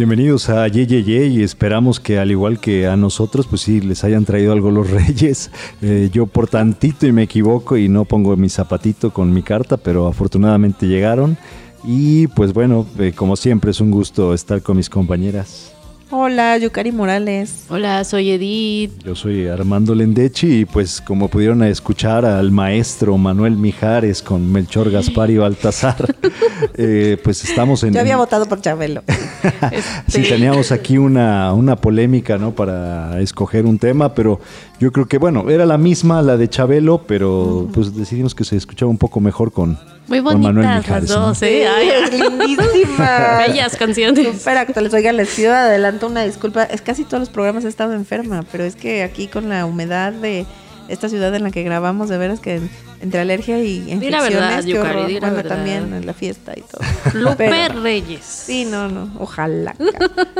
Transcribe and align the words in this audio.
Bienvenidos 0.00 0.48
a 0.48 0.66
Ye 0.66 1.26
y 1.26 1.42
esperamos 1.42 2.00
que 2.00 2.18
al 2.18 2.30
igual 2.30 2.58
que 2.58 2.86
a 2.86 2.96
nosotros, 2.96 3.46
pues 3.46 3.60
sí, 3.60 3.82
les 3.82 4.02
hayan 4.02 4.24
traído 4.24 4.54
algo 4.54 4.70
los 4.70 4.88
reyes. 4.90 5.50
Eh, 5.82 6.08
yo 6.10 6.24
por 6.24 6.48
tantito 6.48 7.06
y 7.06 7.12
me 7.12 7.24
equivoco 7.24 7.76
y 7.76 7.90
no 7.90 8.06
pongo 8.06 8.34
mi 8.34 8.48
zapatito 8.48 9.12
con 9.12 9.30
mi 9.30 9.42
carta, 9.42 9.76
pero 9.76 10.06
afortunadamente 10.06 10.86
llegaron. 10.86 11.36
Y 11.84 12.28
pues 12.28 12.54
bueno, 12.54 12.86
eh, 12.98 13.12
como 13.14 13.36
siempre 13.36 13.72
es 13.72 13.80
un 13.82 13.90
gusto 13.90 14.32
estar 14.32 14.62
con 14.62 14.78
mis 14.78 14.88
compañeras. 14.88 15.74
Hola, 16.12 16.58
Yukari 16.58 16.90
Morales. 16.90 17.66
Hola, 17.68 18.02
soy 18.02 18.32
Edith. 18.32 18.90
Yo 19.04 19.14
soy 19.14 19.46
Armando 19.46 19.94
Lendechi 19.94 20.60
y 20.60 20.64
pues 20.64 21.00
como 21.00 21.28
pudieron 21.28 21.62
escuchar 21.62 22.24
al 22.24 22.50
maestro 22.50 23.16
Manuel 23.16 23.56
Mijares 23.56 24.20
con 24.20 24.50
Melchor 24.50 24.90
Gaspar 24.90 25.30
y 25.30 25.36
Baltasar, 25.36 26.16
eh, 26.74 27.16
pues 27.22 27.44
estamos 27.44 27.84
en... 27.84 27.94
Yo 27.94 28.00
había 28.00 28.16
votado 28.16 28.46
por 28.46 28.60
Chabelo. 28.60 29.04
sí, 30.08 30.22
teníamos 30.22 30.72
aquí 30.72 30.98
una, 30.98 31.52
una 31.52 31.76
polémica, 31.76 32.38
¿no? 32.38 32.56
Para 32.56 33.20
escoger 33.20 33.64
un 33.64 33.78
tema, 33.78 34.12
pero 34.12 34.40
yo 34.80 34.90
creo 34.90 35.06
que, 35.06 35.18
bueno, 35.18 35.48
era 35.48 35.64
la 35.64 35.78
misma, 35.78 36.22
la 36.22 36.36
de 36.36 36.48
Chabelo, 36.48 37.02
pero 37.06 37.68
pues 37.72 37.94
decidimos 37.94 38.34
que 38.34 38.42
se 38.42 38.56
escuchaba 38.56 38.90
un 38.90 38.98
poco 38.98 39.20
mejor 39.20 39.52
con, 39.52 39.78
muy 40.10 40.18
bonitas 40.18 40.88
las 40.88 41.06
dos, 41.06 41.40
¿eh? 41.42 41.66
lindísimas. 42.10 43.46
Bellas 43.46 43.76
canciones. 43.76 44.38
Súper 44.38 44.58
actuales. 44.58 44.92
Oigan, 44.92 45.16
les 45.16 45.30
pido 45.30 45.54
adelanto 45.54 46.08
una 46.08 46.24
disculpa. 46.24 46.64
Es 46.64 46.82
casi 46.82 47.04
todos 47.04 47.20
los 47.20 47.28
programas 47.30 47.64
he 47.64 47.68
estado 47.68 47.92
enferma, 47.92 48.44
pero 48.50 48.64
es 48.64 48.74
que 48.74 49.04
aquí 49.04 49.28
con 49.28 49.48
la 49.48 49.66
humedad 49.66 50.12
de 50.12 50.46
esta 50.88 51.08
ciudad 51.08 51.32
en 51.36 51.44
la 51.44 51.52
que 51.52 51.62
grabamos, 51.62 52.08
de 52.08 52.18
veras 52.18 52.40
que 52.40 52.60
entre 53.00 53.20
alergia 53.20 53.62
y 53.62 53.88
infecciones, 53.88 54.10
la 54.10 54.22
verdad, 54.22 54.64
Yucari, 54.64 55.18
bueno, 55.20 55.36
verdad. 55.36 55.56
también 55.56 55.94
en 55.94 56.04
la 56.04 56.12
fiesta 56.12 56.54
y 56.56 56.62
todo. 56.62 56.82
Lupe 57.14 57.68
Reyes. 57.68 58.24
Sí, 58.24 58.64
no, 58.64 58.88
no, 58.88 59.08
ojalá. 59.20 59.76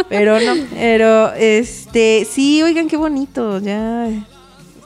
pero 0.08 0.40
no, 0.40 0.54
pero 0.74 1.32
este, 1.34 2.26
sí, 2.28 2.60
oigan 2.62 2.88
qué 2.88 2.96
bonito, 2.96 3.60
ya 3.60 4.08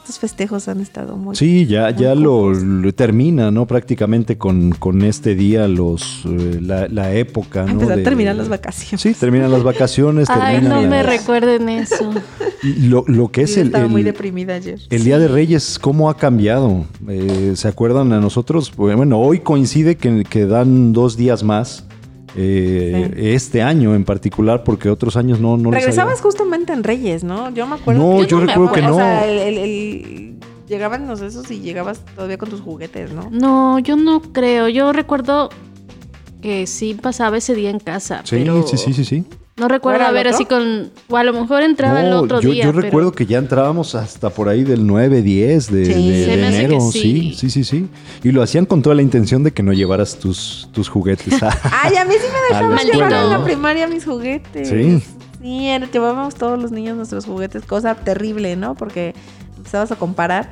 estos 0.05 0.19
festejos 0.19 0.69
han 0.69 0.83
estado 0.83 1.16
muy 1.16 1.34
Sí, 1.34 1.64
ya, 1.64 1.88
ya 1.88 2.14
lo, 2.14 2.52
termina, 2.92 3.50
¿no? 3.50 3.66
Prácticamente 3.66 4.36
con, 4.36 4.72
con 4.72 5.00
este 5.00 5.34
día 5.34 5.66
los 5.66 6.27
eh, 6.27 6.61
la, 6.61 7.14
época, 7.14 7.64
¿no? 7.64 7.86
De, 7.86 8.02
terminan 8.02 8.36
las 8.36 8.50
vacaciones. 8.50 9.00
Sí, 9.00 9.14
terminan 9.14 9.50
las 9.50 9.62
vacaciones. 9.62 10.28
Ay, 10.30 10.61
no 10.61 10.83
me 10.83 11.02
recuerden 11.02 11.70
eso. 11.70 12.12
Lo, 12.80 13.05
lo 13.06 13.30
que 13.30 13.42
es 13.42 13.58
el... 13.58 13.66
Estaba 13.66 13.88
muy 13.88 14.02
deprimida 14.02 14.55
ayer. 14.55 14.80
El 14.88 15.05
Día 15.05 15.19
de 15.19 15.28
Reyes, 15.28 15.78
¿cómo 15.78 16.08
ha 16.08 16.16
cambiado? 16.16 16.86
Eh, 17.08 17.52
¿Se 17.56 17.68
acuerdan 17.68 18.11
a 18.14 18.20
nosotros? 18.20 18.72
Bueno, 18.74 19.20
hoy 19.20 19.41
coincide 19.41 19.96
que, 19.96 20.24
que 20.24 20.46
dan 20.46 20.94
dos 20.94 21.18
días 21.18 21.42
más 21.42 21.84
eh, 22.36 23.12
este 23.16 23.62
año 23.62 23.94
en 23.94 24.04
particular, 24.04 24.64
porque 24.64 24.90
otros 24.90 25.16
años 25.16 25.40
no, 25.40 25.56
no 25.56 25.70
Regresabas 25.70 26.20
justamente 26.20 26.72
en 26.72 26.82
Reyes, 26.82 27.24
¿no? 27.24 27.50
Yo 27.50 27.66
me 27.66 27.77
acuerdo. 27.77 28.02
No, 28.02 28.24
yo, 28.24 28.40
recuerdo 28.40 28.72
que 28.72 28.82
no. 28.82 28.94
O 28.94 28.96
sea, 28.96 29.27
el, 29.27 30.38
llegaban 30.66 31.06
los 31.06 31.20
esos 31.20 31.50
y 31.50 31.60
llegabas 31.60 32.00
todavía 32.14 32.38
con 32.38 32.50
tus 32.50 32.60
juguetes, 32.60 33.12
¿no? 33.12 33.28
No, 33.30 33.78
yo 33.78 33.96
no 33.96 34.20
creo. 34.20 34.68
Yo 34.68 34.92
recuerdo 34.92 35.50
que 36.42 36.66
sí 36.66 36.94
pasaba 36.94 37.36
ese 37.38 37.55
día 37.55 37.70
en 37.70 37.78
casa. 37.78 38.22
Sí, 38.24 38.44
sí, 38.66 38.77
sí, 38.77 38.92
sí, 38.92 39.05
sí. 39.05 39.24
No 39.56 39.69
recuerdo 39.69 40.05
haber 40.05 40.27
así 40.27 40.47
con. 40.47 40.91
O 41.08 41.16
a 41.16 41.22
lo 41.22 41.33
mejor 41.33 41.62
entraba 41.62 42.00
el 42.00 42.12
otro 42.12 42.41
día. 42.41 42.64
Yo 42.64 42.72
recuerdo 42.72 43.12
que 43.12 43.24
ya 43.24 43.38
entrábamos 43.38 43.94
hasta 43.94 44.30
por 44.30 44.48
ahí 44.48 44.64
del 44.64 44.84
9, 44.84 45.22
10 45.22 45.70
de, 45.70 46.34
enero. 46.34 46.80
Sí. 46.91 47.34
sí. 47.36 47.50
sí, 47.50 47.62
sí, 47.62 47.88
Y 48.24 48.33
lo 48.33 48.42
hacían 48.42 48.67
con 48.67 48.83
toda 48.83 48.96
la 48.96 49.02
intención 49.02 49.45
de 49.45 49.52
que 49.52 49.62
no 49.62 49.73
llevaras 49.73 50.18
tus, 50.18 50.68
tus 50.73 50.89
juguetes. 50.89 51.34
Ay, 51.70 51.95
a 51.96 52.05
mí 52.05 52.14
sí 52.14 52.27
me 52.33 52.55
dejaban 52.56 52.79
llevar 52.84 53.12
en 53.12 53.30
la 53.30 53.45
primaria 53.45 53.86
mis 53.86 54.05
juguetes. 54.05 54.68
Sí. 54.68 55.02
Sí, 55.40 55.68
llevábamos 55.92 56.34
todos 56.36 56.58
los 56.58 56.73
niños 56.73 56.96
nuestros 56.96 57.27
juguetes, 57.27 57.64
cosa 57.67 57.95
terrible, 57.95 58.56
¿no? 58.56 58.74
Porque 58.74 59.14
empezabas 59.58 59.92
a 59.92 59.96
comparar. 59.96 60.50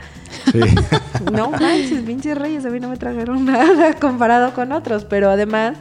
Sí. 0.52 0.60
no 1.32 1.50
manches, 1.50 2.02
pinches 2.02 2.36
reyes, 2.36 2.64
a 2.66 2.70
mí 2.70 2.78
no 2.78 2.88
me 2.88 2.98
trajeron 2.98 3.44
nada 3.46 3.94
comparado 3.94 4.54
con 4.54 4.70
otros, 4.70 5.04
pero 5.04 5.30
además 5.30 5.78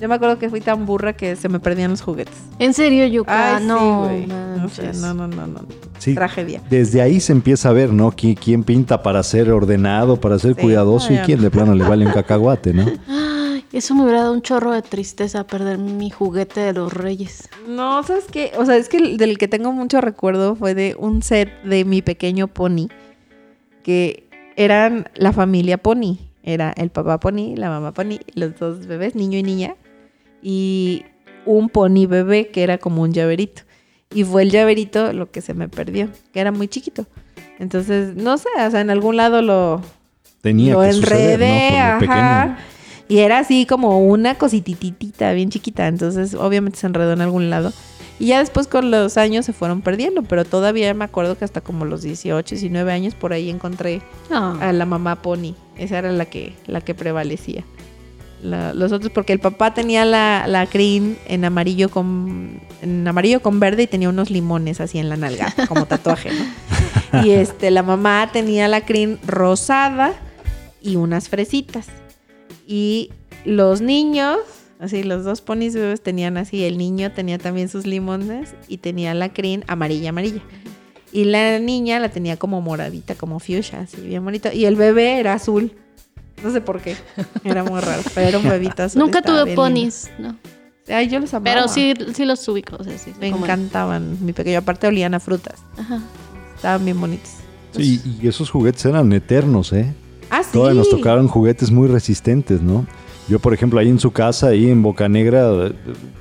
yo 0.00 0.08
me 0.08 0.16
acuerdo 0.16 0.38
que 0.38 0.50
fui 0.50 0.60
tan 0.60 0.86
burra 0.86 1.12
que 1.12 1.36
se 1.36 1.48
me 1.48 1.60
perdían 1.60 1.92
los 1.92 2.02
juguetes. 2.02 2.34
¿En 2.58 2.74
serio, 2.74 3.06
Yuka? 3.06 3.60
no, 3.60 4.10
no, 4.10 5.14
no, 5.14 5.28
no, 5.28 5.46
no, 5.46 5.60
Sí, 5.98 6.14
Tragedia. 6.14 6.60
Desde 6.68 7.00
ahí 7.00 7.20
se 7.20 7.32
empieza 7.32 7.68
a 7.68 7.72
ver, 7.72 7.92
¿no? 7.92 8.12
¿Quién, 8.12 8.64
pinta 8.64 9.02
para 9.02 9.22
ser 9.22 9.50
ordenado, 9.50 10.20
para 10.20 10.38
ser 10.38 10.56
cuidadoso 10.56 11.12
y 11.12 11.18
quién 11.18 11.40
de 11.40 11.50
plano 11.50 11.74
le 11.74 11.84
vale 11.84 12.04
un 12.04 12.12
cacahuate, 12.12 12.74
¿no? 12.74 12.84
Ay, 13.08 13.64
eso 13.72 13.94
me 13.94 14.02
hubiera 14.02 14.22
dado 14.22 14.32
un 14.32 14.42
chorro 14.42 14.72
de 14.72 14.82
tristeza 14.82 15.46
perder 15.46 15.78
mi 15.78 16.10
juguete 16.10 16.60
de 16.60 16.72
los 16.72 16.92
reyes. 16.92 17.48
No, 17.68 18.02
¿sabes 18.02 18.24
qué? 18.30 18.52
O 18.58 18.66
sea, 18.66 18.76
es 18.76 18.88
que 18.88 19.16
del 19.16 19.38
que 19.38 19.48
tengo 19.48 19.72
mucho 19.72 20.00
recuerdo 20.00 20.56
fue 20.56 20.74
de 20.74 20.96
un 20.98 21.22
set 21.22 21.62
de 21.62 21.84
mi 21.84 22.02
pequeño 22.02 22.48
pony 22.48 22.88
que 23.84 24.28
eran 24.56 25.08
la 25.14 25.32
familia 25.32 25.78
pony. 25.78 26.18
Era 26.42 26.72
el 26.76 26.90
papá 26.90 27.20
pony, 27.20 27.54
la 27.56 27.70
mamá 27.70 27.92
pony, 27.92 28.18
los 28.34 28.58
dos 28.58 28.86
bebés, 28.86 29.14
niño 29.14 29.38
y 29.38 29.42
niña 29.42 29.76
y 30.44 31.06
un 31.46 31.70
pony 31.70 32.06
bebé 32.06 32.48
que 32.48 32.62
era 32.62 32.78
como 32.78 33.02
un 33.02 33.12
llaverito. 33.12 33.62
Y 34.14 34.22
fue 34.22 34.42
el 34.42 34.50
llaverito 34.50 35.12
lo 35.12 35.30
que 35.30 35.40
se 35.40 35.54
me 35.54 35.68
perdió, 35.68 36.08
que 36.32 36.38
era 36.38 36.52
muy 36.52 36.68
chiquito. 36.68 37.06
Entonces, 37.58 38.14
no 38.14 38.36
sé, 38.38 38.48
o 38.64 38.70
sea, 38.70 38.80
en 38.80 38.90
algún 38.90 39.16
lado 39.16 39.42
lo, 39.42 39.80
Tenía 40.42 40.74
lo 40.74 40.84
enredé, 40.84 41.78
ajá. 41.78 42.58
Y 43.08 43.18
era 43.18 43.38
así 43.38 43.66
como 43.66 43.98
una 44.00 44.36
cosititita, 44.36 45.32
bien 45.32 45.50
chiquita. 45.50 45.88
Entonces, 45.88 46.34
obviamente 46.34 46.78
se 46.78 46.86
enredó 46.86 47.12
en 47.12 47.22
algún 47.22 47.50
lado. 47.50 47.72
Y 48.18 48.26
ya 48.26 48.38
después 48.38 48.68
con 48.68 48.90
los 48.90 49.16
años 49.16 49.44
se 49.44 49.52
fueron 49.52 49.82
perdiendo, 49.82 50.22
pero 50.22 50.44
todavía 50.44 50.92
me 50.94 51.04
acuerdo 51.04 51.36
que 51.36 51.44
hasta 51.44 51.60
como 51.60 51.84
los 51.84 52.02
18, 52.02 52.54
19 52.54 52.92
años 52.92 53.14
por 53.14 53.32
ahí 53.32 53.50
encontré 53.50 54.02
ah. 54.30 54.56
a 54.60 54.72
la 54.72 54.86
mamá 54.86 55.20
pony. 55.22 55.54
Esa 55.76 55.98
era 55.98 56.12
la 56.12 56.26
que, 56.26 56.54
la 56.66 56.80
que 56.80 56.94
prevalecía 56.94 57.64
los 58.44 58.92
otros, 58.92 59.10
porque 59.12 59.32
el 59.32 59.40
papá 59.40 59.72
tenía 59.72 60.04
la, 60.04 60.44
la 60.46 60.66
crin 60.66 61.16
en 61.26 61.44
amarillo 61.44 61.90
con 61.90 62.60
en 62.82 63.08
amarillo 63.08 63.40
con 63.40 63.60
verde 63.60 63.84
y 63.84 63.86
tenía 63.86 64.10
unos 64.10 64.30
limones 64.30 64.80
así 64.80 64.98
en 64.98 65.08
la 65.08 65.16
nalga, 65.16 65.52
como 65.68 65.86
tatuaje, 65.86 66.30
¿no? 66.32 66.44
Y 67.24 67.30
este, 67.30 67.70
la 67.70 67.84
mamá 67.84 68.28
tenía 68.32 68.66
la 68.66 68.84
crin 68.84 69.20
rosada 69.24 70.14
y 70.82 70.96
unas 70.96 71.28
fresitas. 71.28 71.86
Y 72.66 73.10
los 73.44 73.80
niños, 73.80 74.38
así 74.80 75.04
los 75.04 75.24
dos 75.24 75.40
ponis 75.40 75.74
bebés 75.74 76.02
tenían 76.02 76.36
así, 76.36 76.64
el 76.64 76.76
niño 76.76 77.12
tenía 77.12 77.38
también 77.38 77.68
sus 77.68 77.86
limones 77.86 78.54
y 78.66 78.78
tenía 78.78 79.14
la 79.14 79.32
crin 79.32 79.64
amarilla, 79.68 80.10
amarilla. 80.10 80.42
Y 81.12 81.24
la 81.24 81.60
niña 81.60 82.00
la 82.00 82.08
tenía 82.08 82.36
como 82.36 82.60
moradita, 82.60 83.14
como 83.14 83.38
fuchsia, 83.38 83.80
así 83.80 84.00
bien 84.00 84.24
bonito. 84.24 84.50
Y 84.52 84.64
el 84.64 84.74
bebé 84.74 85.20
era 85.20 85.34
azul. 85.34 85.72
No 86.44 86.52
sé 86.52 86.60
por 86.60 86.80
qué. 86.80 86.94
Era 87.42 87.64
muy 87.64 87.80
raro. 87.80 88.02
Pero 88.14 88.28
era 88.28 88.38
un 88.38 88.48
bebito 88.48 88.84
Nunca 88.96 89.22
tuve 89.22 89.54
ponis, 89.54 90.10
no. 90.18 90.36
Ay, 90.86 91.08
yo 91.08 91.18
los 91.18 91.32
amaba. 91.32 91.54
Pero 91.54 91.68
sí, 91.68 91.94
sí 92.14 92.26
los 92.26 92.46
ubico. 92.46 92.76
Me 93.18 93.28
encantaban. 93.28 94.18
Mi 94.24 94.34
pequeño, 94.34 94.58
aparte 94.58 94.86
olían 94.86 95.14
a 95.14 95.20
frutas. 95.20 95.62
Ajá. 95.78 96.02
Estaban 96.54 96.84
bien 96.84 97.00
bonitos. 97.00 97.30
Sí, 97.72 98.00
y 98.20 98.28
esos 98.28 98.50
juguetes 98.50 98.84
eran 98.84 99.10
eternos, 99.12 99.72
¿eh? 99.72 99.92
Ah, 100.30 100.42
sí. 100.42 100.50
Todavía 100.52 100.78
nos 100.78 100.90
tocaron 100.90 101.26
juguetes 101.26 101.70
muy 101.70 101.88
resistentes, 101.88 102.60
¿no? 102.60 102.86
Yo, 103.26 103.38
por 103.38 103.54
ejemplo, 103.54 103.80
ahí 103.80 103.88
en 103.88 103.98
su 103.98 104.10
casa, 104.10 104.48
ahí 104.48 104.70
en 104.70 104.82
Boca 104.82 105.08
Negra, 105.08 105.72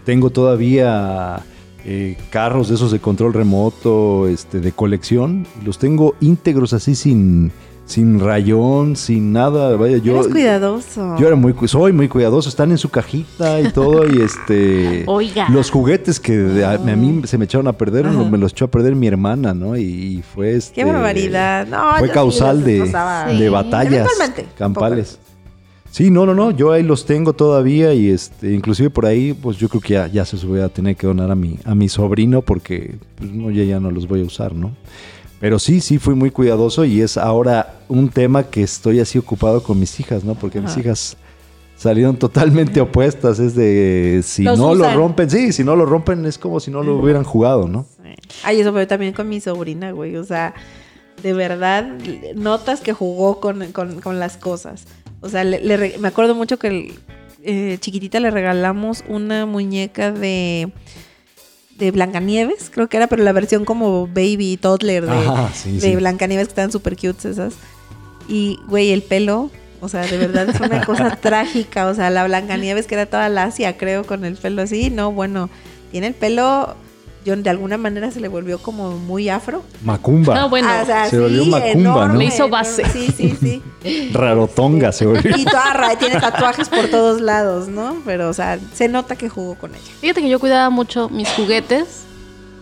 tengo 0.05 0.29
todavía 0.29 1.41
eh, 1.83 2.17
carros 2.29 2.69
de 2.69 2.75
esos 2.75 2.91
de 2.91 2.99
control 2.99 3.33
remoto, 3.33 4.29
este, 4.29 4.61
de 4.61 4.71
colección. 4.71 5.45
Los 5.65 5.79
tengo 5.79 6.15
íntegros 6.21 6.71
así 6.71 6.95
sin 6.95 7.51
sin 7.85 8.19
rayón, 8.19 8.95
sin 8.95 9.33
nada. 9.33 9.75
Vaya, 9.75 9.97
yo. 9.97 10.15
Eres 10.15 10.27
cuidadoso. 10.27 11.17
Yo 11.17 11.27
era 11.27 11.35
muy, 11.35 11.53
soy 11.67 11.93
muy 11.93 12.07
cuidadoso. 12.07 12.49
Están 12.49 12.71
en 12.71 12.77
su 12.77 12.89
cajita 12.89 13.59
y 13.61 13.71
todo. 13.71 14.07
y 14.07 14.21
este. 14.21 15.03
Oiga. 15.07 15.47
Los 15.49 15.69
juguetes 15.69 16.19
que 16.19 16.63
a, 16.65 16.77
mí 16.77 17.21
se 17.25 17.37
me 17.37 17.45
echaron 17.45 17.67
a 17.67 17.73
perder, 17.73 18.05
me 18.05 18.37
los 18.37 18.51
echó 18.51 18.65
a 18.65 18.71
perder 18.71 18.95
mi 18.95 19.07
hermana, 19.07 19.53
¿no? 19.53 19.77
Y, 19.77 20.23
fue 20.33 20.55
este. 20.55 20.75
Qué 20.75 20.85
barbaridad. 20.85 21.67
No, 21.67 21.97
fue 21.99 22.09
causal 22.09 22.63
de, 22.63 22.81
de 23.37 23.49
batallas 23.49 24.07
campales. 24.57 25.19
Sí, 25.93 26.09
no, 26.09 26.25
no, 26.25 26.33
no. 26.33 26.49
Yo 26.49 26.71
ahí 26.71 26.81
los 26.81 27.05
tengo 27.05 27.33
todavía 27.33 27.93
y 27.93 28.09
este, 28.09 28.51
inclusive 28.51 28.89
por 28.89 29.05
ahí, 29.05 29.33
pues 29.33 29.57
yo 29.57 29.69
creo 29.69 29.79
que 29.79 29.93
ya, 29.93 30.07
ya 30.07 30.25
se 30.25 30.37
los 30.37 30.45
voy 30.45 30.59
a 30.59 30.67
tener 30.67 30.95
que 30.95 31.05
donar 31.05 31.29
a 31.29 31.35
mi, 31.35 31.59
a 31.65 31.75
mi 31.75 31.87
sobrino 31.87 32.41
porque 32.41 32.95
pues, 33.15 33.31
no, 33.31 33.51
ya, 33.51 33.63
ya 33.63 33.79
no 33.79 33.91
los 33.91 34.07
voy 34.07 34.21
a 34.21 34.23
usar, 34.23 34.55
¿no? 34.55 34.71
Pero 35.43 35.59
sí, 35.59 35.81
sí, 35.81 35.99
fui 35.99 36.15
muy 36.15 36.31
cuidadoso 36.31 36.85
y 36.85 37.01
es 37.01 37.17
ahora 37.17 37.73
un 37.89 38.07
tema 38.07 38.43
que 38.43 38.63
estoy 38.63 39.01
así 39.01 39.17
ocupado 39.17 39.61
con 39.61 39.77
mis 39.77 39.99
hijas, 39.99 40.23
¿no? 40.23 40.35
Porque 40.35 40.61
mis 40.61 40.77
hijas 40.77 41.17
salieron 41.75 42.15
totalmente 42.15 42.79
opuestas. 42.79 43.39
Es 43.39 43.53
de 43.53 44.21
si 44.23 44.43
no 44.43 44.73
lo 44.73 44.93
rompen, 44.93 45.29
sí, 45.29 45.51
si 45.51 45.65
no 45.65 45.75
lo 45.75 45.85
rompen 45.85 46.25
es 46.25 46.37
como 46.37 46.61
si 46.61 46.71
no 46.71 46.81
lo 46.81 46.95
hubieran 46.95 47.25
jugado, 47.25 47.67
¿no? 47.67 47.85
Ay, 48.45 48.61
eso 48.61 48.71
fue 48.71 48.85
también 48.85 49.11
con 49.11 49.27
mi 49.27 49.41
sobrina, 49.41 49.91
güey. 49.91 50.15
O 50.15 50.23
sea, 50.23 50.53
de 51.21 51.33
verdad, 51.33 51.91
notas 52.35 52.79
que 52.79 52.93
jugó 52.93 53.41
con, 53.41 53.59
las 54.17 54.37
cosas. 54.37 54.85
O 55.19 55.27
sea, 55.27 55.43
me 55.43 56.07
acuerdo 56.07 56.35
mucho 56.35 56.57
que 56.57 56.95
eh, 57.43 57.77
chiquitita 57.81 58.21
le 58.21 58.31
regalamos 58.31 59.03
una 59.09 59.45
muñeca 59.45 60.13
de 60.13 60.71
de 61.77 61.91
Blancanieves, 61.91 62.69
creo 62.69 62.87
que 62.87 62.97
era, 62.97 63.07
pero 63.07 63.23
la 63.23 63.31
versión 63.31 63.65
como 63.65 64.07
baby 64.07 64.57
toddler 64.61 65.05
de, 65.05 65.79
de 65.79 65.95
Blancanieves 65.95 66.47
que 66.47 66.51
estaban 66.51 66.71
súper 66.71 66.95
cute 66.95 67.29
esas. 67.29 67.55
Y, 68.27 68.59
güey, 68.67 68.91
el 68.91 69.01
pelo, 69.01 69.49
o 69.81 69.89
sea, 69.89 70.05
de 70.05 70.17
verdad 70.17 70.49
es 70.49 70.59
una 70.61 70.85
cosa 70.85 71.15
trágica. 71.21 71.87
O 71.87 71.95
sea, 71.95 72.09
la 72.09 72.25
Blancanieves 72.25 72.87
que 72.87 72.95
era 72.95 73.05
toda 73.05 73.27
lacia, 73.29 73.77
creo, 73.77 74.05
con 74.05 74.23
el 74.23 74.35
pelo 74.35 74.61
así. 74.61 74.89
No, 74.89 75.11
bueno, 75.11 75.49
tiene 75.91 76.07
el 76.07 76.13
pelo 76.13 76.75
yo 77.23 77.35
de 77.35 77.49
alguna 77.49 77.77
manera 77.77 78.11
se 78.11 78.19
le 78.19 78.27
volvió 78.27 78.59
como 78.59 78.91
muy 78.91 79.29
afro. 79.29 79.63
Macumba. 79.83 80.35
No, 80.35 80.49
bueno, 80.49 80.67
ah, 80.69 81.07
se 81.09 81.19
volvió 81.19 81.45
macumba, 81.45 82.07
¿no? 82.07 82.15
Le 82.15 82.25
hizo 82.25 82.49
base. 82.49 82.83
Sí, 82.85 83.13
sí, 83.15 83.37
sí. 83.39 84.09
Rarotonga 84.13 84.91
se 84.91 85.05
volvió. 85.05 85.35
Y 85.37 85.45
toda 85.45 85.95
tiene 85.97 86.19
tatuajes 86.19 86.69
por 86.69 86.87
todos 86.87 87.21
lados, 87.21 87.67
¿no? 87.67 87.97
Pero, 88.05 88.29
o 88.29 88.33
sea, 88.33 88.59
se 88.73 88.87
nota 88.87 89.15
que 89.15 89.29
jugó 89.29 89.55
con 89.55 89.71
ella. 89.71 89.91
Fíjate 90.01 90.21
que 90.21 90.29
yo 90.29 90.39
cuidaba 90.39 90.69
mucho 90.69 91.09
mis 91.09 91.29
juguetes 91.29 92.03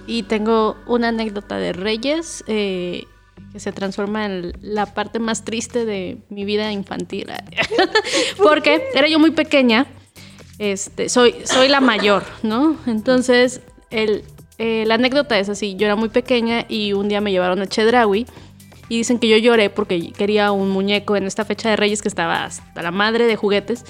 y 0.08 0.24
tengo 0.24 0.78
una 0.88 1.10
anécdota 1.10 1.58
de 1.58 1.74
Reyes 1.74 2.44
eh, 2.48 3.06
que 3.52 3.60
se 3.60 3.72
transforma 3.72 4.26
en 4.26 4.54
la 4.62 4.86
parte 4.94 5.20
más 5.20 5.44
triste 5.44 5.86
de 5.86 6.18
mi 6.30 6.46
vida 6.46 6.72
infantil. 6.72 7.28
Porque 8.38 8.84
era 8.94 9.08
yo 9.08 9.20
muy 9.20 9.32
pequeña. 9.32 9.88
Este, 10.60 11.10
soy, 11.10 11.36
soy 11.46 11.68
la 11.68 11.82
mayor, 11.82 12.24
¿no? 12.44 12.78
Entonces, 12.86 13.62
el, 13.90 14.24
eh, 14.64 14.86
la 14.86 14.94
anécdota 14.94 15.40
es 15.40 15.50
así, 15.50 15.76
yo 15.76 15.88
era 15.88 15.96
muy 15.96 16.10
pequeña 16.10 16.66
y 16.70 16.94
un 16.94 17.08
día 17.08 17.20
me 17.20 17.32
llevaron 17.32 17.60
a 17.64 17.66
Chedraui 17.66 18.28
y 18.90 18.98
dicen 18.98 19.18
que 19.18 19.28
yo 19.28 19.36
lloré 19.38 19.72
porque 19.72 20.12
quería 20.12 20.52
un 20.52 20.70
muñeco 20.70 21.16
en 21.16 21.24
esta 21.24 21.46
fecha 21.46 21.68
de 21.72 21.78
Reyes 21.78 22.04
que 22.04 22.08
estaba 22.08 22.44
hasta 22.44 22.84
la 22.84 22.92
madre 22.92 23.26
de 23.26 23.36
juguetes 23.36 23.84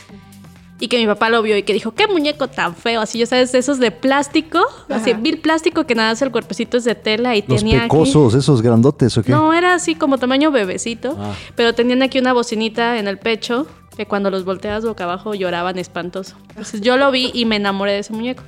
y 0.79 0.87
que 0.87 0.97
mi 0.97 1.07
papá 1.07 1.29
lo 1.29 1.41
vio 1.41 1.57
y 1.57 1.63
que 1.63 1.73
dijo, 1.73 1.91
qué 1.91 2.07
muñeco 2.07 2.47
tan 2.47 2.73
feo, 2.73 3.01
así 3.01 3.19
ya 3.19 3.25
sabes, 3.25 3.53
esos 3.53 3.79
de 3.79 3.91
plástico, 3.91 4.61
así 4.87 5.11
vil 5.11 5.39
plástico 5.41 5.85
que 5.85 5.93
nada 5.93 6.11
hace 6.11 6.23
el 6.23 6.31
cuerpecito 6.31 6.77
es 6.77 6.85
de 6.85 6.95
tela 6.95 7.35
y 7.35 7.43
Los 7.45 7.57
tenía 7.57 7.81
pecosos, 7.81 8.33
esos 8.33 8.61
grandotes 8.61 9.17
o 9.17 9.23
qué? 9.23 9.31
No, 9.33 9.51
era 9.51 9.73
así 9.73 9.95
como 9.95 10.19
tamaño 10.19 10.51
bebecito, 10.51 11.17
ah. 11.19 11.33
pero 11.57 11.75
tenían 11.75 12.01
aquí 12.01 12.17
una 12.17 12.31
bocinita 12.31 12.97
en 12.97 13.09
el 13.09 13.17
pecho 13.17 13.67
que 13.97 14.05
cuando 14.05 14.31
los 14.31 14.45
volteas 14.45 14.85
boca 14.85 15.03
abajo 15.03 15.33
lloraban 15.33 15.77
espantoso. 15.77 16.37
Entonces 16.47 16.79
yo 16.79 16.95
lo 16.95 17.11
vi 17.11 17.29
y 17.33 17.43
me 17.43 17.57
enamoré 17.57 17.91
de 17.91 17.99
ese 17.99 18.13
muñeco. 18.13 18.43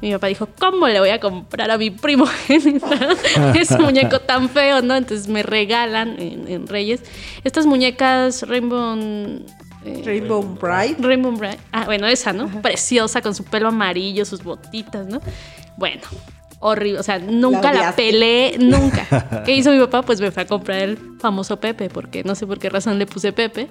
Y 0.00 0.06
mi 0.06 0.12
papá 0.12 0.28
dijo, 0.28 0.48
¿cómo 0.58 0.88
le 0.88 1.00
voy 1.00 1.10
a 1.10 1.20
comprar 1.20 1.70
a 1.70 1.78
mi 1.78 1.90
primogénita 1.90 3.16
ese 3.54 3.78
muñeco 3.78 4.20
tan 4.20 4.48
feo, 4.48 4.82
no? 4.82 4.94
Entonces 4.94 5.28
me 5.28 5.42
regalan 5.42 6.16
en, 6.18 6.66
Reyes 6.66 7.02
estas 7.44 7.66
muñecas 7.66 8.42
Rainbow... 8.42 8.96
Eh, 9.84 10.02
Rainbow 10.04 10.42
Bright. 10.42 10.98
Rainbow 10.98 11.32
Bright. 11.32 11.60
Ah, 11.70 11.84
bueno, 11.84 12.06
esa, 12.06 12.32
¿no? 12.32 12.48
Preciosa, 12.62 13.20
con 13.20 13.34
su 13.34 13.44
pelo 13.44 13.68
amarillo, 13.68 14.24
sus 14.24 14.42
botitas, 14.42 15.06
¿no? 15.06 15.20
Bueno, 15.76 16.00
horrible. 16.60 17.00
O 17.00 17.02
sea, 17.02 17.18
nunca 17.18 17.72
la, 17.72 17.82
la 17.82 17.96
peleé, 17.96 18.56
nunca. 18.58 19.42
¿Qué 19.44 19.52
hizo 19.52 19.70
mi 19.70 19.78
papá? 19.78 20.02
Pues 20.02 20.20
me 20.20 20.30
fue 20.30 20.44
a 20.44 20.46
comprar 20.46 20.80
el 20.80 20.98
famoso 21.20 21.60
Pepe, 21.60 21.90
porque 21.90 22.24
no 22.24 22.34
sé 22.34 22.46
por 22.46 22.58
qué 22.58 22.70
razón 22.70 22.98
le 22.98 23.06
puse 23.06 23.32
Pepe. 23.32 23.68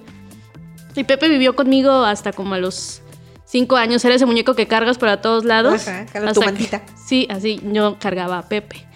Y 0.94 1.02
Pepe 1.02 1.28
vivió 1.28 1.56
conmigo 1.56 1.90
hasta 1.90 2.32
como 2.32 2.54
a 2.54 2.58
los 2.58 3.02
cinco 3.44 3.76
años 3.76 4.04
era 4.04 4.14
ese 4.14 4.26
muñeco 4.26 4.54
que 4.54 4.66
cargas 4.66 4.98
para 4.98 5.20
todos 5.20 5.44
lados. 5.44 5.86
Ajá, 5.88 6.32
tu 6.32 6.42
mantita. 6.42 6.82
sí, 7.06 7.26
así 7.30 7.60
yo 7.72 7.96
cargaba 7.98 8.38
a 8.38 8.48
Pepe. 8.48 8.86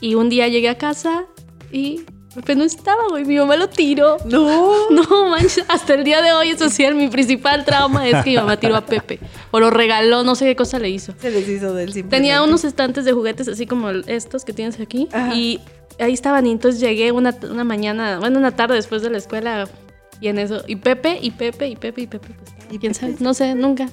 Y 0.00 0.14
un 0.14 0.28
día 0.28 0.48
llegué 0.48 0.68
a 0.68 0.78
casa 0.78 1.24
y 1.70 2.04
Pepe 2.34 2.54
no 2.54 2.64
estaba, 2.64 3.08
güey. 3.08 3.24
Mi 3.24 3.36
mamá 3.36 3.56
lo 3.56 3.68
tiró. 3.68 4.16
No. 4.24 4.72
No, 4.90 5.28
manches. 5.28 5.64
Hasta 5.68 5.94
el 5.94 6.04
día 6.04 6.22
de 6.22 6.32
hoy, 6.32 6.50
eso 6.50 6.68
sí, 6.68 6.86
mi 6.92 7.08
principal 7.08 7.64
trauma 7.64 8.08
es 8.08 8.24
que 8.24 8.30
mi 8.30 8.36
mamá 8.36 8.56
tiró 8.58 8.76
a 8.76 8.84
Pepe. 8.84 9.20
O 9.50 9.60
lo 9.60 9.70
regaló, 9.70 10.22
no 10.22 10.34
sé 10.34 10.46
qué 10.46 10.56
cosa 10.56 10.78
le 10.78 10.88
hizo. 10.88 11.14
Se 11.18 11.30
deshizo 11.30 11.74
del 11.74 11.92
simplemente. 11.92 12.16
Tenía 12.16 12.42
unos 12.42 12.64
estantes 12.64 13.04
de 13.04 13.12
juguetes 13.12 13.48
así 13.48 13.66
como 13.66 13.90
estos 13.90 14.44
que 14.44 14.52
tienes 14.52 14.80
aquí. 14.80 15.08
Y 15.34 15.60
ahí 15.98 16.12
estaban. 16.12 16.46
Y 16.46 16.50
entonces 16.52 16.80
llegué 16.80 17.12
una, 17.12 17.34
una 17.50 17.64
mañana, 17.64 18.18
bueno, 18.18 18.38
una 18.38 18.56
tarde 18.56 18.74
después 18.74 19.02
de 19.02 19.10
la 19.10 19.18
escuela. 19.18 19.68
Y 20.22 20.28
en 20.28 20.38
eso. 20.38 20.62
Y 20.68 20.76
Pepe, 20.76 21.18
y 21.20 21.32
Pepe, 21.32 21.66
y 21.66 21.74
Pepe, 21.74 22.02
y 22.02 22.06
Pepe. 22.06 22.28
Pues, 22.28 22.50
¿Y 22.70 22.78
quién 22.78 22.94
sabe? 22.94 23.16
No 23.18 23.34
sé, 23.34 23.56
nunca. 23.56 23.88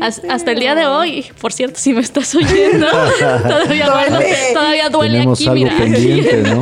hasta 0.00 0.50
el 0.50 0.58
día 0.58 0.74
de 0.74 0.86
hoy, 0.86 1.26
por 1.40 1.52
cierto, 1.52 1.78
si 1.78 1.92
me 1.92 2.00
estás 2.00 2.34
oyendo, 2.34 2.86
todavía 3.20 3.88
duele, 3.88 4.36
todavía 4.52 4.88
duele 4.88 5.20
aquí, 5.20 5.48
mira. 5.50 5.76
Pendiente, 5.76 6.42
¿no? 6.42 6.60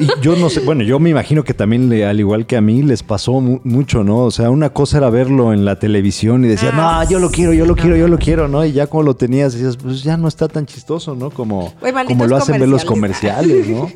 Y 0.00 0.08
yo 0.20 0.34
no 0.34 0.50
sé, 0.50 0.60
bueno, 0.60 0.82
yo 0.82 0.98
me 0.98 1.10
imagino 1.10 1.44
que 1.44 1.54
también, 1.54 1.92
al 2.02 2.18
igual 2.18 2.46
que 2.46 2.56
a 2.56 2.60
mí, 2.60 2.82
les 2.82 3.04
pasó 3.04 3.40
mucho, 3.40 4.02
¿no? 4.02 4.24
O 4.24 4.30
sea, 4.32 4.50
una 4.50 4.70
cosa 4.70 4.98
era 4.98 5.08
verlo 5.08 5.52
en 5.52 5.64
la 5.64 5.78
televisión 5.78 6.44
y 6.44 6.48
decías, 6.48 6.72
ah, 6.74 7.04
no, 7.04 7.10
yo 7.10 7.20
lo 7.20 7.30
quiero, 7.30 7.52
yo 7.52 7.66
lo 7.66 7.76
quiero, 7.76 7.96
yo 7.96 8.08
lo 8.08 8.18
quiero, 8.18 8.48
¿no? 8.48 8.64
Y 8.64 8.72
ya 8.72 8.88
como 8.88 9.04
lo 9.04 9.14
tenías, 9.14 9.52
decías, 9.52 9.76
pues 9.76 10.02
ya 10.02 10.16
no 10.16 10.26
está 10.26 10.48
tan 10.48 10.66
chistoso, 10.66 11.14
¿no? 11.14 11.30
Como, 11.30 11.72
como 12.08 12.26
lo 12.26 12.36
hacen 12.36 12.58
ver 12.58 12.68
los 12.68 12.84
comerciales, 12.84 13.68
¿no? 13.68 13.92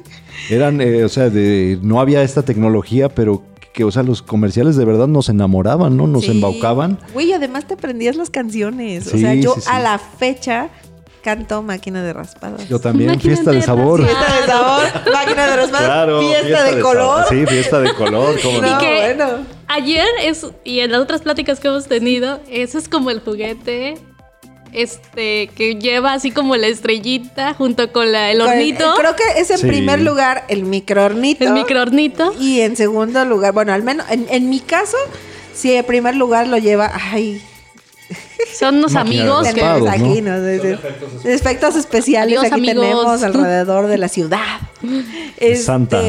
Eran, 0.49 0.81
eh, 0.81 1.05
o 1.05 1.09
sea, 1.09 1.29
de, 1.29 1.79
no 1.83 2.01
había 2.01 2.23
esta 2.23 2.43
tecnología, 2.43 3.09
pero 3.09 3.43
que, 3.73 3.85
o 3.85 3.91
sea, 3.91 4.03
los 4.03 4.23
comerciales 4.23 4.77
de 4.77 4.85
verdad 4.85 5.07
nos 5.07 5.29
enamoraban, 5.29 5.97
¿no? 5.97 6.07
Nos 6.07 6.29
embaucaban. 6.29 6.99
Güey, 7.15 7.33
además 7.33 7.67
te 7.67 7.75
aprendías 7.75 8.17
las 8.17 8.31
canciones. 8.31 9.13
o 9.13 9.19
sea, 9.19 9.35
yo 9.35 9.55
a 9.69 9.81
la 9.81 9.99
fecha 9.99 10.71
canto 11.23 11.63
Máquina 11.63 12.03
de 12.03 12.13
Raspados. 12.13 12.69
Yo 12.69 12.79
también, 12.79 13.21
Fiesta 13.21 13.53
de, 13.53 13.63
Sabor. 13.63 14.03
Fiesta 14.03 14.41
de 14.41 14.47
Sabor, 14.47 14.83
Máquina 15.13 15.47
de 15.47 15.57
Raspados, 15.57 15.87
claro, 15.87 16.21
fiesta, 16.21 16.65
de, 16.65 16.81
Color. 16.81 17.25
Sí, 17.29 17.47
Fiesta 17.47 17.81
de 17.81 17.95
Color. 17.95 18.41
¿cómo 18.43 18.61
no, 18.61 18.79
bueno. 18.79 19.27
Ayer, 19.69 20.07
es, 20.23 20.47
y 20.65 20.81
en 20.81 20.93
las 20.93 21.01
otras 21.01 21.23
pláticas 21.23 21.61
que 21.61 21.69
hemos 21.69 21.87
tenido, 21.87 22.41
eso 22.51 22.79
es 22.79 22.89
como 22.89 23.11
el 23.11 23.21
juguete 23.21 23.99
este 24.73 25.49
que 25.55 25.77
lleva 25.77 26.13
así 26.13 26.31
como 26.31 26.57
la 26.57 26.67
estrellita 26.67 27.55
junto 27.55 27.93
con 27.93 28.13
la, 28.13 28.31
el 28.31 28.41
hornito. 28.41 28.95
creo 28.97 29.17
que 29.17 29.25
es 29.41 29.51
en 29.51 29.61
primer 29.61 30.01
lugar 30.01 30.45
el 30.49 30.65
microornito. 30.65 31.45
El 31.45 31.53
microornito. 31.53 32.35
Y 32.39 32.61
en 32.61 32.77
segundo 32.77 33.25
lugar, 33.25 33.53
bueno, 33.53 33.73
al 33.73 33.83
menos 33.83 34.07
en, 34.11 34.49
mi 34.49 34.61
caso, 34.61 34.97
sí, 35.55 35.73
en 35.75 35.85
primer 35.85 36.17
lugar 36.17 36.47
lo 36.47 36.59
lleva, 36.59 36.93
ay, 36.95 37.43
son 38.59 38.77
unos 38.79 38.97
amigos 38.97 39.47
que 39.49 39.63
aquí, 39.63 40.23
¿no? 40.23 40.37
efectos 41.25 41.77
especiales 41.77 42.39
aquí 42.45 42.67
tenemos 42.67 43.23
alrededor 43.23 43.87
de 43.87 43.99
la 43.99 44.09
ciudad. 44.09 44.61
Santa. 45.57 46.01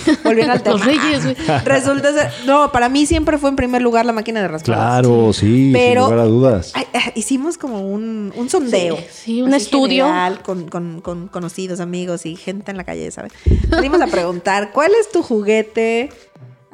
Volviendo 0.24 0.52
al 0.52 0.62
tema. 0.62 0.76
Los 0.76 0.84
reyes, 0.84 1.24
güey. 1.24 1.36
Resulta 1.64 2.12
ser, 2.12 2.32
no, 2.46 2.72
para 2.72 2.88
mí 2.88 3.06
siempre 3.06 3.38
fue 3.38 3.50
en 3.50 3.56
primer 3.56 3.82
lugar 3.82 4.06
la 4.06 4.12
máquina 4.12 4.40
de 4.40 4.48
raspados. 4.48 4.78
Claro, 4.78 5.32
sí, 5.32 5.70
Pero, 5.72 6.06
sin 6.06 6.10
lugar 6.10 6.26
a 6.26 6.28
dudas. 6.28 6.72
hicimos 7.14 7.58
como 7.58 7.80
un, 7.80 8.32
un 8.36 8.48
sondeo. 8.48 8.98
Sí, 9.10 9.42
un 9.42 9.54
estudio. 9.54 10.06
con, 10.42 10.68
con, 10.68 11.00
con, 11.00 11.28
conocidos, 11.28 11.80
amigos 11.80 12.26
y 12.26 12.36
gente 12.36 12.70
en 12.70 12.76
la 12.76 12.84
calle, 12.84 13.10
¿sabes? 13.10 13.32
Venimos 13.68 14.00
a 14.00 14.06
preguntar, 14.06 14.70
¿cuál 14.72 14.92
es 15.00 15.10
tu 15.10 15.22
juguete? 15.22 16.10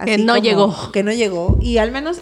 que 0.04 0.18
no 0.18 0.36
llegó. 0.36 0.74
Que 0.92 1.02
no 1.02 1.12
llegó. 1.12 1.58
Y 1.60 1.78
al 1.78 1.90
menos, 1.90 2.20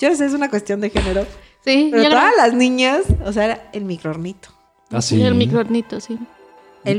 yo 0.00 0.10
no 0.10 0.16
sé, 0.16 0.26
es 0.26 0.32
una 0.32 0.50
cuestión 0.50 0.80
de 0.80 0.90
género. 0.90 1.26
Sí. 1.64 1.88
Pero 1.90 2.10
todas 2.10 2.32
las 2.36 2.52
niñas, 2.52 3.02
o 3.24 3.32
sea, 3.32 3.44
era 3.44 3.70
el 3.72 3.84
microornito. 3.84 4.50
Ah, 4.90 5.00
sí. 5.00 5.22
El 5.22 5.34
microornito, 5.34 6.00
sí 6.00 6.18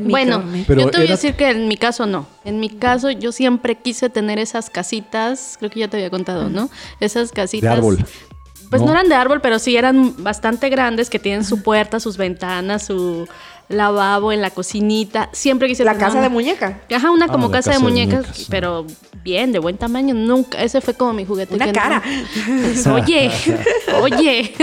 bueno, 0.03 0.43
yo 0.67 0.89
te 0.89 0.97
voy 0.97 1.07
a 1.07 1.11
decir 1.11 1.35
que 1.35 1.49
en 1.49 1.67
mi 1.67 1.77
caso 1.77 2.05
no. 2.05 2.27
En 2.43 2.59
mi 2.59 2.69
caso 2.69 3.11
yo 3.11 3.31
siempre 3.31 3.75
quise 3.75 4.09
tener 4.09 4.39
esas 4.39 4.69
casitas, 4.69 5.55
creo 5.59 5.69
que 5.69 5.81
ya 5.81 5.87
te 5.87 5.97
había 5.97 6.09
contado, 6.09 6.49
¿no? 6.49 6.69
Esas 6.99 7.31
casitas. 7.31 7.69
De 7.69 7.75
árbol. 7.75 8.05
Pues 8.69 8.81
no 8.81 8.91
eran 8.91 9.07
de 9.07 9.15
árbol, 9.15 9.41
pero 9.41 9.59
sí 9.59 9.77
eran 9.77 10.23
bastante 10.23 10.69
grandes, 10.69 11.09
que 11.09 11.19
tienen 11.19 11.43
su 11.43 11.61
puerta, 11.61 11.99
sus 11.99 12.17
ventanas, 12.17 12.85
su 12.87 13.27
lavabo, 13.69 14.31
en 14.31 14.41
la 14.41 14.49
cocinita. 14.49 15.29
Siempre 15.31 15.67
quise 15.67 15.83
La 15.83 15.97
casa 15.97 16.21
de 16.21 16.29
muñeca. 16.29 16.81
Ajá, 16.93 17.11
una 17.11 17.27
como 17.27 17.47
ah, 17.47 17.51
casa, 17.51 17.71
de, 17.71 17.79
muñecas, 17.79 18.47
pero 18.49 18.85
bien, 19.23 19.51
de 19.51 19.59
buen 19.59 19.77
tamaño. 19.77 20.13
Nunca, 20.13 20.61
ese 20.61 20.81
fue 20.81 20.93
como 20.93 21.13
mi 21.13 21.25
juguete. 21.25 21.55
Una 21.55 21.71
cara. 21.71 22.01
oye, 22.93 23.31
oye. 24.01 24.53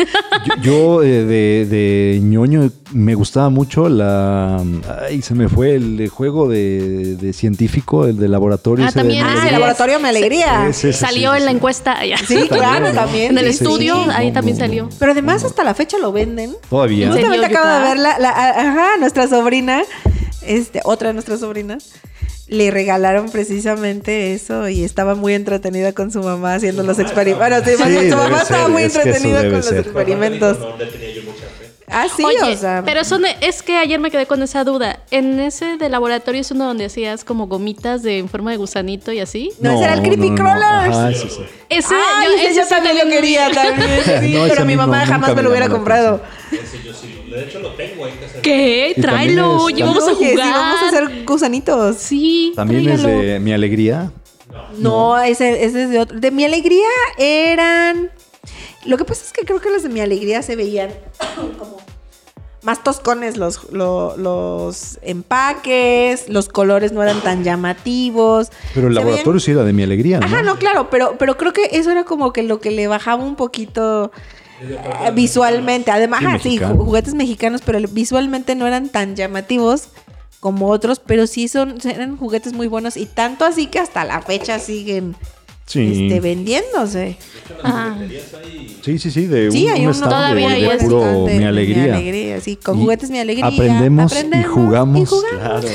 Yo, 0.62 1.02
eh, 1.02 1.24
de, 1.24 1.66
de, 1.66 2.20
ñoño 2.20 2.70
me 2.92 3.14
gustaba 3.14 3.50
mucho 3.50 3.88
la... 3.88 4.62
Ay, 5.08 5.22
se 5.22 5.34
me 5.34 5.48
fue 5.48 5.74
el 5.74 6.08
juego 6.08 6.48
de, 6.48 7.16
de 7.16 7.32
científico, 7.32 8.06
el 8.06 8.16
de 8.18 8.28
laboratorio. 8.28 8.86
Ah, 8.86 8.92
también. 8.92 9.24
ah, 9.24 9.46
el 9.46 9.52
laboratorio 9.52 9.98
me 9.98 10.08
alegría. 10.08 10.72
salió 10.72 11.34
en 11.34 11.44
la 11.44 11.50
encuesta. 11.50 11.98
Sí, 12.26 12.48
claro, 12.48 12.92
también. 12.92 13.32
En 13.32 13.38
el 13.38 13.46
estudio, 13.46 13.96
ahí 14.14 14.32
también 14.32 14.56
salió. 14.56 14.88
Pero 14.98 15.12
además 15.12 15.44
hasta 15.44 15.64
la 15.64 15.74
fecha 15.74 15.98
lo 15.98 16.12
venden. 16.12 16.54
Todavía. 16.68 17.10
Justamente 17.10 17.46
acabo 17.46 17.68
de 17.68 17.88
ver 17.88 17.98
la, 17.98 18.28
ajá, 18.30 18.91
nuestra 19.00 19.28
sobrina, 19.28 19.84
este, 20.42 20.80
otra 20.84 21.08
de 21.08 21.14
nuestras 21.14 21.40
sobrinas, 21.40 21.92
le 22.48 22.70
regalaron 22.70 23.30
precisamente 23.30 24.34
eso 24.34 24.68
y 24.68 24.84
estaba 24.84 25.14
muy 25.14 25.34
entretenida 25.34 25.92
con 25.92 26.10
su 26.10 26.22
mamá 26.22 26.54
haciendo 26.54 26.82
los 26.82 26.98
experimentos. 26.98 27.78
Bueno, 27.78 28.00
su 28.02 28.16
mamá 28.16 28.42
estaba 28.42 28.68
muy 28.68 28.82
entretenida 28.82 29.42
con 29.42 29.52
los 29.52 29.72
experimentos. 29.72 30.58
Ah, 31.92 32.06
sí, 32.14 32.24
o 32.24 32.56
sea. 32.56 32.82
Pero 32.84 33.00
eso 33.00 33.18
es 33.40 33.62
que 33.62 33.76
ayer 33.76 34.00
me 34.00 34.10
quedé 34.10 34.26
con 34.26 34.42
esa 34.42 34.64
duda. 34.64 35.00
En 35.10 35.38
ese 35.40 35.76
de 35.76 35.88
laboratorio 35.90 36.40
es 36.40 36.50
uno 36.50 36.64
donde 36.64 36.86
hacías 36.86 37.22
como 37.22 37.46
gomitas 37.46 38.02
de 38.02 38.18
en 38.18 38.28
forma 38.28 38.50
de 38.50 38.56
gusanito 38.56 39.12
y 39.12 39.20
así. 39.20 39.52
No, 39.60 39.72
ese 39.72 39.84
era 39.84 39.94
el 39.94 40.02
Creepy 40.02 40.34
Crawlers. 40.34 41.18
sí, 41.20 41.28
sí. 41.28 41.42
Ese, 41.68 41.94
yo, 41.94 42.60
ese 42.60 42.66
también 42.66 42.98
lo 42.98 43.04
quería 43.04 43.50
también. 43.50 44.00
Sí, 44.04 44.36
pero 44.48 44.64
mi 44.64 44.76
mamá 44.76 45.06
jamás 45.06 45.36
me 45.36 45.42
lo 45.42 45.50
hubiera 45.50 45.68
comprado. 45.68 46.22
Ese 46.50 46.82
yo 46.82 46.92
sí 46.94 47.24
De 47.30 47.44
hecho 47.44 47.60
lo 47.60 47.74
tengo. 47.74 47.91
¿Qué? 48.42 48.94
Tráelo, 49.00 49.62
oye, 49.62 49.82
vamos 49.82 50.06
a 50.08 50.14
jugar. 50.14 50.36
vamos 50.36 50.82
a 50.82 50.88
hacer 50.88 51.24
gusanitos. 51.24 51.96
Sí. 51.96 52.52
También 52.56 52.88
es 52.88 53.02
de 53.02 53.40
mi 53.40 53.52
alegría. 53.52 54.12
No, 54.78 55.20
ese, 55.20 55.64
ese 55.64 55.84
es 55.84 55.90
de 55.90 56.00
otro. 56.00 56.18
De 56.18 56.30
mi 56.30 56.44
alegría 56.44 56.88
eran. 57.18 58.10
Lo 58.84 58.96
que 58.96 59.04
pasa 59.04 59.22
es 59.24 59.32
que 59.32 59.44
creo 59.44 59.60
que 59.60 59.70
los 59.70 59.82
de 59.82 59.88
mi 59.88 60.00
alegría 60.00 60.42
se 60.42 60.56
veían 60.56 60.90
como 61.58 61.78
más 62.62 62.84
toscones 62.84 63.36
los, 63.36 63.72
los, 63.72 64.98
empaques, 65.02 66.28
los 66.28 66.48
colores 66.48 66.92
no 66.92 67.02
eran 67.02 67.20
tan 67.20 67.44
llamativos. 67.44 68.50
Pero 68.74 68.88
el 68.88 68.94
laboratorio 68.94 69.40
sí 69.40 69.50
era 69.50 69.64
de 69.64 69.72
mi 69.72 69.82
alegría, 69.82 70.20
¿no? 70.20 70.26
Ajá, 70.26 70.42
no, 70.42 70.56
claro, 70.56 70.88
pero, 70.88 71.16
pero 71.18 71.36
creo 71.36 71.52
que 71.52 71.70
eso 71.72 71.90
era 71.90 72.04
como 72.04 72.32
que 72.32 72.42
lo 72.42 72.60
que 72.60 72.70
le 72.70 72.86
bajaba 72.86 73.24
un 73.24 73.34
poquito 73.34 74.12
visualmente. 75.14 75.90
Además, 75.90 76.42
sí, 76.42 76.58
juguetes 76.58 77.14
mexicanos, 77.14 77.62
pero 77.64 77.78
visualmente 77.90 78.54
no 78.54 78.66
eran 78.66 78.88
tan 78.88 79.16
llamativos 79.16 79.88
como 80.40 80.68
otros, 80.68 80.98
pero 80.98 81.26
sí 81.26 81.46
son, 81.46 81.78
eran 81.84 82.16
juguetes 82.16 82.52
muy 82.52 82.66
buenos 82.66 82.96
y 82.96 83.06
tanto 83.06 83.44
así 83.44 83.66
que 83.66 83.78
hasta 83.78 84.04
la 84.04 84.20
fecha 84.22 84.58
siguen 84.58 85.14
este, 85.66 86.20
vendiéndose. 86.20 87.16
Ah. 87.62 87.96
Sí, 88.82 88.98
sí, 88.98 89.10
sí, 89.10 89.26
de 89.26 89.50
sí, 89.50 89.66
un, 89.66 89.70
hay 89.70 89.86
un 89.86 90.00
todavía 90.00 90.50
de, 90.50 90.60
de 90.60 90.78
puro 90.78 91.26
mi 91.26 91.44
alegría. 91.44 91.84
Mi 91.84 91.90
alegría, 91.90 92.40
sí, 92.40 92.56
con 92.56 92.80
juguetes 92.80 93.10
mi 93.10 93.20
alegría. 93.20 93.46
Aprendemos, 93.46 94.12
y, 94.12 94.42
jugamos, 94.42 95.24
Claro. 95.30 95.68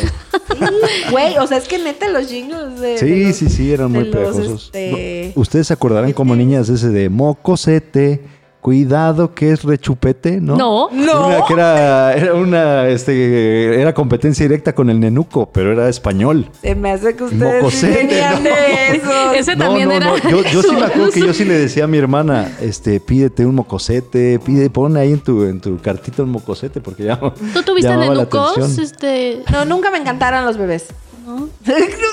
Güey, 1.11 1.37
o 1.37 1.47
sea, 1.47 1.57
es 1.57 1.67
que 1.67 1.77
neta 1.77 2.09
los 2.09 2.27
jingles 2.27 2.79
de. 2.79 2.97
Sí, 2.97 3.33
sí, 3.33 3.49
sí, 3.49 3.71
eran 3.71 3.91
muy 3.91 4.05
pegajosos. 4.05 4.65
Este... 4.65 5.31
Ustedes 5.35 5.67
se 5.67 5.73
acordarán 5.73 6.13
como 6.13 6.35
niñas 6.35 6.69
ese 6.69 6.89
de 6.89 7.09
mocosete 7.09 8.21
Cuidado 8.67 9.33
que 9.33 9.53
es 9.53 9.63
rechupete, 9.63 10.41
¿no? 10.41 10.57
No, 10.57 10.89
no. 10.91 11.45
que 11.47 11.53
era, 11.53 12.13
era 12.13 12.33
una, 12.33 12.89
este, 12.89 13.79
era 13.79 13.93
competencia 13.93 14.43
directa 14.43 14.75
con 14.75 14.89
el 14.89 14.99
nenuco, 14.99 15.49
pero 15.53 15.71
era 15.71 15.87
español. 15.87 16.49
Se 16.61 16.75
me 16.75 16.91
hace 16.91 17.15
que 17.15 17.23
ustedes 17.23 17.73
sí 17.73 17.87
tenían 17.87 18.45
eso. 18.91 19.31
Ese 19.35 19.55
también 19.55 19.89
era. 19.89 20.17
Yo, 20.29 20.43
yo 20.43 20.61
sí 20.61 20.75
me 20.77 20.83
acuerdo 20.83 21.11
que 21.11 21.21
yo 21.21 21.33
sí 21.33 21.45
le 21.45 21.57
decía 21.57 21.85
a 21.85 21.87
mi 21.87 21.97
hermana, 21.97 22.51
este, 22.59 22.99
pídete 22.99 23.45
un 23.45 23.55
mocosete, 23.55 24.37
pide, 24.39 24.69
pon 24.69 24.97
ahí 24.97 25.13
en 25.13 25.21
tu, 25.21 25.45
en 25.45 25.61
tu 25.61 25.77
cartito 25.77 26.23
un 26.23 26.31
mocosete, 26.31 26.81
porque 26.81 27.05
ya. 27.05 27.17
¿Tú 27.17 27.63
tuviste 27.63 27.95
nenucos? 27.95 28.77
Este... 28.79 29.43
No, 29.49 29.63
nunca 29.63 29.91
me 29.91 29.97
encantaron 29.97 30.43
los 30.43 30.57
bebés. 30.57 30.87
¿No? 31.27 31.49
Creo 31.65 31.75
que 31.75 31.83
desde 31.83 32.07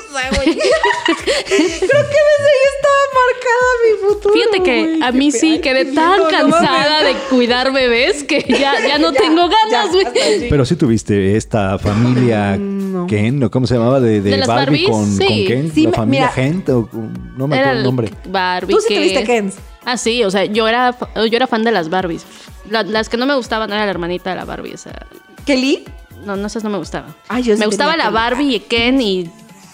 ahí 2.51 2.63
estaba 2.75 3.03
marcada 3.15 3.69
mi 3.85 4.09
futuro. 4.09 4.35
Fíjate 4.35 4.63
que 4.63 4.99
a 5.03 5.13
mí 5.13 5.31
sí 5.31 5.61
quedé 5.61 5.85
tan 5.87 6.25
cansada 6.29 7.05
de 7.05 7.15
cuidar 7.31 7.73
bebés 7.73 8.25
que 8.25 8.45
ya, 8.49 8.75
ya 8.87 8.99
no 8.99 9.13
tengo 9.25 9.49
ganas, 9.49 9.93
güey. 9.93 10.49
Pero 10.51 10.65
sí 10.65 10.75
tuviste 10.75 11.37
esta 11.37 11.79
familia 11.79 12.59
Ken, 13.09 13.39
¿no? 13.39 13.51
¿Cómo 13.51 13.67
se 13.67 13.75
llamaba? 13.75 14.01
De, 14.01 14.21
de, 14.21 14.45
Barbie 14.45 14.87
con, 14.87 15.07
sí. 15.07 15.27
con, 15.27 15.47
Ken. 15.47 15.73
Sí, 15.73 15.85
la 15.87 15.93
familia 15.93 16.29
Gente, 16.29 16.73
o, 16.73 16.89
no 17.37 17.47
me 17.47 17.57
acuerdo 17.57 17.79
el 17.79 17.85
nombre. 17.85 18.11
Barbie. 18.29 18.75
Tú 18.75 18.81
sí 18.81 18.95
tuviste 18.95 19.25
Kens. 19.25 19.57
Ah, 19.85 19.97
sí, 19.97 20.25
o 20.25 20.31
sea, 20.31 20.45
yo 20.47 20.67
era, 20.67 20.97
yo 21.15 21.37
era 21.37 21.47
fan 21.47 21.63
de 21.63 21.71
las 21.71 21.89
Barbies. 21.91 22.25
las 22.69 23.09
que 23.09 23.17
no 23.17 23.27
me 23.27 23.35
gustaban 23.35 23.71
era 23.71 23.85
la 23.85 23.91
hermanita 23.91 24.31
de 24.31 24.37
la 24.37 24.45
Barbie. 24.45 24.75
O 24.75 24.79
sea. 24.79 25.07
¿Kelly? 25.45 25.85
No, 26.25 26.37
no, 26.37 26.47
esas 26.47 26.65
no 26.65 26.71
me 26.71 26.79
gustaban. 26.79 27.15
me 27.31 27.67
gustaba 27.67 27.97
la 27.97 28.11
Barbie 28.11 28.57
y 28.57 28.61
Ken 28.61 29.01
y 29.01 29.31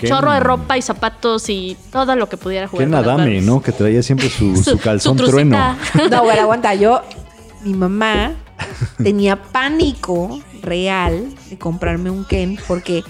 chorro 0.07 0.33
de 0.33 0.41
ropa 0.41 0.79
y 0.79 0.83
zapatos 0.83 1.49
y 1.49 1.77
todo 1.93 2.17
lo 2.17 2.29
que 2.29 2.37
pudiera 2.37 2.69
jugar. 2.69 2.87
Ken 2.87 2.95
Adame, 2.95 3.41
¿no? 3.41 3.63
Que 3.63 3.73
traía 3.73 4.03
siempre 4.03 4.29
su, 4.29 4.57
su 4.65 4.79
calzón 4.79 5.17
trueno. 5.17 5.77
No, 6.11 6.23
bueno, 6.25 6.43
aguanta. 6.43 6.75
Yo, 6.75 7.03
mi 7.63 7.75
mamá 7.75 8.33
tenía 9.03 9.37
pánico 9.37 10.41
real 10.63 11.35
de 11.49 11.59
comprarme 11.59 12.11
un 12.11 12.25
Ken 12.25 12.59
porque 12.67 13.03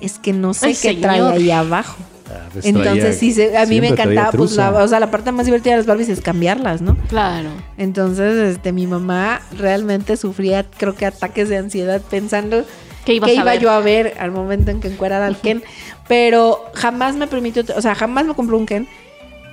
es 0.00 0.18
que 0.18 0.32
no 0.32 0.54
sé 0.54 0.74
qué 0.80 0.94
trae 0.94 1.20
ahí 1.20 1.50
abajo. 1.50 1.96
Ah, 2.30 2.48
pues 2.52 2.64
Entonces, 2.64 3.18
sí, 3.18 3.34
a 3.56 3.66
mí 3.66 3.80
me 3.80 3.88
encantaba, 3.88 4.30
pues, 4.30 4.56
la, 4.56 4.70
o 4.70 4.88
sea, 4.88 5.00
la 5.00 5.10
parte 5.10 5.32
más 5.32 5.46
divertida 5.46 5.72
de 5.72 5.78
las 5.78 5.86
Barbies 5.86 6.08
es 6.08 6.20
cambiarlas, 6.20 6.80
¿no? 6.80 6.96
Claro. 7.08 7.48
Entonces, 7.76 8.54
este, 8.54 8.72
mi 8.72 8.86
mamá 8.86 9.40
realmente 9.58 10.16
sufría, 10.16 10.64
creo 10.76 10.94
que 10.94 11.06
ataques 11.06 11.48
de 11.48 11.56
ansiedad 11.56 12.00
pensando 12.08 12.64
que 13.04 13.14
iba 13.14 13.54
yo 13.56 13.70
a 13.70 13.80
ver 13.80 14.16
al 14.18 14.30
momento 14.30 14.70
en 14.70 14.80
que 14.80 14.88
encuerara 14.88 15.26
al 15.26 15.38
Ken. 15.38 15.62
Pero 16.06 16.64
jamás 16.74 17.16
me 17.16 17.26
permitió, 17.26 17.64
o 17.76 17.80
sea, 17.80 17.94
jamás 17.94 18.26
me 18.26 18.34
compró 18.34 18.56
un 18.56 18.66
Ken. 18.66 18.88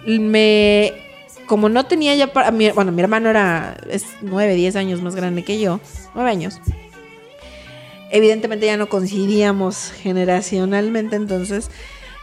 Me, 0.06 0.94
como 1.46 1.70
no 1.70 1.86
tenía 1.86 2.16
ya 2.16 2.28
para, 2.28 2.52
bueno, 2.52 2.92
mi 2.92 3.02
hermano 3.02 3.30
era, 3.30 3.78
es 3.90 4.06
9, 4.22 4.56
10 4.56 4.76
años 4.76 5.02
más 5.02 5.16
grande 5.16 5.44
que 5.44 5.60
yo, 5.60 5.80
9 6.16 6.30
años. 6.30 6.60
Evidentemente 8.10 8.66
ya 8.66 8.78
no 8.78 8.88
coincidíamos 8.88 9.92
generacionalmente, 9.92 11.16
entonces 11.16 11.70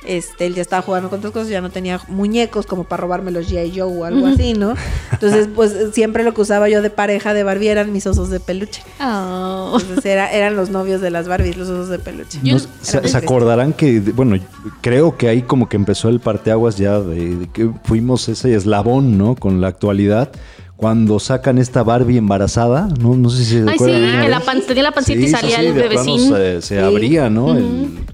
este, 0.05 0.47
él 0.47 0.55
ya 0.55 0.63
estaba 0.63 0.83
jugando 0.83 1.11
con 1.11 1.19
otras 1.19 1.33
cosas, 1.33 1.49
ya 1.49 1.61
no 1.61 1.71
tenía 1.71 2.01
muñecos 2.09 2.67
como 2.67 2.85
para 2.85 3.03
robarme 3.03 3.31
los 3.31 3.51
G.I. 3.51 3.79
Joe 3.79 3.99
o 3.99 4.05
algo 4.05 4.27
así, 4.27 4.55
¿no? 4.55 4.75
Entonces, 5.13 5.49
pues 5.55 5.75
siempre 5.93 6.25
lo 6.25 6.35
que 6.35 6.41
usaba 6.41 6.69
yo 6.69 6.83
de 6.83 6.91
pareja 6.91 7.35
de 7.35 7.43
Barbie 7.43 7.69
eran 7.69 7.93
mis 7.93 8.07
osos 8.07 8.31
de 8.31 8.41
peluche. 8.41 8.83
Oh. 9.01 9.79
Entonces 9.81 10.05
eran 10.05 10.57
los 10.57 10.71
novios 10.71 11.01
de 11.01 11.11
las 11.11 11.29
Barbies, 11.29 11.57
los 11.57 11.69
osos 11.69 11.89
de 11.89 11.99
peluche. 11.99 12.41
se, 12.81 13.17
acordarán 13.17 13.73
que, 13.73 14.01
bueno, 14.01 14.37
creo 14.81 15.17
que 15.17 15.29
ahí 15.29 15.43
como 15.43 15.69
que 15.69 15.77
empezó 15.77 16.09
el 16.09 16.21
parteaguas 16.21 16.77
ya 16.77 17.01
de 17.01 17.49
que 17.53 17.71
fuimos 17.85 18.29
ese 18.29 18.55
eslabón, 18.55 19.19
¿no? 19.19 19.35
Con 19.35 19.61
la 19.61 19.69
actualidad 19.69 20.31
cuando 20.77 21.21
sacan 21.21 21.59
esta 21.59 21.83
Barbie 21.83 22.19
embarazada, 22.19 22.89
no, 22.99 23.15
no 23.15 23.31
sé 23.31 23.45
si 23.45 23.51
se 23.53 23.71
Ay, 23.71 23.79
sí, 23.79 23.85
que 23.85 24.29
la 24.29 24.41
tenía 24.67 24.83
la 24.83 24.91
pancita 24.91 25.21
y 25.21 25.29
salía 25.29 25.61
el 25.61 25.73
bebecín. 25.73 26.29
Se, 26.29 26.63
se 26.63 26.81
abría, 26.81 27.31
¿no? 27.31 27.55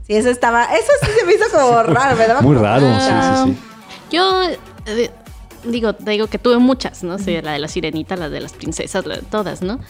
Sí, 0.07 0.15
eso 0.15 0.29
estaba, 0.29 0.65
eso 0.65 0.93
sí 1.03 1.11
se 1.19 1.27
me 1.27 1.35
hizo 1.35 1.45
como 1.51 1.83
raro, 1.83 2.17
¿verdad? 2.17 2.43
Muy 2.43 2.57
raro, 2.57 2.87
sí, 3.01 3.11
sí, 3.11 3.53
sí. 3.53 4.17
Yo 4.17 4.43
eh, 4.87 5.11
digo, 5.65 5.95
digo 5.95 6.27
que 6.27 6.39
tuve 6.39 6.59
muchas, 6.59 7.03
¿no? 7.03 7.19
Sí, 7.19 7.41
la 7.41 7.53
de 7.53 7.59
la 7.59 7.69
sirenita, 7.69 8.17
la 8.17 8.29
de 8.29 8.41
las 8.41 8.53
princesas, 8.53 9.05
todas, 9.31 9.63
¿no? 9.63 9.81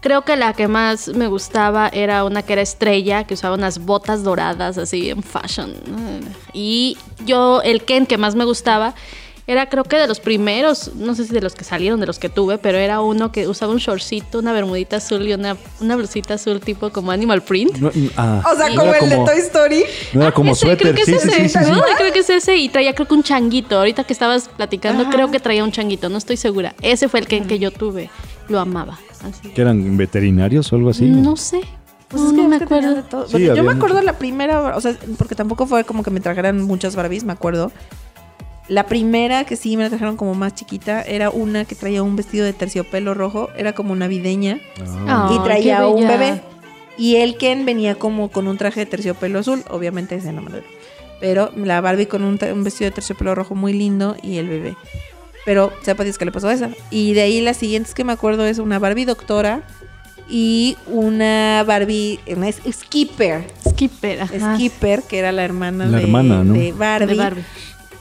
Creo 0.00 0.22
que 0.22 0.36
la 0.36 0.54
que 0.54 0.66
más 0.66 1.08
me 1.08 1.28
gustaba 1.28 1.88
era 1.88 2.24
una 2.24 2.42
que 2.42 2.54
era 2.54 2.62
estrella, 2.62 3.24
que 3.24 3.34
usaba 3.34 3.54
unas 3.54 3.78
botas 3.84 4.22
doradas 4.22 4.78
así 4.78 5.10
en 5.10 5.22
fashion. 5.22 5.74
Y 6.54 6.96
yo, 7.26 7.60
el 7.62 7.84
Ken 7.84 8.06
que 8.06 8.16
más 8.16 8.34
me 8.34 8.46
gustaba 8.46 8.94
era 9.50 9.68
creo 9.68 9.82
que 9.82 9.96
de 9.96 10.06
los 10.06 10.20
primeros, 10.20 10.92
no 10.94 11.16
sé 11.16 11.24
si 11.24 11.32
de 11.32 11.40
los 11.40 11.56
que 11.56 11.64
salieron, 11.64 11.98
de 11.98 12.06
los 12.06 12.20
que 12.20 12.28
tuve, 12.28 12.58
pero 12.58 12.78
era 12.78 13.00
uno 13.00 13.32
que 13.32 13.48
usaba 13.48 13.72
un 13.72 13.78
shortcito, 13.78 14.38
una 14.38 14.52
bermudita 14.52 14.96
azul 14.96 15.26
y 15.26 15.32
una, 15.32 15.56
una 15.80 15.96
blusita 15.96 16.34
azul 16.34 16.60
tipo 16.60 16.90
como 16.90 17.10
Animal 17.10 17.42
Print. 17.42 17.76
Ah, 18.16 18.44
o 18.52 18.56
sea, 18.56 18.68
como 18.76 18.94
el 18.94 19.10
de 19.10 19.16
Toy 19.16 19.38
Story. 19.38 19.84
No 20.12 20.22
era 20.22 20.32
como 20.32 20.54
suéter, 20.54 20.94
creo 20.94 20.94
que 20.94 21.04
sí, 21.04 21.18
sí, 21.18 21.48
sí, 21.48 21.58
Creo 21.98 22.12
que 22.12 22.20
es 22.20 22.30
ese 22.30 22.56
y 22.56 22.68
traía 22.68 22.94
creo 22.94 23.08
que 23.08 23.14
un 23.14 23.24
changuito. 23.24 23.76
Ahorita 23.76 24.04
que 24.04 24.12
estabas 24.12 24.48
platicando, 24.48 25.10
creo 25.10 25.32
que 25.32 25.40
traía 25.40 25.64
un 25.64 25.72
changuito, 25.72 26.08
no 26.08 26.18
estoy 26.18 26.36
segura. 26.36 26.76
Ese 26.80 27.08
fue 27.08 27.18
el 27.18 27.26
que, 27.26 27.42
que 27.42 27.58
yo 27.58 27.72
tuve. 27.72 28.08
Lo 28.48 28.60
amaba. 28.60 28.98
¿Que 29.52 29.60
eran 29.60 29.96
veterinarios 29.96 30.72
o 30.72 30.76
algo 30.76 30.90
así? 30.90 31.06
No 31.06 31.36
sé. 31.36 31.60
Pues 32.08 32.22
es 32.22 32.30
que 32.30 32.42
no 32.42 32.48
me 32.48 32.56
acuerdo. 32.56 32.94
De 32.94 33.02
todo. 33.02 33.26
yo 33.38 33.64
me 33.64 33.72
acuerdo 33.72 34.00
la 34.02 34.14
primera, 34.14 34.76
o 34.76 34.80
sea, 34.80 34.96
porque 35.16 35.34
tampoco 35.34 35.66
fue 35.66 35.84
como 35.84 36.02
que 36.02 36.10
me 36.10 36.20
trajeran 36.20 36.60
muchas 36.62 36.96
Barbies, 36.96 37.24
me 37.24 37.32
acuerdo. 37.32 37.70
La 38.70 38.86
primera 38.86 39.42
que 39.42 39.56
sí 39.56 39.76
me 39.76 39.82
la 39.82 39.88
trajeron 39.88 40.16
como 40.16 40.36
más 40.36 40.54
chiquita 40.54 41.02
era 41.02 41.30
una 41.30 41.64
que 41.64 41.74
traía 41.74 42.04
un 42.04 42.14
vestido 42.14 42.44
de 42.44 42.52
terciopelo 42.52 43.14
rojo, 43.14 43.50
era 43.56 43.72
como 43.72 43.96
navideña 43.96 44.60
ah. 45.08 45.28
y 45.34 45.42
traía 45.42 45.88
un 45.88 46.06
bebé. 46.06 46.40
Y 46.96 47.16
el 47.16 47.36
Ken 47.36 47.66
venía 47.66 47.96
como 47.96 48.30
con 48.30 48.46
un 48.46 48.56
traje 48.58 48.78
de 48.78 48.86
terciopelo 48.86 49.40
azul, 49.40 49.64
obviamente 49.70 50.14
ese 50.14 50.32
no 50.32 50.40
me 50.40 50.50
lo 50.50 50.58
Pero 51.18 51.50
la 51.56 51.80
Barbie 51.80 52.06
con 52.06 52.22
un, 52.22 52.38
vestido 52.62 52.90
de 52.90 52.94
terciopelo 52.94 53.34
rojo 53.34 53.56
muy 53.56 53.72
lindo 53.72 54.14
y 54.22 54.36
el 54.36 54.46
bebé. 54.46 54.76
Pero 55.44 55.72
sepa 55.82 56.04
Dios 56.04 56.16
que 56.16 56.26
le 56.26 56.30
pasó 56.30 56.46
a 56.46 56.52
esa. 56.52 56.70
Y 56.90 57.14
de 57.14 57.22
ahí 57.22 57.40
las 57.40 57.56
siguientes 57.56 57.92
que 57.92 58.04
me 58.04 58.12
acuerdo 58.12 58.46
es 58.46 58.60
una 58.60 58.78
Barbie 58.78 59.04
doctora 59.04 59.62
y 60.28 60.76
una 60.86 61.64
Barbie, 61.66 62.20
una 62.36 62.52
Skipper. 62.52 63.46
Skipper, 63.68 64.28
Skipper, 64.28 65.02
que 65.02 65.18
era 65.18 65.32
la 65.32 65.42
hermana, 65.42 65.88
de, 65.88 66.06
de 66.06 66.72
Barbie 66.72 67.18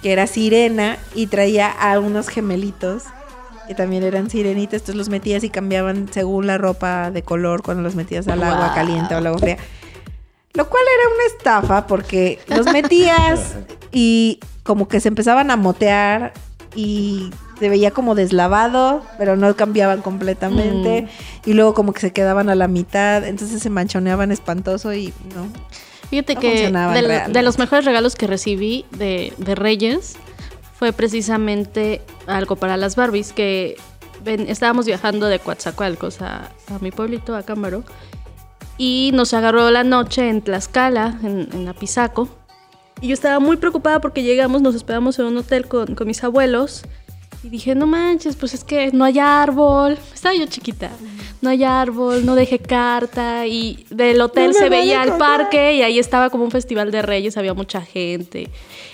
que 0.02 0.12
era 0.12 0.28
sirena 0.28 0.98
y 1.14 1.28
traía 1.28 1.70
a 1.70 2.00
unos 2.00 2.30
gemelitos 2.30 3.04
que 3.68 3.76
también 3.76 4.02
eran 4.02 4.32
sirenitas, 4.32 4.82
entonces 4.82 4.96
los 4.96 5.10
metías 5.10 5.44
y 5.44 5.52
cambiaban 5.52 6.12
según 6.12 6.48
la 6.48 6.58
ropa 6.58 7.12
de 7.12 7.22
color 7.22 7.62
cuando 7.62 7.84
los 7.84 7.94
metías 7.94 8.28
al 8.28 8.42
agua 8.42 8.74
caliente 8.74 9.14
o 9.14 9.20
al 9.20 9.28
agua 9.28 9.38
fría. 9.38 9.58
Lo 10.54 10.68
cual 10.68 10.82
era 10.92 11.14
una 11.14 11.38
estafa 11.38 11.86
porque 11.86 12.40
los 12.48 12.66
metías 12.66 13.58
y 13.92 14.40
como 14.64 14.88
que 14.88 15.00
se 15.00 15.08
empezaban 15.08 15.52
a 15.52 15.56
motear 15.56 16.34
y 16.74 17.30
se 17.60 17.70
veía 17.70 17.92
como 17.92 18.16
deslavado, 18.16 19.04
pero 19.18 19.36
no 19.36 19.56
cambiaban 19.56 20.02
completamente. 20.02 21.04
Mm. 21.04 21.50
Y 21.50 21.54
luego 21.54 21.76
como 21.76 21.94
que 21.94 22.00
se 22.02 22.12
quedaban 22.12 22.50
a 22.50 22.56
la 22.56 22.68
mitad, 22.68 23.24
entonces 23.28 23.62
se 23.62 23.70
manchoneaban 23.70 24.32
espantoso 24.32 24.94
y 24.94 25.14
no. 25.36 25.48
Fíjate 26.10 26.36
que 26.36 26.72
de, 26.72 27.44
los 27.44 27.60
mejores 27.60 27.86
regalos 27.86 28.16
que 28.16 28.26
recibí 28.26 28.86
de, 28.92 29.34
Reyes 29.56 30.16
fue 30.74 30.92
precisamente 30.92 32.02
algo 32.26 32.56
para 32.56 32.78
las 32.78 32.96
Barbies, 32.96 33.32
que 33.32 33.78
estábamos 34.26 34.86
viajando 34.86 35.28
de 35.28 35.40
Coatzacoalcos 35.40 36.22
a, 36.22 36.52
a 36.68 36.80
mi 36.82 36.92
pueblito, 36.92 37.36
a 37.36 37.44
Cámaro, 37.44 37.84
y 38.78 39.12
nos 39.14 39.34
agarró 39.34 39.70
la 39.70 39.84
noche 39.84 40.30
en 40.30 40.42
Tlaxcala, 40.42 41.20
en, 41.22 41.50
en 41.54 41.68
Apizaco. 41.68 42.28
Y 43.02 43.10
yo 43.10 43.14
estaba 43.14 43.40
muy 43.40 43.58
preocupada 43.58 44.02
porque 44.02 44.24
llegamos, 44.24 44.62
nos 44.62 44.76
hospedamos 44.76 45.20
en 45.20 45.26
un 45.26 45.38
hotel 45.38 45.68
con, 45.68 45.96
con 45.96 46.08
mis 46.08 46.24
abuelos. 46.24 46.84
Y 47.42 47.50
dije, 47.50 47.74
no 47.74 47.88
manches, 47.88 48.36
pues 48.36 48.54
es 48.54 48.66
que 48.66 48.92
no 48.92 49.06
hay 49.06 49.18
árbol. 49.20 49.98
Estaba 50.14 50.36
yo 50.36 50.46
chiquita. 50.46 50.92
No 51.42 51.50
hay 51.50 51.64
árbol, 51.64 52.26
no 52.26 52.36
dejé 52.36 52.60
carta. 52.60 53.48
Y 53.48 53.86
del 53.90 54.20
hotel 54.20 54.54
se 54.54 54.68
veía 54.68 55.04
el 55.04 55.14
parque 55.14 55.76
y 55.76 55.82
ahí 55.82 56.00
estaba 56.00 56.30
como 56.30 56.44
un 56.44 56.52
festival 56.52 56.92
de 56.92 57.02
reyes, 57.02 57.38
había 57.38 57.54
mucha 57.54 57.82
gente. 57.82 58.50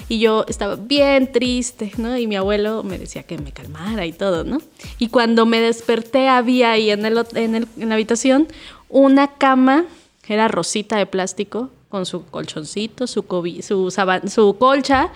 Y 0.09 0.19
yo 0.19 0.45
estaba 0.47 0.75
bien 0.75 1.31
triste, 1.31 1.91
¿no? 1.97 2.15
Y 2.15 2.27
mi 2.27 2.35
abuelo 2.35 2.83
me 2.83 2.99
decía 2.99 3.23
que 3.23 3.39
me 3.39 3.51
calmara 3.51 4.05
y 4.05 4.13
todo, 4.13 4.43
¿no? 4.43 4.59
Y 4.99 5.09
cuando 5.09 5.47
me 5.47 5.59
desperté 5.59 6.27
había 6.27 6.73
ahí 6.73 6.91
en, 6.91 7.03
el, 7.03 7.25
en, 7.33 7.55
el, 7.55 7.67
en 7.79 7.89
la 7.89 7.95
habitación 7.95 8.47
una 8.89 9.33
cama, 9.33 9.85
era 10.27 10.47
rosita 10.47 10.97
de 10.97 11.07
plástico, 11.07 11.71
con 11.89 12.05
su 12.05 12.25
colchoncito, 12.25 13.07
su, 13.07 13.25
su, 13.61 13.91
su 14.27 14.57
colcha, 14.57 15.09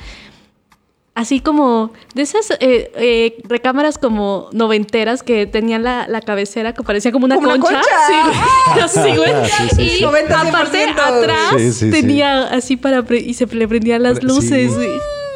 así 1.19 1.41
como 1.41 1.91
de 2.15 2.21
esas 2.21 2.49
eh, 2.61 2.91
eh, 2.95 3.41
recámaras 3.43 3.97
como 3.97 4.47
noventeras 4.53 5.21
que 5.21 5.47
tenían 5.47 5.83
la, 5.83 6.07
la, 6.07 6.21
cabecera 6.21 6.73
que 6.73 6.81
parecía 6.81 7.11
como 7.11 7.25
una 7.25 7.35
concha. 7.35 7.81
Sí, 8.87 9.99
y 9.99 10.03
aparte 10.05 10.85
atrás 10.85 11.79
tenía 11.79 12.43
así 12.43 12.77
para 12.77 13.03
y 13.13 13.33
se 13.33 13.45
le 13.47 13.67
prendían 13.67 14.03
las 14.03 14.23
luces. 14.23 14.71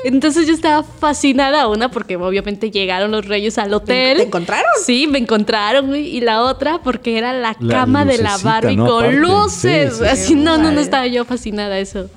Entonces 0.06 0.48
yo 0.48 0.54
estaba 0.54 0.84
fascinada, 0.84 1.68
una 1.68 1.90
porque 1.92 2.16
obviamente 2.16 2.72
llegaron 2.72 3.12
los 3.12 3.26
reyes 3.26 3.58
al 3.58 3.74
hotel. 3.74 4.18
¿Te 4.18 4.24
encontraron? 4.24 4.72
Sí, 4.86 5.08
me 5.08 5.18
encontraron, 5.18 5.96
y 5.96 6.22
la 6.22 6.44
otra 6.44 6.80
porque 6.82 7.18
era 7.18 7.34
la, 7.34 7.56
cama 7.56 8.06
de 8.06 8.20
la 8.20 8.38
Barbie 8.38 8.78
con 8.78 9.18
luces. 9.20 10.02
Así, 10.02 10.36
no, 10.36 10.58
no, 10.58 10.72
no 10.72 10.80
estaba 10.80 11.08
yo 11.08 11.26
fascinada 11.26 11.78
eso. 11.80 12.10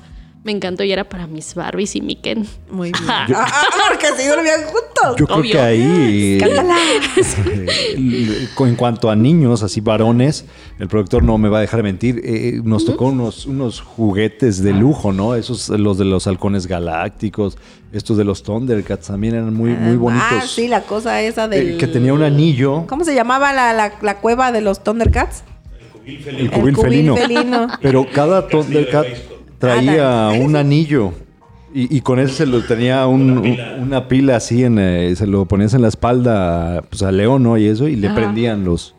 Me 0.46 0.52
encantó 0.52 0.84
y 0.84 0.92
era 0.92 1.02
para 1.02 1.26
mis 1.26 1.56
Barbies 1.56 1.96
y 1.96 2.00
mi 2.00 2.14
Ken. 2.14 2.46
Muy 2.70 2.92
bien. 2.92 3.04
ah, 3.08 3.26
ah 3.34 3.64
porque 3.88 4.06
así 4.06 4.28
dormían 4.28 4.60
juntos. 4.62 5.16
Yo 5.18 5.26
creo 5.26 5.42
que 5.42 5.58
ahí, 5.58 6.38
en 8.60 8.76
cuanto 8.76 9.10
a 9.10 9.16
niños, 9.16 9.64
así 9.64 9.80
varones, 9.80 10.44
el 10.78 10.86
productor 10.86 11.24
no 11.24 11.36
me 11.36 11.48
va 11.48 11.58
a 11.58 11.60
dejar 11.62 11.82
mentir, 11.82 12.20
eh, 12.24 12.60
nos 12.62 12.84
tocó 12.84 13.06
unos, 13.06 13.46
unos 13.46 13.80
juguetes 13.80 14.62
de 14.62 14.72
lujo, 14.72 15.12
¿no? 15.12 15.34
Esos, 15.34 15.68
los 15.68 15.98
de 15.98 16.04
los 16.04 16.28
halcones 16.28 16.68
galácticos, 16.68 17.58
estos 17.92 18.16
de 18.16 18.22
los 18.22 18.44
Thundercats 18.44 19.08
también 19.08 19.34
eran 19.34 19.52
muy, 19.52 19.70
muy 19.70 19.94
ah, 19.94 19.98
bonitos. 19.98 20.28
Ah, 20.30 20.44
sí, 20.46 20.68
la 20.68 20.82
cosa 20.82 21.22
esa 21.22 21.48
del... 21.48 21.70
Eh, 21.70 21.76
que 21.76 21.88
tenía 21.88 22.14
un 22.14 22.22
anillo. 22.22 22.86
¿Cómo 22.86 23.02
se 23.02 23.16
llamaba 23.16 23.52
la, 23.52 23.72
la, 24.00 24.16
cueva 24.18 24.52
de 24.52 24.60
los 24.60 24.84
Thundercats? 24.84 25.42
El 26.06 26.52
cubil 26.52 26.76
felino. 26.76 27.16
El 27.16 27.22
felino. 27.22 27.66
Pero 27.82 28.06
cada 28.12 28.46
Thundercat 28.46 29.08
traía 29.58 30.30
un 30.40 30.56
anillo. 30.56 31.12
Y, 31.78 32.00
con 32.00 32.18
eso 32.18 32.32
se 32.32 32.46
lo 32.46 32.62
tenía 32.62 33.06
una 33.06 34.08
pila 34.08 34.36
así, 34.36 34.64
en, 34.64 34.78
eh, 34.78 35.14
se 35.14 35.26
lo 35.26 35.44
ponías 35.44 35.74
en 35.74 35.82
la 35.82 35.88
espalda 35.88 36.82
pues, 36.88 37.02
a 37.02 37.12
León, 37.12 37.42
¿no? 37.42 37.58
Y 37.58 37.66
eso, 37.66 37.86
y 37.86 37.96
le 37.96 38.08
prendían 38.08 38.64
los, 38.64 38.94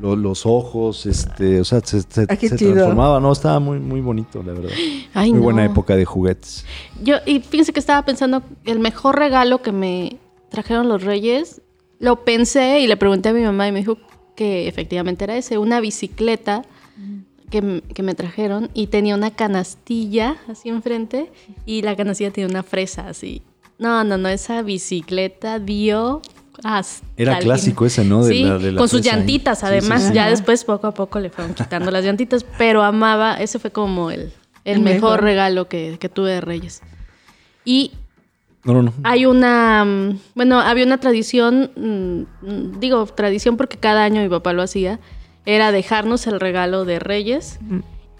los, 0.00 0.46
ojos, 0.46 1.04
este, 1.06 1.60
o 1.60 1.64
sea, 1.64 1.80
se, 1.80 2.02
se, 2.02 2.22
ah, 2.28 2.36
transformaba, 2.36 3.18
¿no? 3.18 3.32
Estaba 3.32 3.58
muy, 3.58 3.80
muy 3.80 4.00
bonito, 4.00 4.40
la 4.40 4.52
verdad. 4.52 4.70
muy 5.16 5.38
buena 5.40 5.64
época 5.64 5.96
de 5.96 6.04
juguetes. 6.04 6.64
Yo, 7.02 7.16
y 7.26 7.40
fíjense 7.40 7.72
que 7.72 7.80
estaba 7.80 8.04
pensando, 8.04 8.44
el 8.66 8.78
mejor 8.78 9.18
regalo 9.18 9.60
que 9.60 9.72
me 9.72 10.18
trajeron 10.48 10.88
los 10.88 11.02
reyes, 11.02 11.60
lo 11.98 12.24
pensé 12.24 12.80
y 12.80 12.86
le 12.86 12.96
pregunté 12.96 13.30
a 13.30 13.32
mi 13.32 13.42
mamá 13.42 13.66
y 13.66 13.72
me 13.72 13.80
dijo 13.80 13.98
que 14.36 14.68
efectivamente 14.68 15.24
era 15.24 15.36
ese, 15.36 15.58
una 15.58 15.80
bicicleta 15.80 16.62
que, 17.52 18.02
me 18.02 18.14
trajeron 18.14 18.70
y 18.74 18.88
tenía 18.88 19.14
una 19.14 19.30
canastilla 19.30 20.36
así 20.48 20.70
enfrente 20.70 21.30
y 21.66 21.82
la 21.82 21.94
canastilla 21.94 22.32
tenía 22.32 22.48
una 22.48 22.62
fresa 22.62 23.06
así. 23.08 23.42
No, 23.78 24.02
no, 24.02 24.16
no, 24.16 24.28
esa 24.28 24.62
bicicleta 24.62 25.58
dio 25.58 26.22
hasta 26.64 27.06
Era 27.16 27.38
clásico 27.38 27.86
ese, 27.86 28.04
¿no? 28.04 28.22
sí, 28.24 28.44
con 28.76 28.88
sus 28.88 29.02
llantitas, 29.02 29.62
además. 29.64 30.12
ya 30.12 30.28
después 30.28 30.64
poco 30.64 30.86
a 30.86 30.94
poco 30.94 31.20
le 31.20 31.30
fueron 31.30 31.54
quitando 31.54 31.90
las 31.90 32.04
llantitas, 32.04 32.44
pero 32.58 32.82
amaba, 32.82 33.34
ese 33.34 33.58
fue 33.58 33.70
como 33.70 34.10
el, 34.10 34.32
el, 34.64 34.80
mejor, 34.80 35.22
regalo 35.22 35.68
que, 35.68 35.96
que, 36.00 36.08
tuve 36.08 36.32
de 36.32 36.40
Reyes. 36.40 36.82
Y 37.64 37.92
no, 38.64 38.74
no, 38.74 38.82
no. 38.82 38.92
hay 39.02 39.26
una, 39.26 39.84
mm, 39.84 40.18
bueno, 40.34 40.60
había 40.60 40.84
una 40.84 40.98
tradición, 40.98 41.70
mm, 41.76 42.78
digo 42.80 43.06
tradición 43.06 43.56
porque 43.56 43.76
cada 43.76 44.04
año 44.04 44.22
mi 44.22 44.28
papá 44.28 44.52
lo 44.52 44.62
hacía, 44.62 45.00
era 45.46 45.72
dejarnos 45.72 46.26
el 46.26 46.40
regalo 46.40 46.84
de 46.84 46.98
Reyes 46.98 47.58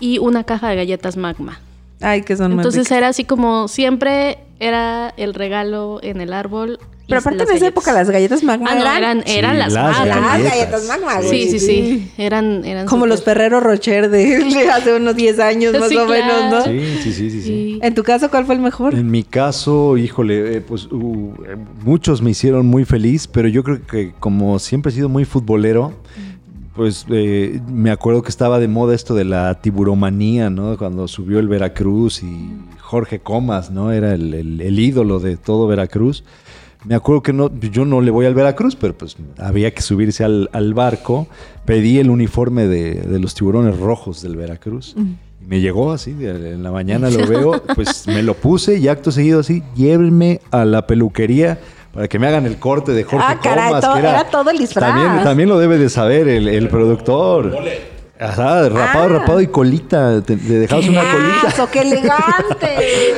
y 0.00 0.18
una 0.18 0.44
caja 0.44 0.68
de 0.70 0.76
galletas 0.76 1.16
magma. 1.16 1.60
Ay, 2.00 2.22
que 2.22 2.36
son 2.36 2.52
Entonces 2.52 2.90
era 2.90 3.08
así 3.08 3.24
como 3.24 3.68
siempre 3.68 4.38
era 4.58 5.12
el 5.16 5.34
regalo 5.34 6.00
en 6.02 6.20
el 6.20 6.32
árbol. 6.32 6.78
Pero 7.08 7.18
aparte 7.18 7.44
de 7.44 7.54
esa 7.54 7.66
época 7.66 7.92
las 7.92 8.08
galletas 8.08 8.42
magma 8.42 8.70
ah, 8.72 8.96
eran, 8.96 9.22
eran, 9.26 9.58
las, 9.58 9.74
galletas. 9.74 10.86
magma. 10.86 11.20
Sí, 11.22 11.48
sí, 11.50 11.58
sí, 11.58 12.12
Eran, 12.16 12.64
eran 12.64 12.86
como 12.86 13.06
los 13.06 13.22
Ferrero 13.22 13.60
Rocher 13.60 14.08
de, 14.08 14.70
hace 14.72 14.94
unos 14.94 15.14
10 15.14 15.38
años 15.40 15.74
más 15.78 15.94
o 15.94 16.06
menos, 16.06 16.50
¿no? 16.50 16.64
Sí, 16.64 16.80
sí, 17.02 17.12
sí, 17.12 17.42
sí, 17.42 17.78
En 17.82 17.94
tu 17.94 18.02
caso, 18.02 18.30
¿cuál 18.30 18.46
fue 18.46 18.54
el 18.54 18.60
mejor? 18.62 18.94
En 18.94 19.10
mi 19.10 19.24
caso, 19.24 19.98
híjole, 19.98 20.56
eh, 20.56 20.60
pues 20.60 20.86
uh, 20.86 21.34
muchos 21.84 22.22
me 22.22 22.30
hicieron 22.30 22.66
muy 22.66 22.84
feliz, 22.84 23.26
pero 23.26 23.48
yo 23.48 23.62
creo 23.62 23.84
que 23.84 24.12
como 24.18 24.58
siempre 24.58 24.90
he 24.90 24.94
sido 24.94 25.08
muy 25.08 25.24
futbolero, 25.24 25.92
pues 26.74 27.06
eh, 27.10 27.60
me 27.68 27.90
acuerdo 27.90 28.22
que 28.22 28.30
estaba 28.30 28.58
de 28.58 28.68
moda 28.68 28.94
esto 28.94 29.14
de 29.14 29.24
la 29.24 29.60
tiburomanía, 29.60 30.48
¿no? 30.48 30.76
Cuando 30.78 31.06
subió 31.06 31.38
el 31.38 31.48
Veracruz 31.48 32.22
y 32.22 32.50
Jorge 32.80 33.20
Comas, 33.20 33.70
¿no? 33.70 33.92
Era 33.92 34.14
el, 34.14 34.78
ídolo 34.78 35.20
de 35.20 35.36
todo 35.36 35.66
Veracruz. 35.66 36.24
Me 36.84 36.94
acuerdo 36.94 37.22
que 37.22 37.32
no, 37.32 37.50
yo 37.60 37.84
no 37.84 38.00
le 38.00 38.10
voy 38.10 38.26
al 38.26 38.34
Veracruz, 38.34 38.74
pero 38.74 38.96
pues 38.96 39.16
había 39.38 39.72
que 39.72 39.82
subirse 39.82 40.24
al, 40.24 40.74
barco. 40.74 41.28
Pedí 41.64 41.98
el 41.98 42.10
uniforme 42.10 42.66
de, 42.66 43.18
los 43.18 43.34
tiburones 43.34 43.78
rojos 43.78 44.22
del 44.22 44.36
Veracruz. 44.36 44.96
Y 44.96 45.46
me 45.46 45.60
llegó 45.60 45.92
así, 45.92 46.10
en 46.10 46.62
la 46.62 46.72
mañana 46.72 47.10
lo 47.10 47.26
veo, 47.28 47.62
pues 47.74 48.06
me 48.06 48.22
lo 48.22 48.34
puse 48.34 48.78
y 48.78 48.88
acto 48.88 49.12
seguido 49.12 49.40
así, 49.40 49.62
llévenme 49.76 50.40
a 50.50 50.64
la 50.64 50.86
peluquería 50.86 51.60
para 51.92 52.08
que 52.08 52.18
me 52.18 52.26
hagan 52.26 52.46
el 52.46 52.58
corte 52.58 52.92
de 52.92 53.04
Jorge 53.04 53.26
ah, 53.28 53.38
Comas. 53.40 53.84
que 53.84 53.98
era, 54.00 54.24
todo 54.24 54.50
el 54.50 54.58
disfraz. 54.58 54.94
También, 54.94 55.24
también 55.24 55.48
lo 55.48 55.58
debe 55.58 55.78
de 55.78 55.90
saber 55.90 56.28
el, 56.28 56.48
el 56.48 56.68
productor. 56.68 57.54
Ajá, 58.22 58.68
rapado, 58.68 59.04
ah. 59.04 59.08
rapado 59.08 59.40
y 59.40 59.48
colita. 59.48 60.22
Te, 60.22 60.36
dejabas 60.36 60.88
una 60.88 61.02
colita. 61.02 61.70
¡Qué 61.72 61.80
elegante! 61.80 62.66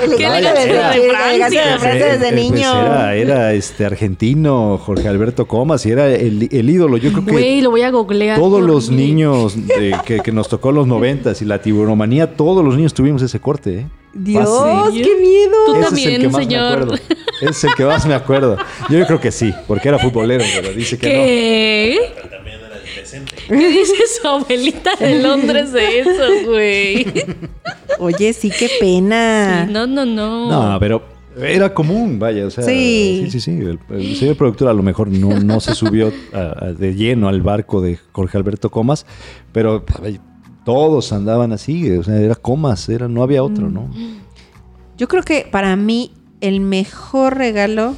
¡Qué 0.17 0.27
elegante 0.27 1.59
desde, 1.59 2.19
desde 2.19 2.33
niño! 2.33 2.81
era, 2.81 3.15
era, 3.15 3.53
este 3.53 3.85
argentino, 3.85 4.79
Jorge 4.79 5.07
Alberto 5.07 5.47
Comas, 5.47 5.85
y 5.85 5.91
era 5.91 6.09
el, 6.09 6.49
el 6.51 6.71
ídolo. 6.71 6.97
Yo 6.97 7.13
creo 7.13 7.25
que. 7.25 7.33
Güey, 7.33 7.61
lo 7.61 7.71
voy 7.71 7.83
a 7.83 7.91
googlear. 7.91 8.39
Todos 8.39 8.63
los 8.63 8.91
niños 8.91 9.55
que, 10.07 10.21
que, 10.21 10.33
nos 10.33 10.49
tocó 10.49 10.71
en 10.71 10.77
los 10.77 10.87
noventas 10.87 11.43
y 11.43 11.45
la 11.45 11.61
tiburomanía, 11.61 12.35
todos 12.35 12.65
los 12.65 12.75
niños 12.77 12.95
tuvimos 12.95 13.21
ese 13.21 13.41
corte, 13.41 13.81
¿eh? 13.81 13.87
Dios, 14.15 14.49
qué 14.93 15.17
miedo. 15.21 15.57
Tú 15.67 15.81
también, 15.81 16.33
señor. 16.33 16.89
Ese 16.95 17.03
es 17.41 17.65
el 17.65 17.75
que 17.75 17.85
más 17.85 18.07
me 18.07 18.15
acuerdo. 18.15 18.57
Yo 18.89 19.07
creo 19.07 19.21
que 19.21 19.33
sí, 19.33 19.53
porque 19.67 19.89
era 19.89 19.99
futbolero, 19.99 20.45
pero 20.55 20.73
dice 20.73 20.99
que 20.99 21.09
¿Qué? 21.09 21.99
no. 22.23 22.31
también 22.31 22.61
era 22.61 22.75
¿Qué 23.49 23.69
dice 23.69 23.95
su 24.21 24.27
abuelita 24.27 24.91
de 24.99 25.23
Londres 25.23 25.73
de 25.73 26.01
eso, 26.01 26.51
güey? 26.51 27.07
Oye, 27.99 28.33
sí, 28.33 28.51
qué 28.51 28.69
pena. 28.81 29.67
no, 29.67 29.87
no, 29.87 30.05
no. 30.05 30.51
No, 30.51 30.81
pero 30.81 31.03
era 31.37 31.75
común, 31.75 32.19
vaya, 32.19 32.47
o 32.47 32.51
sea, 32.51 32.63
sí, 32.65 33.27
sí, 33.31 33.41
sí. 33.41 33.59
El, 33.91 34.17
señor 34.17 34.37
productor 34.37 34.69
a 34.69 34.73
lo 34.73 34.83
mejor 34.83 35.09
no, 35.09 35.41
no 35.41 35.61
se 35.61 35.75
subió 35.75 36.13
de 36.79 36.95
lleno 36.95 37.29
al 37.29 37.43
barco 37.43 37.81
de 37.81 37.99
Jorge 38.13 38.39
Alberto 38.39 38.71
Comas, 38.71 39.05
pero 39.53 39.85
todos 40.65 41.13
andaban 41.13 41.53
así, 41.53 41.91
o 41.91 42.03
sea, 42.03 42.17
era 42.17 42.35
comas, 42.37 42.89
era, 42.89 43.09
no 43.09 43.23
había 43.23 43.43
otro, 43.43 43.69
¿no? 43.69 43.91
Yo 44.97 45.09
creo 45.09 45.23
que 45.23 45.47
para 45.51 45.75
mí 45.77 46.13
el 46.45 46.61
mejor 46.61 47.39
regalo 47.39 47.97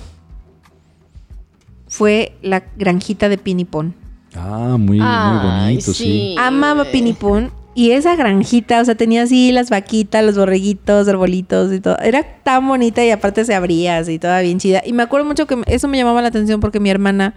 fue 1.88 2.37
la 2.42 2.62
granjita 2.76 3.28
de 3.28 3.38
Pinipón. 3.38 3.94
Ah, 4.37 4.76
muy, 4.78 5.00
muy 5.00 5.38
bonito, 5.42 5.92
sí. 5.92 6.37
Amaba 6.38 6.85
Pinipón. 6.85 7.50
Y 7.74 7.90
esa 7.90 8.14
granjita, 8.14 8.80
o 8.80 8.85
sea, 8.85 8.94
tenía 8.94 9.24
así 9.24 9.50
las 9.50 9.68
vaquitas, 9.68 10.24
los 10.24 10.38
borreguitos, 10.38 11.09
arbolitos 11.09 11.72
y 11.72 11.80
todo. 11.80 11.98
Era 11.98 12.22
tan 12.42 12.66
bonita 12.68 13.04
y 13.04 13.11
aparte 13.11 13.44
se 13.44 13.54
abría 13.54 13.98
así, 13.98 14.18
toda 14.20 14.40
bien 14.42 14.61
chida. 14.61 14.80
Y 14.87 14.92
me 14.92 15.02
acuerdo 15.02 15.26
mucho 15.26 15.46
que 15.46 15.61
eso 15.66 15.88
me 15.88 15.98
llamaba 15.98 16.22
la 16.22 16.28
atención 16.28 16.61
porque 16.61 16.78
mi 16.78 16.88
hermana, 16.88 17.35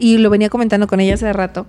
y 0.00 0.18
lo 0.18 0.30
venía 0.30 0.50
comentando 0.50 0.88
con 0.88 0.98
ella 0.98 1.14
hace 1.14 1.32
rato, 1.32 1.66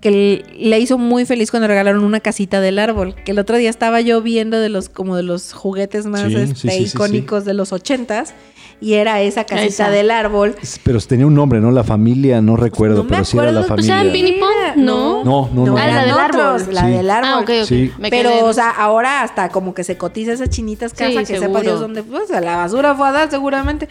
que 0.00 0.44
le 0.58 0.78
hizo 0.78 0.98
muy 0.98 1.24
feliz 1.24 1.50
cuando 1.50 1.68
regalaron 1.68 2.04
una 2.04 2.20
casita 2.20 2.60
del 2.60 2.78
árbol. 2.78 3.14
Que 3.24 3.32
el 3.32 3.38
otro 3.38 3.56
día 3.56 3.70
estaba 3.70 4.00
yo 4.00 4.22
viendo 4.22 4.60
de 4.60 4.68
los 4.68 4.88
como 4.88 5.16
de 5.16 5.22
los 5.22 5.52
juguetes 5.52 6.06
más 6.06 6.22
este, 6.32 6.78
icónicos 6.78 7.44
de 7.44 7.54
los 7.54 7.72
ochentas 7.72 8.34
y 8.80 8.94
era 8.94 9.22
esa 9.22 9.44
casita 9.44 9.90
del 9.90 10.10
árbol. 10.10 10.54
Pero 10.82 11.00
tenía 11.00 11.26
un 11.26 11.34
nombre, 11.34 11.60
¿no? 11.60 11.70
La 11.70 11.84
familia, 11.84 12.42
no 12.42 12.56
recuerdo, 12.56 13.06
pero 13.06 13.24
sí 13.24 13.38
era 13.38 13.52
la 13.52 13.64
familia. 13.64 14.02
¿O 14.02 14.12
sea, 14.12 14.74
No. 14.76 15.24
No, 15.24 15.48
no, 15.52 15.66
no. 15.66 15.78
Ah, 15.78 15.86
la 15.86 16.02
del 16.02 16.10
árbol. 16.10 16.74
La 16.74 16.86
del 16.86 17.10
árbol. 17.10 17.44
Ah, 17.48 18.06
pero, 18.10 18.44
o 18.44 18.52
sea, 18.52 18.70
ahora 18.70 19.22
hasta 19.22 19.48
como 19.48 19.74
que 19.74 19.82
se 19.82 19.96
cotiza 19.96 20.32
esas 20.32 20.50
chinitas 20.50 20.92
casa 20.92 21.24
que 21.24 21.38
sepa 21.38 21.62
Dios 21.62 21.80
dónde 21.80 22.02
pues, 22.02 22.30
a 22.30 22.40
la 22.40 22.56
basura 22.56 22.94
fue 22.94 23.08
a 23.08 23.12
dar 23.12 23.30
seguramente. 23.30 23.88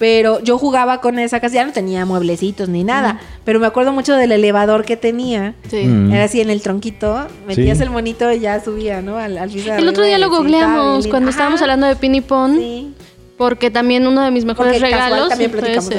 Pero 0.00 0.42
yo 0.42 0.56
jugaba 0.56 1.02
con 1.02 1.18
esa 1.18 1.40
casa, 1.40 1.56
ya 1.56 1.66
no 1.66 1.72
tenía 1.72 2.06
mueblecitos 2.06 2.70
ni 2.70 2.84
nada, 2.84 3.20
pero 3.44 3.60
me 3.60 3.66
acuerdo 3.66 3.92
mucho 3.92 4.16
del 4.16 4.32
elevador 4.32 4.86
que 4.86 4.96
tenía. 4.96 5.52
Sí. 5.68 5.84
Mm. 5.84 6.10
Era 6.10 6.24
así 6.24 6.40
en 6.40 6.48
el 6.48 6.62
tronquito, 6.62 7.26
metías 7.46 7.82
el 7.82 7.90
monito 7.90 8.32
y 8.32 8.40
ya 8.40 8.64
subía, 8.64 9.02
¿no? 9.02 9.18
Al, 9.18 9.36
al 9.36 9.50
El 9.54 9.86
otro 9.86 10.02
día 10.02 10.16
lo 10.16 10.30
googleamos 10.30 11.06
cuando 11.06 11.28
estábamos 11.28 11.60
hablando 11.60 11.86
de 11.86 11.96
Pinipon. 11.96 12.56
Sí. 12.56 12.94
Porque 13.36 13.70
también 13.70 14.06
uno 14.06 14.22
de 14.22 14.30
mis 14.30 14.46
mejores 14.46 14.80
regalos. 14.80 15.28
También 15.28 15.50
platicamos 15.50 15.90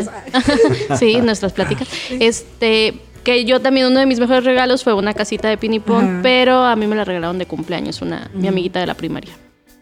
sí, 0.97 1.21
nuestras 1.21 1.53
pláticas. 1.53 1.87
Este 2.09 2.95
que 3.23 3.45
yo 3.45 3.59
también 3.59 3.85
uno 3.85 3.99
de 3.99 4.07
mis 4.07 4.19
mejores 4.19 4.45
regalos 4.45 4.83
fue 4.83 4.95
una 4.95 5.13
casita 5.13 5.47
de 5.47 5.57
pinipón, 5.57 6.21
pero 6.23 6.63
a 6.63 6.75
mí 6.75 6.87
me 6.87 6.95
la 6.95 7.05
regalaron 7.05 7.37
de 7.37 7.45
cumpleaños 7.45 8.01
una 8.01 8.31
mi 8.33 8.47
amiguita 8.47 8.79
de 8.79 8.87
la 8.87 8.95
primaria. 8.95 9.33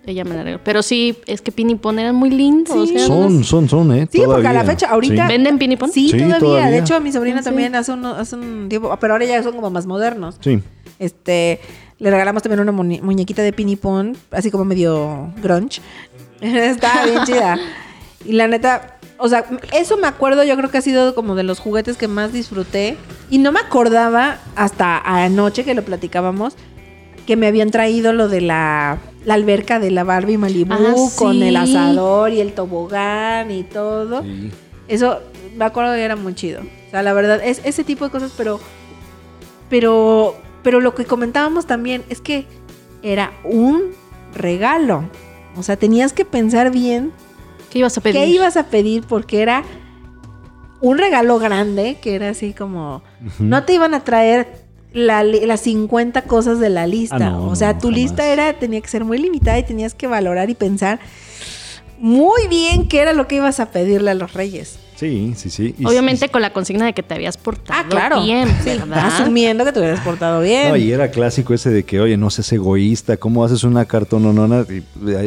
Ella 0.10 0.24
me 0.24 0.36
la 0.36 0.44
regaló. 0.44 0.64
Pero 0.64 0.82
sí, 0.82 1.18
es 1.28 1.42
que 1.42 1.52
pinipón 1.52 2.00
eran 2.00 2.16
muy 2.16 2.32
lindos. 2.32 2.90
son, 3.06 3.44
son, 3.44 3.70
son, 3.70 3.92
¿eh? 3.94 4.08
Sí, 4.12 4.22
porque 4.26 4.48
a 4.48 4.54
la 4.54 4.64
fecha, 4.64 4.90
ahorita. 4.90 5.28
¿Venden 5.28 5.60
pinipón? 5.60 5.92
Sí, 5.92 6.12
todavía. 6.12 6.72
De 6.72 6.80
hecho, 6.80 7.00
mi 7.00 7.12
sobrina 7.12 7.44
también 7.44 7.76
hace 7.76 7.92
un, 7.92 8.06
hace 8.06 8.36
un 8.36 8.68
tiempo, 8.70 8.96
pero 9.00 9.14
ahora 9.14 9.26
ya 9.26 9.44
son 9.44 9.56
como 9.56 9.70
más 9.70 9.86
modernos. 9.86 10.38
Sí. 10.42 10.62
Este, 10.98 11.60
le 12.00 12.10
regalamos 12.10 12.42
también 12.42 12.60
una 12.60 12.72
muñequita 12.72 13.44
de 13.44 13.54
pinipón, 13.54 14.18
así 14.32 14.50
como 14.50 14.66
medio 14.66 15.32
grunge. 15.44 15.82
Está 16.42 17.06
bien 17.06 17.24
chida. 17.26 17.58
Y 18.26 18.34
la 18.34 18.48
neta, 18.48 18.98
o 19.18 19.30
sea, 19.30 19.46
eso 19.74 19.98
me 19.98 20.08
acuerdo, 20.08 20.44
yo 20.44 20.58
creo 20.58 20.72
que 20.72 20.80
ha 20.80 20.82
sido 20.82 21.14
como 21.14 21.36
de 21.36 21.44
los 21.44 21.60
juguetes 21.60 21.98
que 21.98 22.08
más 22.08 22.34
disfruté. 22.34 22.98
Y 23.30 23.38
no 23.38 23.52
me 23.52 23.60
acordaba 23.60 24.40
hasta 24.56 24.98
anoche 24.98 25.64
que 25.64 25.74
lo 25.74 25.84
platicábamos, 25.84 26.56
que 27.30 27.36
me 27.36 27.46
habían 27.46 27.70
traído 27.70 28.12
lo 28.12 28.28
de 28.28 28.42
la, 28.42 28.98
alberca 29.30 29.80
de 29.80 29.92
la 29.92 30.04
Barbie 30.04 30.40
Malibu 30.40 30.74
ah, 30.74 30.96
con 31.16 31.44
el 31.44 31.58
asador 31.58 32.32
y 32.34 32.42
el 32.42 32.54
tobogán 32.54 33.52
y 33.52 33.62
todo. 33.62 34.24
Eso 34.88 35.20
me 35.56 35.64
acuerdo 35.64 35.94
que 35.94 36.02
era 36.02 36.16
muy 36.16 36.34
chido. 36.34 36.62
O 36.62 36.90
sea, 36.90 37.04
la 37.04 37.14
verdad, 37.14 37.40
es 37.44 37.62
ese 37.66 37.84
tipo 37.84 38.04
de 38.04 38.10
cosas, 38.10 38.34
pero. 38.36 38.60
Pero. 39.70 40.38
Pero 40.64 40.80
lo 40.80 40.96
que 40.96 41.06
comentábamos 41.06 41.68
también 41.68 42.04
es 42.10 42.20
que 42.20 42.48
era 43.04 43.32
un 43.44 43.92
regalo. 44.34 45.08
O 45.56 45.62
sea, 45.62 45.78
tenías 45.78 46.14
que 46.14 46.26
pensar 46.26 46.72
bien. 46.72 47.12
¿Qué 47.70 47.78
ibas 47.78 47.96
a 47.96 48.02
pedir? 48.02 48.22
¿Qué 48.22 48.28
ibas 48.28 48.58
a 48.58 48.64
pedir? 48.64 49.04
Porque 49.04 49.44
era 49.44 49.64
un 50.82 50.98
regalo 50.98 51.38
grande, 51.38 52.00
que 52.02 52.16
era 52.16 52.30
así 52.30 52.54
como. 52.54 53.04
No 53.38 53.66
te 53.66 53.76
iban 53.76 53.94
a 53.94 54.04
traer 54.04 54.69
las 54.94 55.62
50 55.62 56.24
cosas 56.24 56.60
de 56.60 56.70
la 56.70 56.88
lista. 56.88 57.30
Ah, 57.30 57.40
o 57.40 57.56
sea, 57.56 57.78
tu 57.78 57.92
lista 57.92 58.26
era, 58.28 58.54
tenía 58.54 58.82
que 58.82 58.88
ser 58.88 59.06
muy 59.06 59.18
limitada 59.18 59.60
y 59.60 59.64
tenías 59.64 59.94
que 59.94 60.08
valorar 60.08 60.50
y 60.50 60.56
pensar 60.56 61.00
muy 62.00 62.48
bien 62.48 62.88
qué 62.88 63.02
era 63.02 63.14
lo 63.14 63.28
que 63.28 63.36
ibas 63.36 63.60
a 63.60 63.72
pedirle 63.72 64.12
a 64.12 64.14
los 64.16 64.34
reyes. 64.34 64.80
Sí, 65.00 65.32
sí, 65.38 65.50
sí. 65.50 65.74
Obviamente 65.86 66.28
con 66.28 66.42
la 66.42 66.52
consigna 66.52 66.86
de 66.86 66.92
que 66.92 67.04
te 67.04 67.14
habías 67.14 67.38
portado 67.38 67.80
ah, 67.80 67.86
claro. 67.90 68.22
bien, 68.22 68.50
Asumiendo 68.94 69.64
que 69.64 69.72
te 69.72 69.80
hubieras 69.80 70.02
portado 70.02 70.42
bien. 70.42 70.72
No, 70.72 70.76
y 70.76 70.92
era 70.92 71.10
clásico 71.10 71.54
ese 71.54 71.70
de 71.70 71.84
que, 71.84 72.02
oye, 72.02 72.18
no 72.18 72.30
seas 72.30 72.52
egoísta, 72.52 73.16
¿cómo 73.16 73.46
haces 73.46 73.64
una 73.64 73.86
cartononona? 73.86 74.66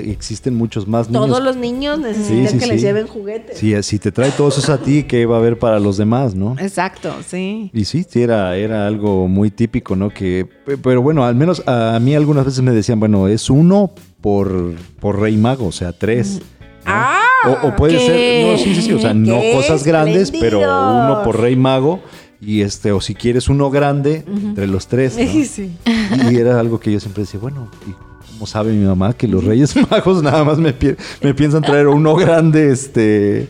Existen 0.04 0.54
muchos 0.56 0.86
más 0.86 1.08
niños. 1.08 1.26
Todos 1.26 1.42
los 1.42 1.56
niños 1.56 1.98
necesitan 1.98 2.58
que 2.58 2.66
les 2.66 2.82
lleven 2.82 3.06
juguetes. 3.06 3.56
Sí, 3.56 3.74
si 3.82 3.98
te 3.98 4.12
trae 4.12 4.30
todos 4.32 4.58
esos 4.58 4.68
a 4.68 4.76
ti, 4.76 5.04
¿qué 5.04 5.24
va 5.24 5.36
a 5.36 5.38
haber 5.38 5.58
para 5.58 5.80
los 5.80 5.96
demás, 5.96 6.34
no? 6.34 6.54
Exacto, 6.58 7.14
sí. 7.26 7.70
Y 7.72 7.86
sí, 7.86 8.04
era, 8.12 8.54
era 8.58 8.86
algo 8.86 9.26
muy 9.26 9.50
típico, 9.50 9.96
¿no? 9.96 10.10
Que, 10.10 10.46
pero 10.82 11.00
bueno, 11.00 11.24
al 11.24 11.34
menos 11.34 11.66
a 11.66 11.98
mí 11.98 12.14
algunas 12.14 12.44
veces 12.44 12.60
me 12.60 12.72
decían, 12.72 13.00
bueno, 13.00 13.26
es 13.26 13.48
uno 13.48 13.90
por, 14.20 14.74
por 15.00 15.18
Rey 15.18 15.38
Mago, 15.38 15.68
o 15.68 15.72
sea, 15.72 15.94
tres. 15.94 16.42
Ah, 16.84 17.60
o, 17.62 17.74
puede 17.74 17.98
ser, 17.98 18.46
no, 18.46 18.58
sí, 18.58 18.74
sí, 18.74 18.82
sí, 18.82 18.92
o 18.92 18.98
sea, 18.98 19.14
no 19.14 19.40
cosas 19.54 19.84
grandes, 19.84 20.30
pero 20.30 20.60
uno 20.60 21.22
por 21.24 21.40
Rey 21.40 21.56
Mago. 21.56 22.00
Y 22.44 22.62
este, 22.62 22.90
o 22.90 23.00
si 23.00 23.14
quieres 23.14 23.48
uno 23.48 23.70
grande, 23.70 24.24
entre 24.26 24.66
los 24.66 24.88
tres. 24.88 25.16
Sí. 25.44 25.70
Y 26.30 26.36
era 26.36 26.58
algo 26.58 26.80
que 26.80 26.90
yo 26.92 26.98
siempre 26.98 27.22
decía, 27.22 27.38
bueno, 27.38 27.68
¿y 27.86 27.92
cómo 28.32 28.46
sabe 28.46 28.72
mi 28.72 28.84
mamá 28.84 29.12
que 29.12 29.28
los 29.28 29.44
Reyes 29.44 29.76
Magos 29.90 30.22
nada 30.22 30.42
más 30.42 30.58
me, 30.58 30.74
me 31.20 31.34
piensan 31.34 31.62
traer 31.62 31.86
uno 31.86 32.16
grande 32.16 32.72
este, 32.72 33.48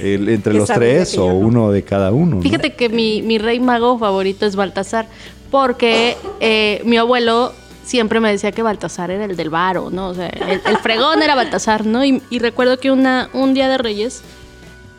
entre 0.00 0.54
los 0.54 0.68
tres 0.68 1.16
o 1.18 1.26
uno 1.26 1.70
de 1.70 1.84
cada 1.84 2.10
uno? 2.10 2.42
Fíjate 2.42 2.74
que 2.74 2.88
mi, 2.88 3.22
mi, 3.22 3.38
Rey 3.38 3.60
Mago 3.60 3.98
favorito 3.98 4.44
es 4.44 4.56
Baltasar, 4.56 5.06
porque 5.52 6.16
eh, 6.40 6.82
mi 6.84 6.96
abuelo 6.96 7.52
siempre 7.84 8.20
me 8.20 8.30
decía 8.30 8.52
que 8.52 8.62
Baltasar 8.62 9.10
era 9.10 9.24
el 9.24 9.36
del 9.36 9.50
varo, 9.50 9.90
¿no? 9.90 10.08
O 10.08 10.14
sea, 10.14 10.28
el, 10.28 10.76
fregón 10.78 11.22
era 11.22 11.34
Baltasar, 11.34 11.86
¿no? 11.86 12.04
Y, 12.04 12.20
recuerdo 12.38 12.78
que 12.78 12.90
una, 12.90 13.28
un 13.32 13.54
día 13.54 13.68
de 13.68 13.78
Reyes, 13.78 14.22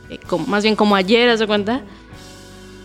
eh, 0.10 0.20
más 0.48 0.64
bien 0.64 0.76
como 0.76 0.96
ayer, 0.96 1.30
¿hace 1.30 1.48
cuenta? 1.48 1.82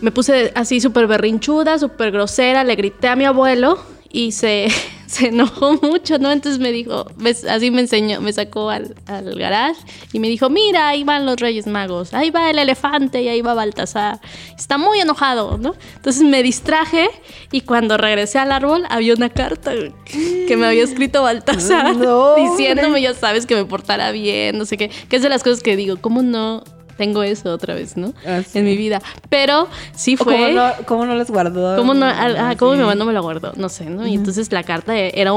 Me 0.01 0.11
puse 0.11 0.51
así 0.55 0.79
súper 0.79 1.07
berrinchuda, 1.07 1.77
súper 1.77 2.11
grosera, 2.11 2.63
le 2.63 2.75
grité 2.75 3.09
a 3.09 3.15
mi 3.15 3.25
abuelo 3.25 3.79
y 4.09 4.31
se, 4.31 4.67
se 5.09 5.29
enojó 5.29 5.73
mucho, 5.81 6.19
¿no? 6.19 6.31
Entonces 6.31 6.59
me 6.59 6.71
dijo, 6.71 7.07
así 7.49 7.71
me 7.71 7.81
enseñó, 7.81 8.21
me 8.21 8.31
sacó 8.31 8.69
al, 8.69 8.95
al, 9.07 9.33
garage 9.37 9.81
y 10.13 10.19
me 10.19 10.27
dijo, 10.27 10.49
mira, 10.49 10.89
ahí 10.89 11.03
van 11.03 11.25
los 11.25 11.37
Reyes 11.37 11.65
Magos, 11.65 12.13
ahí 12.13 12.29
va 12.29 12.49
el 12.51 12.59
elefante 12.59 13.21
y 13.23 13.27
ahí 13.27 13.41
va 13.41 13.55
Baltasar. 13.55 14.19
Está 14.55 14.77
muy 14.77 14.99
enojado, 14.99 15.57
¿no? 15.57 15.73
Entonces 15.95 16.21
me 16.23 16.43
distraje 16.43 17.09
y 17.51 17.61
cuando 17.61 17.97
regresé 17.97 18.37
al 18.37 18.51
árbol 18.51 18.83
había 18.89 19.15
una 19.15 19.29
carta 19.29 19.71
que 20.05 20.57
me 20.57 20.67
había 20.67 20.83
escrito 20.83 21.23
Baltasar 21.23 21.95
diciéndome, 22.37 23.01
ya 23.01 23.15
sabes, 23.15 23.47
que 23.47 23.55
me 23.55 23.65
portara 23.65 24.11
bien, 24.11 24.57
no 24.59 24.65
sé 24.65 24.77
qué, 24.77 24.89
que 25.09 25.15
es 25.15 25.23
de 25.23 25.29
las 25.29 25.43
cosas 25.43 25.63
que 25.63 25.75
digo, 25.75 25.97
¿cómo 25.99 26.21
no? 26.21 26.63
Tengo 26.99 27.23
eso 27.23 27.53
otra 27.53 27.75
vez, 27.75 27.95
¿no? 27.95 28.13
Ah, 28.27 28.41
en 28.53 28.65
mi 28.65 28.75
vida. 28.75 29.01
Pero 29.29 29.69
sí 29.95 30.17
fue. 30.17 30.35
Cómo 30.35 30.49
no, 30.49 30.71
cómo 30.85 31.05
no 31.05 31.15
les 31.15 31.31
guardó? 31.31 31.77
¿Cómo, 31.77 31.93
no, 31.93 32.05
ah, 32.05 32.55
¿cómo 32.59 32.73
mi 32.73 32.79
mamá 32.79 32.93
no 32.93 33.05
me 33.05 33.13
lo 33.13 33.21
guardó? 33.21 33.53
No 33.55 33.69
sé, 33.69 33.85
¿no? 33.85 34.05
Y 34.05 34.15
entonces 34.15 34.51
la 34.51 34.63
carta 34.63 34.97
era 34.97 35.31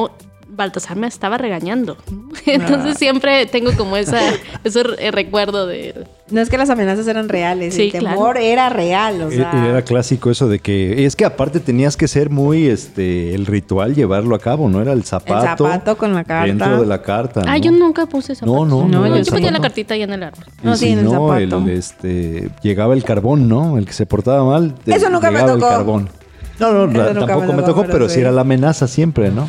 Baltasar 0.55 0.97
me 0.97 1.07
estaba 1.07 1.39
regañando. 1.39 1.97
Entonces 2.47 2.95
ah. 2.95 2.99
siempre 2.99 3.47
tengo 3.47 3.73
como 3.77 3.97
esa, 3.97 4.21
ese 4.65 4.83
recuerdo 5.11 5.67
de... 5.67 6.07
No 6.31 6.41
es 6.41 6.49
que 6.49 6.57
las 6.57 6.71
amenazas 6.71 7.07
eran 7.09 7.29
reales, 7.29 7.77
el 7.79 7.93
temor 7.93 8.39
era 8.39 8.71
real, 8.71 9.21
o 9.21 9.31
sea. 9.31 9.69
Era 9.69 9.83
clásico 9.83 10.31
eso 10.31 10.49
de 10.49 10.61
que... 10.61 11.05
Es 11.05 11.15
que 11.15 11.27
aparte 11.27 11.61
tenías 11.61 11.97
que 11.97 12.09
ser 12.09 12.31
muy, 12.31 12.69
este, 12.69 13.35
el 13.35 13.45
ritual 13.45 13.95
llevarlo 13.95 14.35
a 14.35 14.39
cabo, 14.39 14.71
¿no? 14.71 14.81
Era 14.81 14.93
el 14.93 15.05
zapato. 15.05 15.65
El 15.65 15.71
zapato 15.71 15.99
con 15.99 16.15
la 16.15 16.25
carta. 16.25 16.47
Dentro 16.47 16.81
de 16.81 16.87
la 16.87 17.03
carta, 17.03 17.43
Ah, 17.47 17.59
yo 17.59 17.71
nunca 17.71 18.07
puse 18.07 18.35
zapato. 18.35 18.65
No, 18.65 18.89
no, 18.89 18.89
no. 18.89 19.19
yo 19.19 19.31
ponía 19.31 19.51
la 19.51 19.61
cartita 19.61 19.93
ahí 19.93 20.03
en 20.03 20.13
el 20.13 20.23
árbol. 20.23 20.45
No, 20.63 20.75
sí, 20.77 20.89
en 20.89 21.01
el 21.01 21.11
zapato. 21.11 21.69
este, 21.69 22.51
llegaba 22.63 22.95
el 22.95 23.05
carbón, 23.05 23.49
¿no? 23.49 23.77
El 23.77 23.85
que 23.85 23.93
se 23.93 24.07
portaba 24.07 24.43
mal, 24.45 24.75
Eso 24.87 25.11
nunca 25.11 25.31
me 25.31 25.41
tocó. 25.41 25.55
el 25.55 25.61
carbón. 25.61 26.09
No, 26.59 26.87
no, 26.87 27.27
tampoco 27.27 27.53
me 27.53 27.63
tocó, 27.63 27.85
pero 27.85 28.09
sí 28.09 28.21
era 28.21 28.31
la 28.31 28.43
amenaza 28.43 28.87
siempre, 28.87 29.31
¿no? 29.31 29.49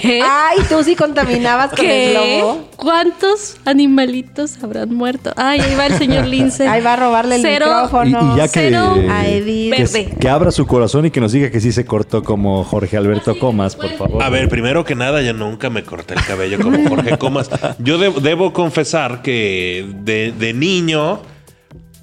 ¿Qué? 0.00 0.20
Ay, 0.22 0.58
tú 0.68 0.82
sí 0.82 0.96
contaminabas 0.96 1.70
con 1.70 1.84
el 1.84 2.14
lobo. 2.14 2.68
¿Cuántos 2.76 3.56
animalitos 3.64 4.62
habrán 4.62 4.94
muerto? 4.94 5.32
Ay, 5.36 5.60
ahí 5.60 5.74
va 5.74 5.86
el 5.86 5.94
señor 5.94 6.26
Lince. 6.26 6.68
Ahí 6.68 6.82
va 6.82 6.94
a 6.94 6.96
robarle 6.96 7.36
el 7.36 7.42
micrófono. 7.42 8.34
Y, 8.34 8.38
ya 8.38 8.48
que, 8.48 8.74
a 8.74 9.26
Edith. 9.28 10.18
Que, 10.18 10.28
abra 10.28 10.50
su 10.50 10.66
corazón 10.66 11.06
y 11.06 11.10
que 11.10 11.20
nos 11.20 11.32
diga 11.32 11.50
que 11.50 11.60
sí 11.60 11.72
se 11.72 11.84
cortó 11.84 12.22
como 12.22 12.64
Jorge 12.64 12.96
Alberto 12.96 13.38
Comas, 13.38 13.76
por 13.76 13.90
favor. 13.90 14.22
A 14.22 14.28
ver, 14.28 14.48
primero 14.48 14.84
que 14.84 14.94
nada, 14.94 15.22
yo 15.22 15.32
nunca 15.32 15.70
me 15.70 15.82
corté 15.82 16.14
el 16.14 16.24
cabello 16.24 16.58
como 16.60 16.88
Jorge 16.88 17.18
Comas. 17.18 17.50
Yo 17.78 17.98
debo 17.98 18.52
confesar 18.52 19.22
que 19.22 19.86
de, 20.02 20.32
de 20.32 20.52
niño, 20.52 21.20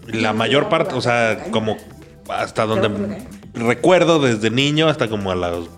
la 0.08 0.34
mayor 0.34 0.70
parte, 0.70 0.96
o 0.96 1.02
sea, 1.02 1.46
como 1.52 1.78
hasta 2.30 2.66
donde 2.66 2.90
recuerdo 3.54 4.20
desde 4.20 4.50
niño 4.50 4.88
hasta 4.88 5.08
como 5.08 5.32
a 5.32 5.36
los 5.36 5.70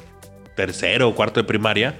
tercero 0.55 1.09
o 1.09 1.15
cuarto 1.15 1.39
de 1.39 1.43
primaria, 1.45 1.95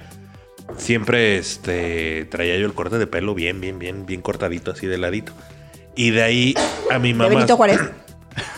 siempre 0.76 1.36
este, 1.38 2.24
traía 2.26 2.56
yo 2.56 2.66
el 2.66 2.74
corte 2.74 2.98
de 2.98 3.06
pelo 3.06 3.34
bien, 3.34 3.60
bien, 3.60 3.78
bien, 3.78 4.06
bien 4.06 4.22
cortadito, 4.22 4.70
así 4.70 4.86
de 4.86 4.98
ladito. 4.98 5.32
Y 5.94 6.10
de 6.10 6.22
ahí 6.22 6.54
a 6.90 6.98
mi 6.98 7.14
mamá. 7.14 7.30
Benito 7.30 7.56
Juárez. 7.56 7.80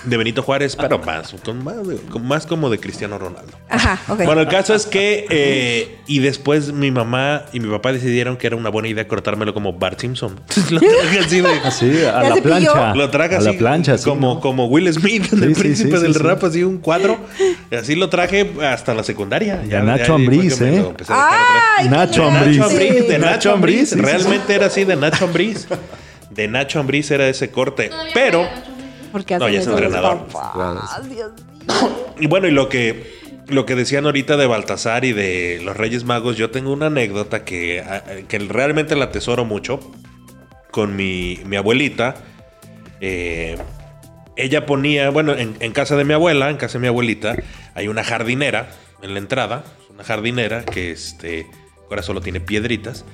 de 0.05 0.17
Benito 0.17 0.43
Juárez, 0.43 0.77
pero 0.77 0.99
más, 0.99 1.35
con 1.45 1.63
más, 1.63 1.77
más, 2.21 2.47
como 2.47 2.71
de 2.71 2.79
Cristiano 2.79 3.19
Ronaldo. 3.19 3.53
Ajá, 3.69 4.01
ok. 4.09 4.25
Bueno, 4.25 4.41
el 4.41 4.49
caso 4.49 4.75
es 4.75 4.87
que, 4.87 5.27
eh, 5.31 5.99
y 6.07 6.19
después 6.21 6.73
mi 6.73 6.91
mamá 6.91 7.45
y 7.53 7.61
mi 7.61 7.69
papá 7.69 7.93
decidieron 7.93 8.37
que 8.37 8.47
era 8.47 8.57
una 8.57 8.71
buena 8.71 8.89
idea 8.89 9.07
cortármelo 9.07 9.55
como 9.55 9.75
Bart 9.75 10.01
Simpson. 10.01 10.41
lo 10.71 10.81
traje 10.81 11.19
así 11.21 11.41
de. 11.41 11.49
Así, 11.69 12.05
a 12.05 12.23
la 12.23 12.37
plancha. 12.37 12.95
Lo 12.95 13.11
traje 13.11 13.37
así. 13.37 13.49
A 13.49 13.53
la 13.53 13.59
plancha, 13.59 13.99
como, 13.99 14.41
como 14.41 14.67
Will 14.67 14.91
Smith 14.93 15.33
en 15.33 15.43
El 15.43 15.53
Príncipe 15.53 15.99
del 15.99 16.15
Rap, 16.15 16.43
así 16.45 16.63
un 16.63 16.79
cuadro. 16.79 17.19
Y 17.71 17.75
así 17.75 17.95
lo 17.95 18.09
traje 18.09 18.51
hasta 18.63 18.95
la 18.95 19.03
secundaria. 19.03 19.63
Ya, 19.69 19.83
Nacho 19.83 20.15
Ambriz, 20.15 20.61
¿eh? 20.61 20.85
Nacho 21.89 22.25
Ambriz. 22.25 23.09
De 23.09 23.19
Nacho 23.19 23.53
Ambriz. 23.53 23.93
Realmente 23.93 24.55
era 24.55 24.67
así, 24.67 24.85
de 24.85 24.97
Nacho 24.97 25.25
Ambriz. 25.27 25.67
De 26.31 26.49
Nacho 26.49 26.81
Ambriz 26.81 27.11
era 27.11 27.29
ese 27.29 27.51
corte. 27.51 27.91
Pero. 28.15 28.49
Porque 29.13 29.39
no, 29.39 29.49
ya 29.49 29.61
es 29.61 29.67
entrenador. 29.67 30.27
Y 32.21 32.27
bueno, 32.27 32.49
y 32.49 32.51
lo 32.51 32.69
que 32.69 33.19
lo 33.49 33.65
que 33.65 33.75
decían 33.75 34.05
ahorita 34.05 34.37
de 34.37 34.47
Baltasar 34.47 35.05
y 35.05 35.13
de 35.13 35.61
los 35.63 35.77
Reyes 35.77 36.05
Magos, 36.05 36.37
yo 36.37 36.51
tengo 36.51 36.73
una 36.73 36.87
anécdota 36.87 37.45
que, 37.45 37.83
que 38.29 38.39
realmente 38.41 38.95
la 38.95 39.07
atesoro 39.07 39.45
mucho 39.45 39.81
con 40.71 40.97
mi, 40.97 41.41
mi 41.47 41.57
abuelita. 41.57 42.17
Eh, 43.01 43.57
ella 44.37 44.67
ponía, 44.67 45.11
bueno, 45.11 45.33
en, 45.33 45.57
en, 45.61 45.73
casa 45.73 45.97
de 45.97 46.05
mi 46.05 46.13
abuela, 46.13 46.51
en 46.51 46.59
casa 46.59 46.75
de 46.75 46.83
mi 46.83 46.89
abuelita, 46.89 47.37
hay 47.75 47.89
una 47.89 48.05
jardinera 48.05 48.71
en 49.03 49.15
la 49.15 49.19
entrada, 49.19 49.65
una 49.91 50.05
jardinera 50.05 50.65
que 50.65 50.93
este, 50.93 51.47
ahora 51.89 52.03
solo 52.03 52.21
tiene 52.21 52.41
piedritas, 52.41 53.05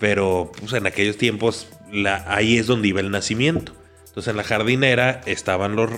pero 0.00 0.50
pues, 0.58 0.72
en 0.72 0.86
aquellos 0.86 1.18
tiempos 1.18 1.68
la, 1.92 2.24
ahí 2.26 2.56
es 2.56 2.66
donde 2.66 2.88
iba 2.88 3.00
el 3.00 3.10
nacimiento. 3.10 3.74
Entonces 4.12 4.30
en 4.30 4.36
la 4.36 4.44
jardinera 4.44 5.22
estaban 5.24 5.74
los, 5.74 5.88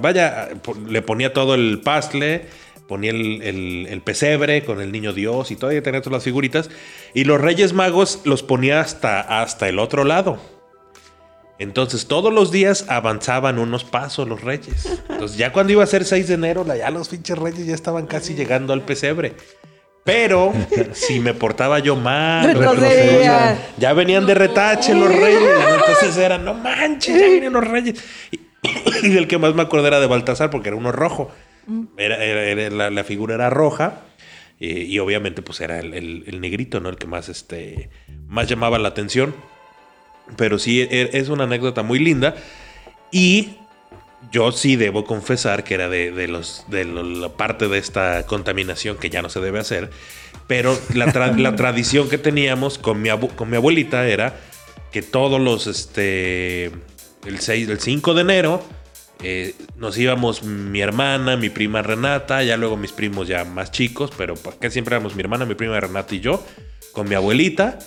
vaya, 0.00 0.50
le 0.88 1.02
ponía 1.02 1.32
todo 1.32 1.56
el 1.56 1.80
pastle, 1.82 2.46
ponía 2.86 3.10
el, 3.10 4.02
pesebre 4.04 4.64
con 4.64 4.80
el 4.80 4.92
niño 4.92 5.12
Dios 5.12 5.50
y 5.50 5.56
todavía 5.56 5.82
tenía 5.82 6.00
todas 6.00 6.18
las 6.18 6.22
figuritas. 6.22 6.70
Y 7.12 7.24
los 7.24 7.40
Reyes 7.40 7.72
Magos 7.72 8.20
los 8.22 8.44
ponía 8.44 8.78
hasta, 8.78 9.42
hasta 9.42 9.68
el 9.68 9.80
otro 9.80 10.04
lado. 10.04 10.38
Entonces 11.58 12.06
todos 12.06 12.32
los 12.32 12.52
días 12.52 12.84
avanzaban 12.86 13.58
unos 13.58 13.82
pasos 13.82 14.28
los 14.28 14.42
reyes. 14.42 14.86
Entonces 15.08 15.36
ya 15.36 15.52
cuando 15.52 15.72
iba 15.72 15.82
a 15.82 15.88
ser 15.88 16.04
6 16.04 16.28
de 16.28 16.34
enero, 16.34 16.64
ya 16.72 16.90
los 16.90 17.08
pinches 17.08 17.36
reyes 17.36 17.66
ya 17.66 17.74
estaban 17.74 18.06
casi 18.06 18.36
llegando 18.36 18.74
al 18.74 18.82
pesebre. 18.82 19.34
Pero 20.06 20.52
si 20.92 21.18
me 21.18 21.34
portaba 21.34 21.80
yo 21.80 21.96
mal, 21.96 22.56
ya 23.76 23.92
venían 23.92 24.24
de 24.24 24.36
retache 24.36 24.94
los 24.94 25.12
reyes. 25.12 25.50
Entonces 25.80 26.16
eran, 26.16 26.44
no 26.44 26.54
manches, 26.54 27.20
ya 27.20 27.26
vienen 27.26 27.52
los 27.52 27.66
reyes. 27.66 28.02
Y, 29.02 29.16
el 29.16 29.28
que 29.28 29.38
más 29.38 29.54
me 29.54 29.62
acuerdo 29.62 29.86
era 29.86 30.00
de 30.00 30.06
Baltasar, 30.06 30.50
porque 30.50 30.68
era 30.68 30.76
uno 30.76 30.90
rojo. 30.90 31.30
Era, 31.96 32.18
la, 32.90 33.04
figura 33.04 33.34
era 33.34 33.50
roja. 33.50 34.02
y 34.58 34.98
obviamente, 35.00 35.42
pues 35.42 35.60
era 35.60 35.80
el, 35.80 36.40
negrito, 36.40 36.80
¿no? 36.80 36.88
El 36.88 36.96
que 36.96 37.06
más, 37.06 37.28
este, 37.28 37.90
más 38.28 38.48
llamaba 38.48 38.78
la 38.78 38.88
atención. 38.88 39.34
Pero 40.36 40.58
sí, 40.58 40.82
e, 40.82 41.10
es 41.12 41.28
una 41.28 41.44
anécdota 41.44 41.82
muy 41.82 41.98
linda. 41.98 42.36
Y 43.10 43.56
yo 44.32 44.52
sí 44.52 44.76
debo 44.76 45.04
confesar 45.04 45.64
que 45.64 45.74
era 45.74 45.88
de, 45.88 46.28
los, 46.28 46.64
de 46.68 46.84
la 46.84 47.28
parte 47.30 47.68
de 47.68 47.78
esta 47.78 48.26
contaminación 48.26 48.96
que 48.96 49.10
ya 49.10 49.22
no 49.22 49.28
se 49.28 49.40
debe 49.40 49.58
hacer. 49.58 49.90
Pero 50.46 50.78
la, 50.94 51.10
tradición 51.56 52.08
que 52.08 52.18
teníamos 52.18 52.78
con 52.78 53.02
mi, 53.02 53.10
con 53.36 53.50
mi 53.50 53.56
abuelita 53.56 54.06
era 54.06 54.38
que 54.92 55.02
todos 55.02 55.40
los, 55.40 55.66
este, 55.66 56.66
el, 57.24 57.40
6, 57.40 57.68
el 57.68 57.80
5 57.80 58.14
de 58.14 58.20
enero, 58.20 58.62
eh, 59.22 59.54
nos 59.76 59.96
íbamos 59.98 60.42
mi 60.42 60.80
hermana, 60.80 61.36
mi 61.36 61.48
prima 61.48 61.82
Renata, 61.82 62.42
ya 62.42 62.56
luego 62.56 62.76
mis 62.76 62.92
primos 62.92 63.28
ya 63.28 63.44
más 63.44 63.70
chicos, 63.70 64.10
pero 64.16 64.34
que 64.60 64.70
siempre 64.70 64.94
éramos 64.94 65.14
mi 65.14 65.22
hermana, 65.22 65.46
mi 65.46 65.54
prima 65.54 65.80
Renata 65.80 66.14
y 66.14 66.20
yo, 66.20 66.44
con 66.92 67.08
mi 67.08 67.14
abuelita 67.14 67.78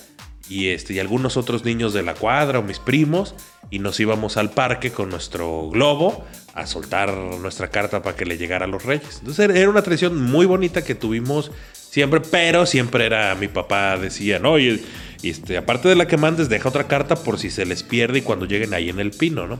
y, 0.50 0.68
este, 0.68 0.94
y 0.94 0.98
algunos 0.98 1.36
otros 1.36 1.64
niños 1.64 1.94
de 1.94 2.02
la 2.02 2.14
cuadra 2.14 2.58
o 2.58 2.62
mis 2.62 2.80
primos 2.80 3.34
y 3.70 3.78
nos 3.78 3.98
íbamos 4.00 4.36
al 4.36 4.50
parque 4.50 4.90
con 4.90 5.08
nuestro 5.08 5.70
globo 5.70 6.26
a 6.54 6.66
soltar 6.66 7.14
nuestra 7.14 7.70
carta 7.70 8.02
para 8.02 8.16
que 8.16 8.26
le 8.26 8.36
llegara 8.36 8.64
a 8.64 8.68
los 8.68 8.84
reyes. 8.84 9.18
Entonces 9.20 9.48
era 9.48 9.70
una 9.70 9.82
tradición 9.82 10.20
muy 10.20 10.46
bonita 10.46 10.82
que 10.82 10.96
tuvimos 10.96 11.52
siempre, 11.72 12.20
pero 12.20 12.66
siempre 12.66 13.06
era 13.06 13.34
mi 13.36 13.46
papá 13.46 13.96
decía, 13.96 14.40
no, 14.40 14.58
y, 14.58 14.84
este, 15.22 15.56
aparte 15.56 15.88
de 15.88 15.94
la 15.94 16.08
que 16.08 16.16
mandes, 16.16 16.48
deja 16.48 16.68
otra 16.68 16.88
carta 16.88 17.14
por 17.14 17.38
si 17.38 17.50
se 17.50 17.64
les 17.64 17.84
pierde 17.84 18.18
y 18.18 18.22
cuando 18.22 18.44
lleguen 18.46 18.74
ahí 18.74 18.88
en 18.88 18.98
el 18.98 19.12
pino, 19.12 19.46
¿no? 19.46 19.58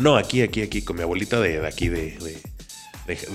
No, 0.00 0.16
aquí, 0.16 0.42
aquí, 0.42 0.62
aquí, 0.62 0.82
con 0.82 0.96
mi 0.96 1.02
abuelita 1.02 1.40
de, 1.40 1.64
aquí 1.64 1.88
de 1.88 2.18
de, 2.18 2.38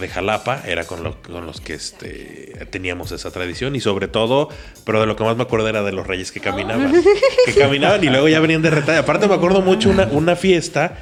Jalapa, 0.09 0.63
era 0.65 0.83
con, 0.83 1.03
los 1.03 1.61
que 1.61 1.73
este, 1.73 2.67
teníamos 2.69 3.11
esa 3.11 3.31
tradición 3.31 3.75
y 3.75 3.79
sobre 3.79 4.07
todo, 4.07 4.49
pero 4.85 4.99
de 4.99 5.07
lo 5.07 5.15
que 5.15 5.23
más 5.23 5.37
me 5.37 5.43
acuerdo 5.43 5.67
era 5.69 5.81
de 5.83 5.91
los 5.91 6.05
reyes 6.05 6.31
que 6.31 6.41
caminaban. 6.41 6.93
que 7.45 7.53
caminaban 7.53 8.03
y 8.03 8.09
luego 8.09 8.27
ya 8.27 8.39
venían 8.39 8.61
de 8.61 8.69
retalla. 8.69 8.99
Aparte 8.99 9.27
me 9.27 9.35
acuerdo 9.35 9.61
mucho 9.61 9.89
una, 9.89 10.05
una 10.07 10.35
fiesta, 10.35 10.97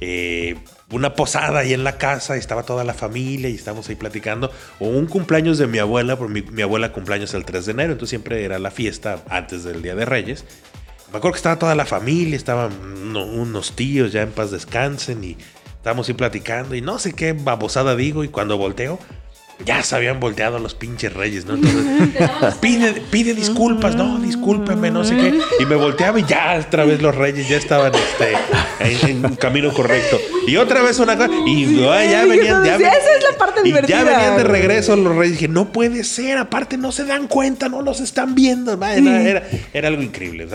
eh, 0.00 0.56
una 0.90 1.14
posada 1.14 1.60
ahí 1.60 1.72
en 1.72 1.84
la 1.84 1.98
casa, 1.98 2.36
estaba 2.36 2.62
toda 2.62 2.84
la 2.84 2.94
familia 2.94 3.48
y 3.48 3.54
estábamos 3.54 3.88
ahí 3.88 3.96
platicando, 3.96 4.50
o 4.78 4.86
un 4.86 5.06
cumpleaños 5.06 5.58
de 5.58 5.66
mi 5.66 5.78
abuela, 5.78 6.16
porque 6.16 6.42
mi, 6.50 6.62
abuela 6.62 6.92
cumpleaños 6.92 7.34
el 7.34 7.44
3 7.44 7.66
de 7.66 7.72
enero, 7.72 7.92
entonces 7.92 8.10
siempre 8.10 8.44
era 8.44 8.58
la 8.58 8.70
fiesta 8.70 9.22
antes 9.28 9.64
del 9.64 9.82
Día 9.82 9.94
de 9.94 10.04
Reyes. 10.04 10.44
Me 11.12 11.18
acuerdo 11.18 11.32
que 11.32 11.38
estaba 11.38 11.58
toda 11.58 11.74
la 11.74 11.84
familia, 11.84 12.36
estaban 12.36 12.72
unos 13.14 13.76
tíos 13.76 14.12
ya 14.12 14.22
en 14.22 14.32
paz 14.32 14.50
descansen 14.50 15.22
y 15.22 15.36
Estábamos 15.84 16.08
ahí 16.08 16.14
platicando 16.14 16.74
y 16.74 16.80
no 16.80 16.98
sé 16.98 17.12
qué 17.12 17.34
babosada 17.34 17.94
digo 17.94 18.24
y 18.24 18.28
cuando 18.28 18.56
volteo, 18.56 18.98
ya 19.64 19.82
se 19.82 19.94
habían 19.96 20.20
volteado 20.20 20.58
los 20.58 20.74
pinches 20.74 21.12
reyes, 21.12 21.46
¿no? 21.46 21.54
Entonces, 21.54 22.54
pide, 22.60 23.02
pide 23.10 23.34
disculpas, 23.34 23.94
no, 23.94 24.18
discúlpeme, 24.18 24.90
no 24.90 25.04
sé 25.04 25.16
qué. 25.16 25.38
Y 25.60 25.66
me 25.66 25.76
volteaba 25.76 26.18
y 26.18 26.24
ya 26.24 26.60
otra 26.66 26.84
vez 26.84 27.00
los 27.00 27.14
reyes 27.14 27.48
ya 27.48 27.56
estaban 27.56 27.92
este, 27.94 29.08
en, 29.10 29.24
un 29.24 29.36
camino 29.36 29.72
correcto. 29.72 30.18
Y 30.46 30.56
otra 30.56 30.82
vez 30.82 30.98
una 30.98 31.16
cosa, 31.16 31.30
y 31.46 31.76
ya 31.76 32.24
venían, 32.26 32.64
ya, 32.64 32.76
esa 32.76 32.88
es 32.88 33.24
la 33.30 33.38
parte 33.38 33.62
divertida. 33.62 33.98
ya 33.98 34.04
venían 34.04 34.36
de 34.36 34.44
regreso 34.44 34.96
los 34.96 35.16
reyes. 35.16 35.38
Dije, 35.38 35.48
no 35.48 35.72
puede 35.72 36.04
ser, 36.04 36.38
aparte 36.38 36.76
no 36.76 36.92
se 36.92 37.04
dan 37.04 37.28
cuenta, 37.28 37.68
no 37.68 37.82
los 37.82 38.00
están 38.00 38.34
viendo. 38.34 38.72
Era, 38.84 39.42
era, 39.72 39.88
algo 39.88 40.02
increíble. 40.02 40.48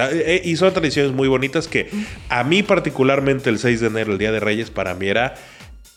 Y 0.44 0.56
son 0.58 0.74
tradiciones 0.74 1.14
muy 1.14 1.28
bonitas 1.28 1.68
que 1.68 1.90
a 2.30 2.44
mí 2.44 2.64
particularmente 2.64 3.50
el 3.50 3.60
6 3.60 3.80
de 3.80 3.88
enero, 3.88 4.12
el 4.12 4.18
Día 4.18 4.32
de 4.32 4.40
Reyes, 4.40 4.70
para 4.70 4.94
mí 4.94 5.08
era 5.08 5.36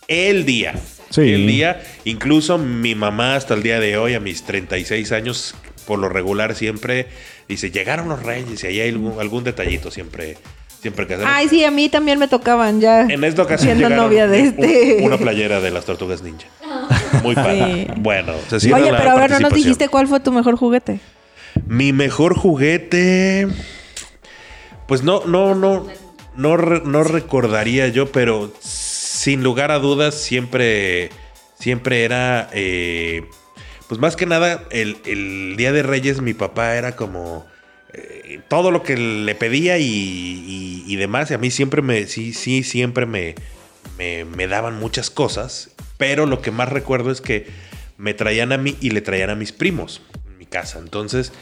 el 0.09 0.45
día. 0.45 0.75
El 1.16 1.46
día, 1.46 1.83
incluso 2.05 2.59
mi 2.59 2.94
mamá 2.94 3.37
hasta 3.37 3.55
el 3.55 3.62
día 3.62 3.81
de 3.81 3.96
hoy, 3.96 4.14
a 4.14 4.20
mis 4.20 4.44
36 4.44 5.12
años, 5.12 5.55
por 5.87 5.98
lo 5.98 6.09
regular 6.09 6.55
siempre 6.55 7.09
dice, 7.48 7.70
llegaron 7.70 8.09
los 8.09 8.22
reyes 8.22 8.62
y 8.64 8.66
ahí 8.66 8.81
hay 8.81 8.88
algún, 8.90 9.44
detallito 9.44 9.90
siempre. 9.90 10.37
Siempre 10.81 11.07
que 11.07 11.16
Ay, 11.25 11.48
sí, 11.48 11.64
a 11.64 11.70
mí 11.70 11.88
también 11.88 12.18
me 12.18 12.27
tocaban 12.27 12.81
ya. 12.81 13.03
En 13.03 13.22
esta 13.22 13.42
ocasión 13.42 13.77
siendo 13.77 13.94
novia 13.94 14.27
de 14.27 14.40
este. 14.40 14.98
una 15.03 15.16
playera 15.16 15.61
de 15.61 15.70
las 15.70 15.85
tortugas 15.85 16.22
ninja. 16.22 16.48
Muy 17.22 17.37
padre. 17.37 17.87
Bueno, 17.98 18.33
se 18.48 18.75
Oye, 18.75 18.90
pero 18.90 19.12
ahora 19.12 19.29
no 19.29 19.38
nos 19.38 19.55
dijiste 19.55 19.88
cuál 19.88 20.09
fue 20.09 20.18
tu 20.18 20.33
mejor 20.33 20.57
juguete. 20.57 20.98
Mi 21.68 21.92
mejor 21.92 22.35
juguete. 22.35 23.46
Pues 24.88 25.05
no, 25.05 25.22
no, 25.25 25.55
no. 25.55 25.87
No, 26.35 26.57
no 26.57 27.05
recordaría 27.05 27.88
yo, 27.88 28.11
pero 28.11 28.51
sin 29.23 29.45
lugar 29.45 29.71
a 29.71 29.79
dudas, 29.79 30.17
siempre, 30.17 31.11
siempre 31.57 32.03
era, 32.03 32.51
eh, 32.53 33.23
pues 33.87 34.01
más 34.01 34.17
que 34.17 34.27
nada, 34.27 34.65
el, 34.71 35.55
Día 35.57 35.71
de 35.71 35.85
Reyes, 35.85 36.21
mi 36.21 36.35
papá 36.35 36.75
era 36.75 36.97
como 36.97 37.47
eh, 37.93 38.41
todo 38.49 38.73
lo 38.73 38.83
que 38.83 38.97
le 38.97 39.37
pedía 39.37 39.79
y, 39.79 40.97
demás. 40.97 41.31
Y 41.31 41.35
a 41.35 41.39
mí 41.39 41.53
siempre 41.53 41.83
me, 41.83 42.09
sí, 42.09 42.33
sí, 42.33 42.65
siempre 42.65 43.07
me, 43.07 43.37
me, 43.97 44.47
daban 44.49 44.81
muchas 44.81 45.09
cosas. 45.09 45.71
Pero 45.99 46.27
lo 46.27 46.43
que 46.43 46.51
más 46.51 46.71
recuerdo 46.71 47.13
es 47.13 47.21
que 47.21 47.47
me 47.99 48.15
traían 48.15 48.51
a 48.51 48.59
mí 48.59 48.77
y 48.81 48.91
le 48.91 49.03
traían 49.03 49.31
a 49.31 49.37
mis 49.37 49.53
primos 49.53 50.03
en 50.27 50.37
mi 50.37 50.47
casa. 50.47 50.81
Entonces, 50.81 51.33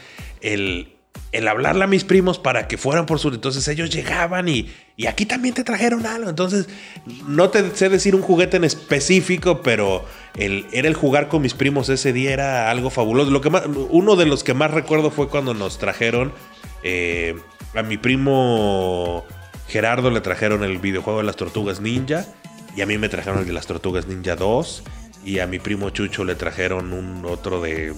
el, 0.41 0.93
el 1.31 1.47
hablarle 1.47 1.83
a 1.83 1.87
mis 1.87 2.03
primos 2.03 2.39
para 2.39 2.67
que 2.67 2.77
fueran 2.77 3.05
por 3.05 3.19
su... 3.19 3.29
Entonces 3.29 3.67
ellos 3.67 3.89
llegaban 3.89 4.49
y, 4.49 4.69
y 4.97 5.07
aquí 5.07 5.25
también 5.25 5.53
te 5.53 5.63
trajeron 5.63 6.05
algo. 6.05 6.29
Entonces, 6.29 6.67
no 7.27 7.49
te 7.49 7.75
sé 7.75 7.89
decir 7.89 8.15
un 8.15 8.21
juguete 8.21 8.57
en 8.57 8.63
específico, 8.63 9.61
pero 9.61 10.05
el, 10.35 10.65
era 10.71 10.87
el 10.87 10.93
jugar 10.93 11.29
con 11.29 11.41
mis 11.41 11.53
primos 11.53 11.89
ese 11.89 12.11
día 12.11 12.33
era 12.33 12.69
algo 12.69 12.89
fabuloso. 12.89 13.31
Lo 13.31 13.41
que 13.41 13.49
más, 13.49 13.63
uno 13.89 14.15
de 14.15 14.25
los 14.25 14.43
que 14.43 14.53
más 14.53 14.71
recuerdo 14.71 15.09
fue 15.09 15.29
cuando 15.29 15.53
nos 15.53 15.77
trajeron 15.77 16.33
eh, 16.83 17.35
a 17.73 17.83
mi 17.83 17.97
primo 17.97 19.23
Gerardo 19.67 20.09
le 20.11 20.21
trajeron 20.21 20.63
el 20.63 20.79
videojuego 20.79 21.19
de 21.19 21.25
las 21.25 21.35
tortugas 21.35 21.79
ninja 21.79 22.25
y 22.75 22.81
a 22.81 22.85
mí 22.85 22.97
me 22.97 23.09
trajeron 23.09 23.39
el 23.39 23.45
de 23.45 23.53
las 23.53 23.67
tortugas 23.67 24.07
ninja 24.07 24.35
2 24.35 24.83
y 25.23 25.39
a 25.39 25.47
mi 25.47 25.59
primo 25.59 25.89
Chucho 25.91 26.25
le 26.25 26.35
trajeron 26.35 26.93
un 26.93 27.25
otro 27.25 27.61
de 27.61 27.93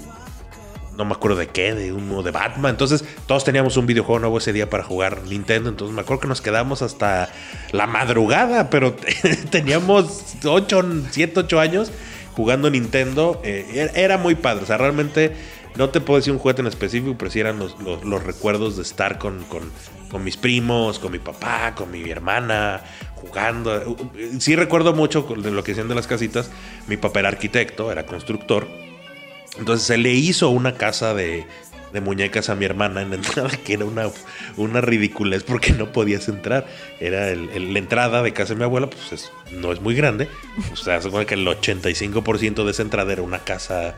no 0.98 1.06
me 1.06 1.14
acuerdo 1.14 1.38
de 1.38 1.48
qué, 1.48 1.74
de 1.74 1.92
uno 1.92 2.24
de 2.24 2.32
Batman. 2.32 2.72
Entonces, 2.72 3.04
todos 3.26 3.44
teníamos 3.44 3.78
un 3.78 3.86
videojuego 3.86 4.20
nuevo 4.20 4.38
ese 4.38 4.54
día 4.54 4.70
para 4.70 4.84
jugar 4.84 5.24
Nintendo. 5.24 5.70
Entonces, 5.70 5.96
me 5.96 6.02
acuerdo 6.02 6.22
que 6.22 6.28
nos 6.28 6.42
quedamos 6.42 6.82
hasta 6.82 7.30
la 7.72 7.88
madrugada, 7.88 8.70
pero 8.70 8.96
teníamos 9.50 10.36
8, 10.44 10.86
7, 11.12 11.40
8 11.40 11.60
años 11.60 11.92
jugando 12.36 12.70
Nintendo. 12.70 13.42
Eh, 13.44 13.92
era 13.96 14.18
muy 14.18 14.36
padre. 14.36 14.64
O 14.64 14.68
sea, 14.68 14.78
realmente 14.78 15.36
no 15.76 15.90
te 15.90 16.02
puedo 16.02 16.20
decir 16.20 16.34
un 16.34 16.40
juguete 16.40 16.62
en 16.62 16.68
específico, 16.68 17.16
pero 17.18 17.32
sí 17.32 17.40
eran 17.40 17.60
los, 17.60 18.24
recuerdos 18.24 18.76
de 18.76 18.84
estar 18.84 19.18
con, 19.18 19.44
con, 19.46 20.24
mis 20.24 20.38
primos, 20.38 21.00
con 21.00 21.12
mi 21.12 21.18
papá, 21.18 21.74
con 21.76 21.90
mi 21.90 22.08
hermana, 22.10 22.84
jugando. 23.16 23.98
Sí 24.40 24.56
recuerdo 24.56 24.94
mucho 24.94 25.24
de 25.24 25.50
lo 25.50 25.64
que 25.64 25.72
decían 25.72 25.88
de 25.88 25.96
las 25.96 26.06
casitas. 26.06 26.52
Mi 26.88 26.98
papá 26.98 27.22
era 27.22 27.30
arquitecto, 27.30 27.92
era 27.92 28.06
constructor. 28.06 28.68
Entonces 29.58 29.86
se 29.86 29.98
le 29.98 30.12
hizo 30.12 30.50
una 30.50 30.76
casa 30.76 31.14
de, 31.14 31.46
de 31.94 32.02
muñecas 32.02 32.50
a 32.50 32.56
mi 32.56 32.66
hermana 32.66 33.02
en 33.02 33.12
la 33.12 33.16
entrada, 33.18 33.50
que 33.50 33.74
era 33.74 33.86
una, 33.86 34.10
una 34.58 34.82
ridiculez 34.82 35.44
porque 35.44 35.72
no 35.72 35.92
podías 35.92 36.28
entrar. 36.28 36.66
Era 37.00 37.30
el, 37.30 37.72
la 37.72 37.80
entrada 37.80 38.22
de 38.22 38.34
casa 38.34 38.54
de 38.54 38.60
mi 38.60 38.64
abuela, 38.64 38.90
pues 38.90 39.32
no 39.52 39.72
es 39.72 39.80
muy 39.80 39.96
grande. 39.96 40.28
O 40.72 40.76
sea, 40.76 41.00
se 41.02 41.10
que 41.26 41.36
el 41.36 41.46
85% 41.46 42.66
de 42.66 42.72
esa 42.72 42.82
entrada 42.82 43.14
era 43.14 43.22
una 43.22 43.40
casa 43.40 43.96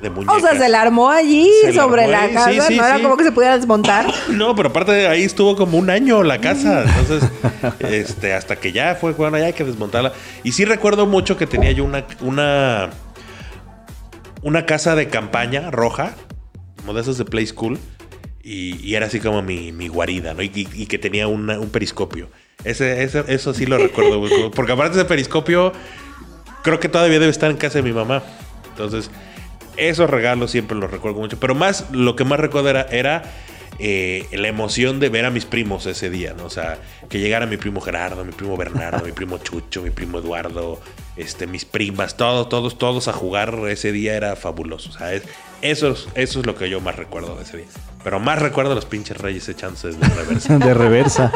de 0.00 0.10
muñecas. 0.10 0.36
O 0.36 0.40
sea, 0.40 0.58
se 0.58 0.68
la 0.68 0.82
armó 0.82 1.10
allí 1.10 1.50
sobre 1.74 2.06
la 2.06 2.30
casa, 2.30 2.70
no 2.70 2.86
era 2.86 3.00
como 3.00 3.16
que 3.16 3.24
se 3.24 3.32
pudiera 3.32 3.56
desmontar. 3.56 4.06
No, 4.28 4.54
pero 4.54 4.68
aparte 4.68 4.92
de 4.92 5.08
ahí 5.08 5.22
estuvo 5.24 5.56
como 5.56 5.78
un 5.78 5.90
año 5.90 6.22
la 6.22 6.38
casa. 6.38 6.84
Entonces, 6.84 7.30
este, 7.80 8.34
hasta 8.34 8.56
que 8.56 8.72
ya 8.72 8.94
fue, 8.94 9.12
bueno, 9.12 9.38
ya 9.38 9.46
hay 9.46 9.52
que 9.52 9.64
desmontarla. 9.64 10.12
Y 10.44 10.52
sí 10.52 10.64
recuerdo 10.64 11.06
mucho 11.06 11.36
que 11.36 11.46
tenía 11.46 11.72
yo 11.72 11.84
una, 11.84 12.04
una 12.20 12.90
una 14.48 14.66
casa 14.66 14.94
de 14.96 15.08
campaña 15.08 15.70
roja, 15.70 16.14
como 16.76 16.94
de 16.94 17.02
esos 17.02 17.18
de 17.18 17.24
Play 17.24 17.46
School, 17.46 17.78
y, 18.42 18.94
era 18.94 19.06
así 19.06 19.20
como 19.20 19.42
mi, 19.42 19.88
guarida, 19.88 20.34
¿no? 20.34 20.42
Y, 20.42 20.50
que 20.50 20.98
tenía 20.98 21.28
un 21.28 21.68
periscopio. 21.70 22.28
Ese, 22.64 23.02
eso 23.02 23.54
sí 23.54 23.66
lo 23.66 23.78
recuerdo, 23.78 24.50
porque 24.50 24.72
aparte 24.72 24.96
de 24.96 25.02
ese 25.02 25.08
periscopio, 25.08 25.72
creo 26.62 26.80
que 26.80 26.88
todavía 26.88 27.18
debe 27.18 27.30
estar 27.30 27.50
en 27.50 27.56
casa 27.56 27.78
de 27.78 27.82
mi 27.82 27.92
mamá. 27.92 28.22
Entonces, 28.70 29.10
esos 29.76 30.10
regalos 30.10 30.50
siempre 30.50 30.76
los 30.76 30.90
recuerdo 30.90 31.18
mucho. 31.18 31.38
Pero 31.38 31.54
más, 31.54 31.90
lo 31.92 32.16
que 32.16 32.24
más 32.24 32.40
recuerdo 32.40 32.70
era, 32.70 32.82
era 32.82 33.22
eh, 33.78 34.26
la 34.32 34.48
emoción 34.48 35.00
de 35.00 35.08
ver 35.08 35.24
a 35.24 35.30
mis 35.30 35.44
primos 35.44 35.86
ese 35.86 36.10
día, 36.10 36.34
¿no? 36.36 36.44
O 36.44 36.50
sea, 36.50 36.78
que 37.08 37.20
llegara 37.20 37.46
mi 37.46 37.56
primo 37.56 37.80
Gerardo, 37.80 38.24
mi 38.24 38.32
primo 38.32 38.56
Bernardo, 38.56 39.04
mi 39.04 39.12
primo 39.12 39.38
Chucho, 39.38 39.82
mi 39.82 39.90
primo 39.90 40.18
Eduardo, 40.18 40.80
este, 41.16 41.46
mis 41.46 41.64
primas, 41.64 42.16
todos, 42.16 42.48
todos, 42.48 42.78
todos 42.78 43.08
a 43.08 43.12
jugar 43.12 43.54
ese 43.68 43.92
día 43.92 44.16
era 44.16 44.36
fabuloso. 44.36 44.90
O 44.90 44.92
sea, 44.92 45.12
eso, 45.62 45.90
es, 45.90 46.08
eso 46.14 46.40
es 46.40 46.46
lo 46.46 46.56
que 46.56 46.68
yo 46.68 46.80
más 46.80 46.96
recuerdo 46.96 47.36
de 47.36 47.42
ese 47.42 47.58
día. 47.58 47.66
Pero 48.08 48.20
más 48.20 48.38
recuerdo 48.38 48.72
a 48.72 48.74
los 48.74 48.86
pinches 48.86 49.18
reyes 49.18 49.46
echándose 49.50 49.88
de 49.88 50.08
reversa. 50.08 50.58
de 50.58 50.72
reversa. 50.72 51.32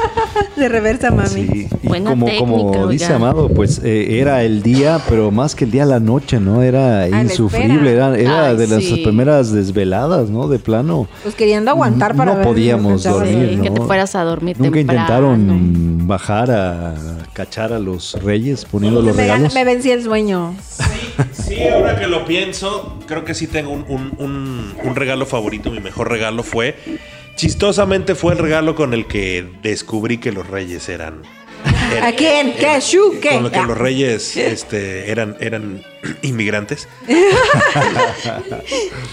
de 0.57 0.69
reversa, 0.71 1.11
mami. 1.11 1.29
Sí. 1.29 1.69
Y 1.83 2.01
como, 2.01 2.27
como 2.39 2.89
dice 2.89 3.13
Amado, 3.13 3.51
pues 3.51 3.83
eh, 3.85 4.19
era 4.21 4.43
el 4.43 4.63
día, 4.63 4.99
pero 5.07 5.31
más 5.31 5.55
que 5.55 5.67
el 5.67 5.71
día, 5.71 5.85
la 5.85 6.01
noche, 6.01 6.41
¿no? 6.41 6.63
Era 6.63 7.07
insufrible. 7.09 7.93
Era, 7.93 8.17
era 8.17 8.55
de 8.55 8.67
las 8.69 8.85
primeras 8.85 9.53
desveladas, 9.53 10.31
¿no? 10.31 10.49
De 10.49 10.59
plano. 10.59 11.09
Pues 11.23 11.35
queriendo 11.35 11.71
aguantar 11.71 12.17
para 12.17 12.37
No 12.37 12.43
podíamos 12.43 13.03
dormir, 13.03 13.59
¿no? 13.59 13.65
Que 13.65 13.71
te 13.71 13.81
fueras 13.83 14.15
a 14.15 14.25
dormir 14.25 14.59
Nunca 14.59 14.81
intentaron 14.81 16.07
bajar 16.07 16.51
a 16.51 16.95
cachar 17.35 17.75
a 17.75 17.79
los 17.79 18.15
reyes 18.23 18.65
poniendo 18.65 19.03
los 19.03 19.15
regalos. 19.15 19.53
Me 19.53 19.65
vencí 19.65 19.91
el 19.91 20.03
sueño. 20.05 20.55
Sí, 21.33 21.69
ahora 21.69 22.01
que 22.01 22.07
lo 22.07 22.25
pienso, 22.25 22.99
creo 23.07 23.27
que 23.27 23.35
sí 23.35 23.47
tengo 23.47 23.73
un, 23.73 24.75
un 24.83 24.97
regalo 24.97 25.27
favorito. 25.27 25.71
Mi 25.71 25.81
mejor 25.81 26.09
regalo 26.11 26.43
fue, 26.43 26.62
chistosamente 27.37 28.15
fue 28.15 28.33
el 28.33 28.39
regalo 28.39 28.75
con 28.75 28.95
el 28.95 29.07
que 29.07 29.47
descubrí 29.63 30.19
que 30.19 30.33
los 30.33 30.47
reyes 30.47 30.89
eran... 30.89 31.23
¿A 32.03 32.13
quién? 32.13 32.55
¿Qué? 32.55 32.81
¿Qué? 33.21 33.29
Con 33.31 33.43
lo 33.45 33.51
que 33.51 33.63
los 33.63 33.77
reyes 33.77 34.37
este, 34.37 35.11
eran, 35.11 35.37
eran 35.41 35.83
inmigrantes. 36.23 36.89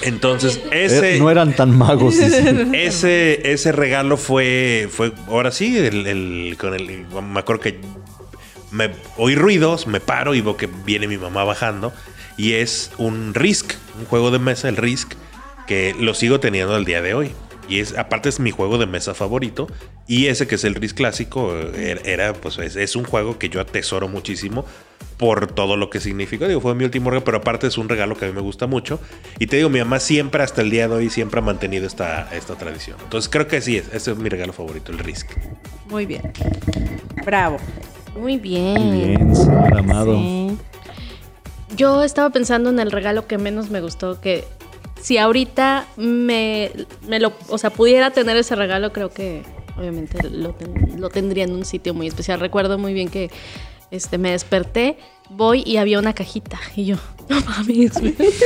Entonces, 0.02 0.62
ese. 0.72 1.16
Eh, 1.16 1.20
no 1.20 1.30
eran 1.30 1.56
tan 1.56 1.78
magos. 1.78 2.16
Ese, 2.74 3.52
ese 3.52 3.72
regalo 3.72 4.18
fue. 4.18 4.90
fue 4.92 5.12
ahora 5.28 5.52
sí, 5.52 5.78
el, 5.78 6.56
con 6.58 6.74
el. 6.74 7.06
Me 7.22 7.40
acuerdo 7.40 7.62
que 7.62 7.80
me 8.72 8.92
oí 9.18 9.36
ruidos, 9.36 9.88
me 9.88 10.00
paro 10.00 10.36
y 10.36 10.42
veo 10.42 10.58
que 10.58 10.68
viene 10.68 11.08
mi 11.08 11.18
mamá 11.18 11.44
bajando. 11.44 11.94
Y 12.38 12.54
es 12.54 12.92
un 12.98 13.34
Risk, 13.34 13.74
un 14.00 14.06
juego 14.06 14.32
de 14.32 14.40
mesa, 14.40 14.70
el 14.70 14.78
Risk, 14.78 15.14
que 15.70 15.96
lo 16.00 16.16
sigo 16.16 16.40
teniendo 16.40 16.74
al 16.74 16.84
día 16.84 17.00
de 17.00 17.14
hoy. 17.14 17.32
Y 17.70 17.80
es, 17.80 17.96
aparte 17.96 18.28
es 18.28 18.40
mi 18.40 18.50
juego 18.50 18.80
de 18.80 18.88
mesa 18.88 19.14
favorito. 19.14 19.68
Y 20.08 20.26
ese 20.26 20.48
que 20.48 20.56
es 20.56 20.64
el 20.64 20.74
Risk 20.74 20.98
clásico, 20.98 21.56
er, 21.56 22.02
era, 22.06 22.34
pues 22.34 22.58
es, 22.58 22.96
un 22.96 23.04
juego 23.04 23.38
que 23.38 23.50
yo 23.50 23.62
atesoro 23.62 24.08
muchísimo 24.08 24.66
por 25.18 25.46
todo 25.46 25.78
lo 25.78 25.92
que 25.92 26.00
significa. 26.00 26.48
Digo, 26.48 26.60
fue 26.60 26.74
mi 26.74 26.86
último 26.86 27.12
regalo, 27.12 27.24
pero 27.24 27.38
aparte 27.38 27.68
es 27.68 27.78
un 27.78 27.88
regalo 27.88 28.18
que 28.18 28.26
a 28.26 28.30
mí 28.30 28.34
me 28.34 28.42
gusta 28.42 28.66
mucho. 28.66 29.00
Y 29.38 29.46
te 29.46 29.58
digo, 29.58 29.70
mi 29.70 29.78
mamá 29.78 30.00
siempre, 30.00 30.42
hasta 30.42 30.64
el 30.64 30.72
día 30.72 30.88
de 30.88 30.96
hoy, 30.96 31.12
siempre 31.12 31.40
ha 31.40 31.44
mantenido 31.44 31.86
esta, 31.86 32.28
esta 32.36 32.56
tradición. 32.56 32.98
Entonces 33.04 33.30
creo 33.30 33.48
que 33.48 33.62
sí, 33.62 33.78
es, 33.78 33.94
ese 33.94 34.14
es 34.14 34.18
mi 34.18 34.28
regalo 34.28 34.54
favorito, 34.54 34.92
el 34.92 34.98
Risk. 34.98 35.30
Muy 35.88 36.08
bien. 36.08 36.34
Bravo. 37.24 37.58
Muy 38.20 38.38
bien. 38.38 38.74
Muy 38.74 39.08
bien, 39.08 39.36
señor 39.36 39.78
amado. 39.78 40.18
Yo 41.76 42.04
estaba 42.04 42.32
pensando 42.32 42.72
en 42.72 42.80
el 42.80 42.92
regalo 42.92 43.28
que 43.28 43.38
menos 43.38 43.70
me 43.70 43.82
gustó, 43.82 44.20
que 44.20 44.46
si 45.02 45.18
ahorita 45.18 45.88
me, 45.98 46.72
lo, 47.08 47.34
o 47.50 47.58
sea, 47.58 47.70
pudiera 47.70 48.12
tener 48.12 48.38
ese 48.38 48.56
regalo, 48.56 48.92
creo 48.92 49.10
que 49.10 49.44
obviamente 49.78 50.18
lo, 50.30 51.10
tendría 51.10 51.46
en 51.46 51.52
un 51.52 51.66
sitio 51.66 51.94
muy 51.94 52.08
especial. 52.08 52.40
Recuerdo 52.40 52.78
muy 52.78 52.94
bien 52.94 53.10
que 53.10 53.32
este, 53.92 54.18
me 54.18 54.32
desperté, 54.32 54.98
voy 55.30 55.64
y 55.66 55.78
había 55.78 56.00
una 56.00 56.14
cajita 56.14 56.60
y 56.76 56.86
yo, 56.86 56.98
no 57.30 57.40
mames. 57.42 57.94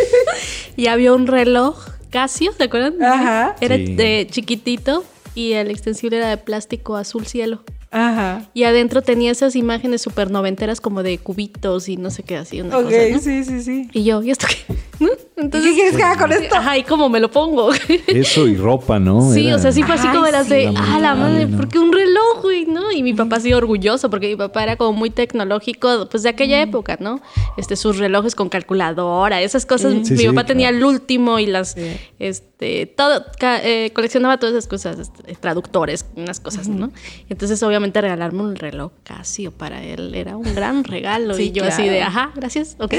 y 0.78 0.88
había 0.88 1.13
un 1.13 1.28
reloj 1.28 1.94
Casio, 2.13 2.54
¿se 2.54 2.66
acuerdan? 2.66 3.02
Ajá. 3.02 3.56
Era 3.60 3.76
de 3.76 4.28
chiquitito 4.30 5.04
y 5.34 5.54
el 5.54 5.72
extensible 5.72 6.18
era 6.18 6.30
de 6.30 6.38
plástico 6.38 6.96
azul 6.96 7.26
cielo. 7.26 7.63
Ajá. 7.89 8.50
Y 8.54 8.66
adentro 8.66 9.02
tenía 9.02 9.32
esas 9.32 9.56
imágenes 9.56 10.04
súper 10.04 10.30
noventeras 10.30 10.80
como 10.80 11.02
de 11.02 11.18
cubitos 11.18 11.89
y 11.89 11.98
no 11.98 12.12
sé 12.12 12.22
qué 12.22 12.38
así. 12.38 12.62
Una 12.62 12.76
cosa, 12.76 12.98
¿no? 13.12 13.20
sí, 13.20 13.44
sí, 13.44 13.62
sí. 13.62 13.89
Y 13.94 14.04
yo, 14.04 14.22
¿y 14.22 14.30
esto 14.30 14.46
qué? 14.48 14.76
Entonces, 15.36 15.72
¿Qué 15.72 15.76
quieres 15.76 15.96
que 15.96 16.04
haga 16.04 16.22
con 16.22 16.32
esto? 16.32 16.56
Ajá, 16.56 16.78
¿y 16.78 16.84
cómo 16.84 17.10
me 17.10 17.19
lo 17.19 17.32
pongo? 17.32 17.72
Eso 18.08 18.48
y 18.48 18.56
ropa, 18.56 19.00
¿no? 19.00 19.32
Sí, 19.32 19.52
o 19.52 19.58
sea, 19.58 19.72
sí 19.72 19.82
fue 19.82 19.96
así 19.96 20.08
como 20.08 20.26
de 20.26 20.32
las 20.32 20.48
de, 20.48 20.72
ah, 20.76 21.00
la 21.00 21.15
madre, 21.15 21.48
¿por 21.48 21.67
qué 21.67 21.80
un 21.80 21.91
reloj, 21.91 22.41
güey? 22.43 22.65
¿No? 22.65 22.91
Y 22.91 23.02
mi 23.02 23.13
papá 23.13 23.39
sí 23.39 23.52
orgulloso 23.52 24.10
porque 24.12 24.28
mi 24.28 24.36
papá 24.36 24.62
era 24.62 24.76
como 24.76 24.93
muy 24.93 25.10
tecnológico, 25.10 26.08
pues 26.10 26.22
de 26.24 26.30
aquella 26.30 26.60
mm. 26.60 26.69
época, 26.69 26.98
¿no? 27.00 27.19
Este, 27.58 27.76
sus 27.76 27.98
relojes 27.98 28.36
con 28.36 28.50
calculadora, 28.50 29.41
esas 29.41 29.65
cosas. 29.65 29.93
mi 30.12 30.26
papá 30.28 30.46
tenía 30.46 30.69
el 30.69 30.84
último 30.84 31.39
y 31.39 31.48
las, 31.48 31.76
este, 32.19 32.86
todo, 32.86 33.26
eh, 33.41 33.91
coleccionaba 33.93 34.38
todas 34.38 34.54
esas 34.54 34.67
cosas, 34.67 35.00
este, 35.00 35.36
traductores, 35.36 36.06
unas 36.15 36.39
cosas, 36.39 36.67
¿no? 36.67 36.91
Entonces, 37.28 37.62
obviamente, 37.63 38.00
regalarme 38.02 38.43
un 38.43 38.56
reloj 38.56 38.91
Casio 39.04 39.52
para 39.52 39.84
él 39.84 40.13
era 40.13 40.38
un 40.38 40.54
gran 40.54 40.84
regalo. 40.84 41.39
y 41.39 41.52
yo 41.52 41.63
así 41.63 41.88
de, 41.88 42.04
ajá, 42.04 42.32
gracias, 42.36 42.76
ok. 42.80 42.93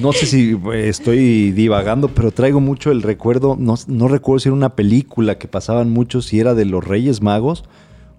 No 0.00 0.12
sé 0.12 0.26
si 0.26 0.39
eh, 0.40 0.88
estoy 0.88 1.52
divagando, 1.52 2.08
pero 2.08 2.32
traigo 2.32 2.60
mucho 2.60 2.90
el 2.90 3.02
recuerdo, 3.02 3.56
no, 3.58 3.74
no 3.86 4.08
recuerdo 4.08 4.40
si 4.40 4.48
era 4.48 4.56
una 4.56 4.74
película 4.76 5.38
que 5.38 5.48
pasaban 5.48 5.90
mucho, 5.90 6.22
si 6.22 6.40
era 6.40 6.54
de 6.54 6.64
los 6.64 6.84
Reyes 6.84 7.22
Magos 7.22 7.64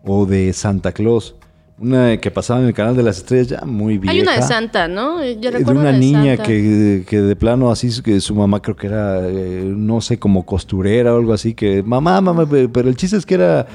o 0.03 0.25
de 0.25 0.53
Santa 0.53 0.91
Claus. 0.91 1.35
Una 1.79 2.17
que 2.17 2.29
pasaba 2.29 2.59
en 2.59 2.67
el 2.67 2.75
canal 2.75 2.95
de 2.95 3.01
las 3.01 3.17
estrellas 3.17 3.47
ya 3.47 3.65
muy 3.65 3.97
vieja. 3.97 4.13
Hay 4.13 4.21
una 4.21 4.35
de 4.35 4.43
Santa, 4.43 4.87
¿no? 4.87 5.25
Yo 5.25 5.49
recuerdo 5.49 5.81
de 5.81 5.89
una 5.89 5.97
niña 5.97 6.37
Que, 6.37 7.03
que, 7.07 7.21
de 7.21 7.35
plano 7.35 7.71
así, 7.71 7.89
que 8.03 8.21
su 8.21 8.35
mamá 8.35 8.61
creo 8.61 8.75
que 8.75 8.85
era, 8.85 9.27
eh, 9.27 9.73
no 9.75 9.99
sé, 9.99 10.19
como 10.19 10.45
costurera 10.45 11.15
o 11.15 11.17
algo 11.17 11.33
así, 11.33 11.55
que 11.55 11.81
mamá, 11.81 12.21
mamá, 12.21 12.47
pero 12.47 12.87
el 12.87 12.95
chiste 12.95 13.17
es 13.17 13.25
que 13.25 13.33
era, 13.33 13.65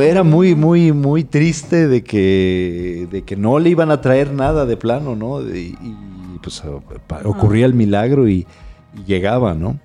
era 0.00 0.24
muy, 0.24 0.56
muy, 0.56 0.90
muy 0.90 1.22
triste 1.22 1.86
de 1.86 2.02
que, 2.02 3.06
de 3.12 3.22
que 3.22 3.36
no 3.36 3.60
le 3.60 3.70
iban 3.70 3.92
a 3.92 4.00
traer 4.00 4.32
nada 4.32 4.66
de 4.66 4.76
plano, 4.76 5.14
¿no? 5.14 5.40
y 5.40 5.76
pues 6.44 6.62
ocurría 7.24 7.64
el 7.64 7.74
milagro 7.74 8.28
y, 8.28 8.46
llegaba, 9.06 9.54
¿no? 9.54 9.80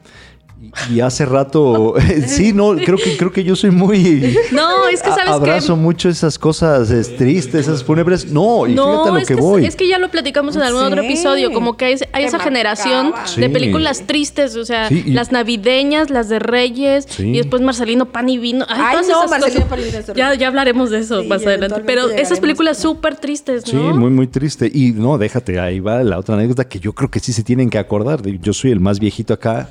Y 0.91 0.99
hace 1.01 1.25
rato, 1.25 1.95
sí, 2.27 2.53
no, 2.53 2.75
creo 2.75 2.97
que 2.97 3.17
creo 3.17 3.32
que 3.32 3.43
yo 3.43 3.55
soy 3.55 3.71
muy 3.71 4.36
No, 4.51 4.88
es 4.88 5.01
que 5.01 5.10
sabes 5.10 5.29
abrazo 5.29 5.75
mucho 5.75 6.10
esas 6.10 6.38
cosas 6.38 6.89
tristes, 7.17 7.67
esas 7.67 7.83
fúnebres. 7.83 8.31
No, 8.31 8.67
y 8.67 8.71
fíjate 8.71 9.12
lo 9.12 9.25
que, 9.25 9.35
voy. 9.35 9.65
Es 9.65 9.75
que 9.75 9.87
ya 9.87 9.98
lo 9.98 10.10
platicamos 10.10 10.56
en 10.56 10.62
algún 10.63 10.83
otro 10.83 11.02
episodio, 11.02 11.52
como 11.52 11.77
que 11.77 11.85
hay, 11.85 12.23
esa 12.23 12.39
generación 12.39 13.13
de 13.37 13.50
películas 13.50 14.04
tristes, 14.06 14.56
o 14.56 14.65
sea, 14.65 14.89
las 15.06 15.31
navideñas, 15.31 16.10
las 16.10 16.29
de 16.29 16.39
Reyes 16.39 17.08
y 17.19 17.37
después 17.37 17.62
Marcelino 17.62 18.08
Pan 18.08 18.29
y 18.29 18.37
Vino. 18.37 18.65
Ay, 18.69 18.98
no, 19.10 19.27
Marcelino 19.27 19.65
Pan 19.67 19.79
y 19.79 19.83
Vino. 19.83 20.00
Ya, 20.15 20.33
ya 20.35 20.48
hablaremos 20.48 20.89
de 20.89 21.00
eso 21.00 21.23
más 21.23 21.46
adelante, 21.46 21.81
pero 21.85 22.10
esas 22.10 22.39
películas 22.39 22.77
súper 22.77 23.15
tristes, 23.15 23.71
¿no? 23.73 23.91
Sí, 23.91 23.98
muy 23.98 24.10
muy 24.10 24.27
triste 24.27 24.69
y 24.73 24.91
no, 24.91 25.17
déjate, 25.17 25.60
ahí 25.60 25.79
va 25.79 26.04
la 26.04 26.19
otra 26.19 26.35
anécdota 26.35 26.67
que 26.67 26.79
yo 26.79 26.94
creo 26.94 27.10
que 27.10 27.19
sí 27.19 27.33
se 27.33 27.44
tienen 27.44 27.69
que 27.69 27.77
acordar. 27.77 28.21
Yo 28.41 28.54
soy 28.54 28.71
el 28.71 28.79
más 28.79 29.00
viejito 29.00 29.33
acá 29.33 29.69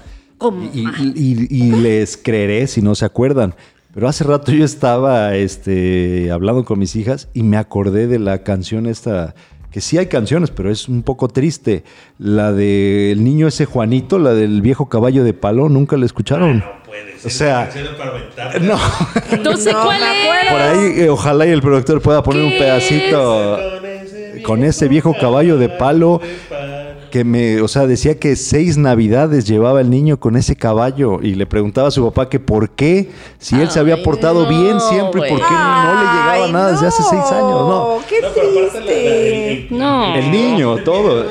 y, 0.72 1.72
les 1.72 2.16
creeré 2.16 2.66
si 2.66 2.82
no 2.82 2.95
se 2.95 3.05
acuerdan. 3.05 3.55
Pero 3.95 4.09
hace 4.09 4.24
rato 4.24 4.53
yo 4.53 4.64
estaba 4.64 5.34
este, 5.34 6.30
hablando 6.30 6.64
con 6.64 6.78
mis 6.78 6.95
hijas 6.95 7.28
y 7.34 7.43
me 7.43 7.57
acordé 7.57 8.07
de 8.07 8.18
la 8.18 8.43
canción 8.45 8.86
esta, 8.86 9.34
que 9.70 9.80
sí 9.80 9.99
hay 9.99 10.07
canciones, 10.07 10.51
pero 10.51 10.70
es 10.70 10.89
un 10.89 11.03
poco 11.03 11.28
triste. 11.28 11.84
La 12.18 12.53
del 12.53 13.24
niño 13.24 13.49
ese 13.49 13.64
Juanito, 13.64 14.18
la 14.18 14.34
del 14.34 14.62
viejo 14.62 14.89
caballo 14.89 15.24
de 15.24 15.34
palo, 15.34 15.68
¿nunca 15.68 15.97
la 15.97 16.07
escucharon? 16.07 16.62
Ah, 16.64 16.74
no 16.76 16.82
puede 16.84 17.18
ser. 17.18 17.26
O 17.26 17.30
sea, 17.30 17.70
no. 18.61 18.78
No 19.43 19.57
sé 19.57 19.72
cuál 19.72 20.01
es. 20.03 20.53
Por 20.53 20.61
ahí, 20.61 21.01
eh, 21.01 21.09
ojalá 21.09 21.47
y 21.47 21.51
el 21.51 21.62
productor 21.62 22.01
pueda 22.01 22.22
poner 22.22 22.45
un 22.45 22.53
pedacito 22.53 23.59
con 24.45 24.62
ese 24.62 24.89
viejo 24.89 25.14
caballo 25.18 25.59
de 25.59 25.68
palo 25.68 26.20
que 27.11 27.25
me, 27.25 27.61
o 27.61 27.69
sea, 27.69 27.87
decía 27.87 28.19
que 28.19 28.37
seis 28.37 28.77
navidades 28.77 29.47
llevaba 29.47 29.81
el 29.81 29.91
niño 29.91 30.19
con 30.19 30.37
ese 30.37 30.57
caballo 30.57 31.21
y 31.23 31.35
le 31.35 31.47
preguntaba 31.47 31.89
a 31.89 31.91
su 31.91 32.05
papá 32.05 32.29
que 32.29 32.41
por 32.41 32.71
qué, 32.71 33.11
si 33.39 33.61
él 33.61 33.71
se 33.71 33.81
había 33.81 34.03
portado 34.03 34.47
bien 34.49 34.81
siempre, 34.81 35.29
por 35.29 35.39
qué 35.39 35.55
no, 35.55 35.95
le 35.95 36.01
llegaba 36.01 36.49
nada 36.53 36.73
desde 36.73 36.87
hace 36.87 37.03
seis 37.03 37.25
años, 37.33 37.69
no. 37.69 37.99
Qué 38.09 38.21
triste. 38.21 39.67
no. 39.71 40.15
El 40.15 40.31
niño, 40.31 40.77
todo. 40.85 41.25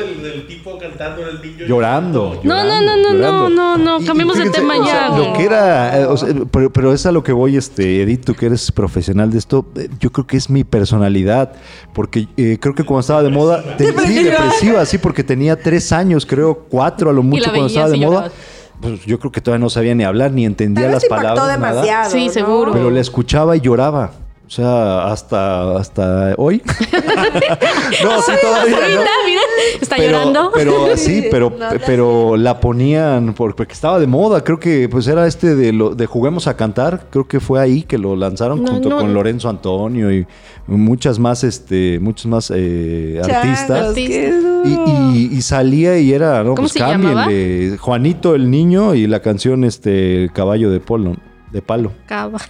Tipo 0.78 0.89
cantando, 0.89 1.28
el 1.28 1.41
niño 1.41 1.65
llorando. 1.65 2.39
No, 2.43 2.63
no, 2.63 2.82
no, 2.82 2.97
no, 2.97 3.13
no, 3.13 3.49
no, 3.49 3.78
no, 3.78 4.05
cambiemos 4.05 4.38
de 4.38 4.49
tema 4.49 4.75
ya. 4.86 5.17
lo 5.17 5.34
que 5.34 5.43
era, 5.43 6.01
eh, 6.01 6.07
pero, 6.51 6.71
pero, 6.71 6.93
es 6.93 7.05
a 7.05 7.11
lo 7.11 7.23
que 7.23 7.32
voy, 7.32 7.57
este, 7.57 8.01
Edith, 8.01 8.25
tú 8.25 8.34
que 8.34 8.47
eres 8.47 8.71
profesional 8.71 9.32
de 9.32 9.38
esto, 9.38 9.65
eh, 9.75 9.89
yo 9.99 10.11
creo 10.11 10.28
que 10.28 10.38
es 10.38 10.49
mi 10.49 10.63
personalidad, 10.63 11.53
porque 11.93 12.28
eh, 12.38 12.57
creo 12.59 12.75
que 12.75 12.84
cuando 12.84 13.01
estaba 13.01 13.23
de 13.23 13.30
moda, 13.30 13.63
sí, 13.78 14.23
depresiva, 14.23 14.86
sí, 14.86 14.97
porque 14.97 15.23
tenía 15.23 15.59
tres 15.59 15.91
años, 15.91 16.25
creo, 16.25 16.65
cuatro 16.69 17.09
a 17.09 17.13
lo 17.13 17.23
mucho 17.23 17.49
cuando 17.49 17.67
estaba 17.67 17.89
de 17.89 17.97
moda. 17.97 18.32
Pues 18.80 19.03
yo 19.05 19.17
creo 19.17 19.32
que 19.32 19.41
todavía 19.41 19.63
no 19.63 19.71
sabía 19.71 19.95
ni 19.95 20.03
hablar, 20.03 20.32
ni 20.32 20.45
entendía 20.45 20.88
las 20.88 21.05
palabras. 21.05 21.47
Demasiado, 21.47 22.11
sí, 22.11 22.30
seguro. 22.30 22.71
Pero 22.71 22.91
le 22.91 22.99
escuchaba 22.99 23.55
y 23.55 23.59
lloraba. 23.59 24.11
O 24.47 24.49
sea, 24.49 25.11
hasta, 25.11 25.75
hasta 25.75 26.33
hoy. 26.37 26.61
no, 28.03 28.21
sí, 28.21 28.31
todavía. 28.41 28.77
no. 28.95 29.81
está 29.81 29.97
llorando. 29.97 30.51
Pero 30.55 30.87
sí, 30.95 31.25
pero, 31.29 31.53
pero 31.85 32.37
la 32.37 32.57
ponían 32.61 33.33
porque 33.33 33.73
estaba 33.73 33.99
de 33.99 34.07
moda. 34.07 34.45
Creo 34.45 34.57
que 34.57 34.87
pues 34.87 35.05
era 35.07 35.27
este 35.27 35.53
de, 35.53 35.73
lo, 35.73 35.95
de 35.95 36.05
Juguemos 36.05 36.47
a 36.47 36.55
Cantar. 36.55 37.07
Creo 37.09 37.27
que 37.27 37.41
fue 37.41 37.59
ahí 37.59 37.83
que 37.83 37.97
lo 37.97 38.15
lanzaron 38.15 38.65
junto 38.65 38.89
con 38.89 39.13
Lorenzo 39.13 39.49
Antonio 39.49 40.13
y 40.13 40.25
muchas 40.65 41.19
más, 41.19 41.43
este, 41.43 41.99
muchos 41.99 42.27
más 42.27 42.49
eh, 42.55 43.19
artistas. 43.21 43.97
Y, 43.97 45.29
y, 45.33 45.41
salía 45.41 45.97
y 45.99 46.13
era, 46.13 46.41
no, 46.45 46.55
pues 46.55 46.71
cámbienle. 46.71 47.77
Juanito 47.77 48.33
el 48.33 48.49
niño 48.49 48.95
y 48.95 49.07
la 49.07 49.21
canción 49.21 49.65
este 49.65 50.29
Caballo 50.33 50.71
de 50.71 50.79
Polo 50.79 51.17
de 51.51 51.61
palo. 51.61 51.93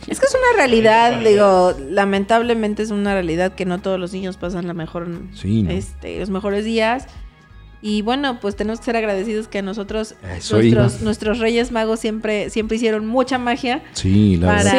Es 0.08 0.20
que 0.20 0.26
es 0.26 0.36
una 0.36 0.58
realidad, 0.58 1.20
digo, 1.22 1.74
lamentablemente 1.90 2.84
es 2.84 2.92
una 2.92 3.14
realidad 3.14 3.54
que 3.54 3.66
no 3.66 3.80
todos 3.80 4.00
los 4.00 4.14
niños 4.14 4.38
pasan 4.38 4.68
la 4.68 4.74
mejor, 4.74 5.08
este, 5.70 6.20
los 6.20 6.30
mejores 6.30 6.66
días. 6.66 7.08
Y 7.80 8.02
bueno, 8.02 8.40
pues 8.40 8.56
tenemos 8.56 8.80
que 8.80 8.86
ser 8.86 8.98
agradecidos 8.98 9.48
que 9.48 9.60
a 9.60 9.62
nosotros, 9.62 10.16
nuestros, 10.52 11.02
nuestros, 11.02 11.40
Reyes 11.40 11.72
Magos 11.72 12.00
siempre, 12.00 12.50
siempre 12.50 12.78
hicieron 12.78 13.06
mucha 13.06 13.38
magia. 13.38 13.84
Sí, 13.94 14.40
para 14.42 14.74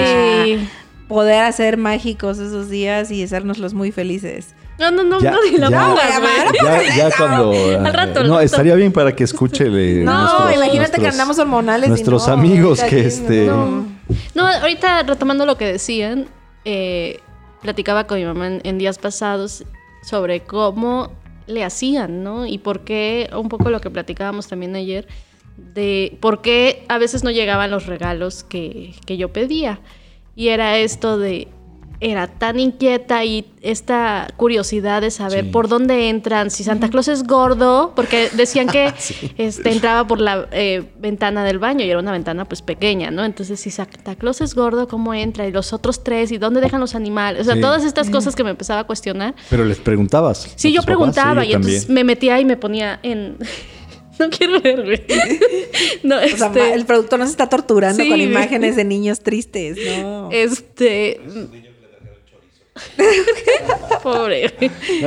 poder 1.07 1.45
hacer 1.45 1.77
mágicos 1.77 2.39
esos 2.39 2.69
días 2.69 3.11
y 3.11 3.23
hacérnoslos 3.23 3.73
muy 3.73 3.93
felices. 3.93 4.55
No, 4.79 4.93
no, 4.93 5.03
no, 5.03 5.19
no, 5.19 5.45
ni 5.51 5.57
la 5.59 5.71
ya, 5.71 6.97
ya, 6.97 7.11
cuando. 7.17 7.51
Al 7.53 7.93
rato, 7.93 8.23
no, 8.23 8.41
estaría 8.41 8.77
bien 8.77 8.93
para 8.93 9.15
que 9.15 9.25
escuche. 9.25 9.65
no, 10.05 10.53
imagínate 10.53 11.01
que 11.01 11.09
andamos 11.09 11.39
hormonales. 11.39 11.89
Nuestros 11.89 12.29
amigos 12.29 12.81
que 12.83 13.01
este. 13.01 13.47
No. 13.47 14.47
ahorita 14.47 15.03
retomando 15.03 15.47
lo 15.47 15.57
que 15.57 15.67
decían, 15.67 16.29
eh, 16.65 17.21
platicaba 17.61 18.07
con 18.07 18.19
mi 18.19 18.25
mamá 18.25 18.61
en, 18.63 18.79
días 18.79 18.99
pasados 18.99 19.65
sobre 20.03 20.41
cómo 20.45 21.11
le 21.49 21.65
hacían, 21.65 22.23
¿no? 22.23 22.47
Y 22.47 22.59
por 22.59 22.85
qué, 22.85 23.31
un 23.37 23.49
poco 23.49 23.71
lo 23.71 23.81
que 23.81 23.91
platicábamos 23.91 24.47
también 24.47 24.77
ayer, 24.77 25.09
de 25.57 26.17
por 26.21 26.41
qué 26.41 26.85
a 26.89 26.99
veces 26.99 27.25
no 27.25 27.33
llegaban 27.33 27.73
los 27.73 27.87
regalos 27.87 28.45
que, 28.45 28.95
que 29.07 29.17
yo 29.17 29.33
pedía. 29.33 29.81
Y 30.37 30.49
era 30.49 30.79
esto 30.79 31.19
de, 31.19 31.49
era 32.01 32.29
tan 32.29 32.61
inquieta 32.61 33.25
y 33.25 33.47
esta 33.61 34.29
curiosidad 34.37 35.03
de 35.03 35.11
saber 35.11 35.51
por 35.51 35.69
dónde 35.69 36.09
entran, 36.09 36.51
si 36.51 36.63
Santa 36.63 36.89
Claus 36.91 37.09
es 37.09 37.25
gordo, 37.25 37.93
porque 37.97 38.29
decían 38.35 38.69
que 38.69 38.93
este, 39.39 39.73
entraba 39.73 40.07
por 40.07 40.21
la 40.21 40.49
eh, 40.53 40.85
ventana 41.01 41.45
del 41.45 41.59
baño 41.59 41.85
y 41.85 41.91
era 41.91 41.99
una 41.99 42.13
ventana 42.13 42.45
pues 42.45 42.63
pequeña, 42.63 43.11
¿no? 43.11 43.25
Entonces, 43.25 43.59
si 43.59 43.71
Santa 43.71 44.15
Claus 44.15 44.41
es 44.41 44.55
gordo, 44.55 44.87
¿cómo 44.87 45.13
entra? 45.13 45.47
Y 45.49 45.53
los 45.53 45.73
otros 45.73 46.05
tres, 46.05 46.31
¿y 46.31 46.39
dónde 46.39 46.61
dejan 46.61 46.81
los 46.81 46.95
animales? 46.95 47.43
O 47.43 47.45
sea, 47.53 47.61
todas 47.61 47.85
estas 47.85 48.11
cosas 48.11 48.37
que 48.37 48.45
me 48.45 48.51
empezaba 48.51 48.81
a 48.81 48.85
cuestionar. 48.85 49.35
Pero 49.51 49.65
les 49.65 49.79
preguntabas. 49.79 50.53
Sí, 50.55 50.73
yo 50.73 50.83
preguntaba 50.83 51.45
y 51.45 51.53
entonces 51.53 51.89
me 51.89 52.05
metía 52.05 52.41
y 52.41 52.45
me 52.45 52.57
ponía 52.57 53.01
en... 53.03 53.37
No 54.19 54.31
quiero 54.31 54.61
ver, 54.61 54.85
güey. 54.85 55.05
No, 56.03 56.19
este... 56.19 56.75
el 56.75 56.85
productor 56.87 57.21
nos 57.21 57.31
está 57.31 57.49
torturando 57.49 58.05
con 58.05 58.21
imágenes 58.21 58.75
de 58.75 58.83
niños 58.83 59.21
tristes, 59.21 59.79
¿no? 60.03 60.29
Este... 60.33 61.21
Pobre. 64.03 64.55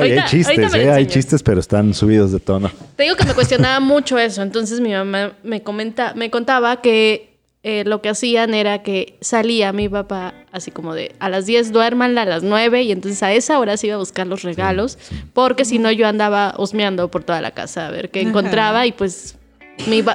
hay 0.00 0.24
chistes, 0.26 0.74
¿eh? 0.74 0.90
hay 0.90 1.06
chistes, 1.06 1.42
pero 1.42 1.60
están 1.60 1.94
subidos 1.94 2.32
de 2.32 2.40
tono. 2.40 2.70
Te 2.96 3.04
digo 3.04 3.16
que 3.16 3.24
me 3.24 3.34
cuestionaba 3.34 3.80
mucho 3.80 4.18
eso. 4.18 4.42
Entonces 4.42 4.80
mi 4.80 4.92
mamá 4.92 5.32
me, 5.42 5.62
comenta, 5.62 6.14
me 6.14 6.30
contaba 6.30 6.80
que 6.80 7.38
eh, 7.62 7.84
lo 7.84 8.02
que 8.02 8.08
hacían 8.08 8.54
era 8.54 8.82
que 8.82 9.16
salía 9.20 9.72
mi 9.72 9.88
papá 9.88 10.34
así 10.50 10.72
como 10.72 10.94
de 10.94 11.14
a 11.20 11.28
las 11.28 11.46
10 11.46 11.70
duerman 11.70 12.18
a 12.18 12.24
las 12.24 12.42
9 12.42 12.82
y 12.82 12.90
entonces 12.90 13.22
a 13.22 13.32
esa 13.32 13.60
hora 13.60 13.76
se 13.76 13.86
iba 13.86 13.94
a 13.94 13.98
buscar 14.00 14.26
los 14.26 14.42
regalos 14.42 14.98
porque 15.32 15.64
si 15.64 15.78
no 15.78 15.92
yo 15.92 16.08
andaba 16.08 16.56
husmeando 16.58 17.08
por 17.08 17.22
toda 17.22 17.40
la 17.40 17.52
casa 17.52 17.86
a 17.86 17.90
ver 17.92 18.10
qué 18.10 18.20
encontraba 18.20 18.84
y 18.84 18.90
pues 18.90 19.36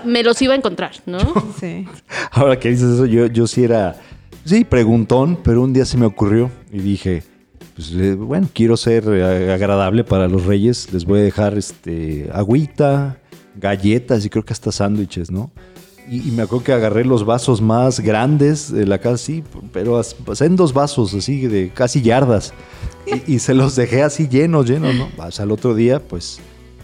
me, 0.05 0.23
los 0.23 0.41
iba 0.41 0.53
a 0.53 0.57
encontrar, 0.57 0.91
¿no? 1.05 1.19
Sí. 1.59 1.87
Ahora 2.31 2.59
que 2.59 2.69
dices 2.69 2.93
eso, 2.93 3.05
yo, 3.05 3.27
yo 3.27 3.47
sí 3.47 3.63
era, 3.63 3.95
sí, 4.45 4.63
preguntón, 4.63 5.39
pero 5.43 5.61
un 5.61 5.73
día 5.73 5.85
se 5.85 5.97
me 5.97 6.05
ocurrió 6.05 6.51
y 6.71 6.79
dije, 6.79 7.23
pues 7.77 7.91
eh, 7.91 8.15
bueno, 8.15 8.49
quiero 8.51 8.75
ser 8.75 9.03
eh, 9.07 9.53
agradable 9.53 10.03
para 10.03 10.27
los 10.27 10.47
reyes, 10.47 10.91
les 10.91 11.05
voy 11.05 11.19
a 11.19 11.23
dejar 11.23 11.55
este 11.59 12.27
agüita, 12.33 13.19
galletas 13.55 14.25
y 14.25 14.31
creo 14.31 14.43
que 14.43 14.51
hasta 14.51 14.71
sándwiches, 14.71 15.29
¿no? 15.29 15.51
Y, 16.09 16.31
me 16.31 16.41
acuerdo 16.41 16.63
que 16.63 16.73
agarré 16.73 17.05
los 17.05 17.23
vasos 17.23 17.61
más 17.61 17.99
grandes 17.99 18.71
de 18.71 18.87
la 18.87 18.97
casa, 18.97 19.17
sí, 19.17 19.43
pero 19.73 20.01
pues, 20.25 20.41
en 20.41 20.55
dos 20.55 20.73
vasos 20.73 21.13
así 21.13 21.45
de 21.47 21.69
casi 21.69 22.01
yardas. 22.01 22.53
Y, 23.27 23.39
se 23.39 23.53
los 23.53 23.75
dejé 23.75 24.01
así 24.01 24.27
llenos, 24.27 24.67
llenos, 24.67 24.95
¿no? 24.95 25.09
Hasta 25.19 25.43
el 25.43 25.51
otro 25.51 25.75
día, 25.75 25.99
pues 25.99 26.39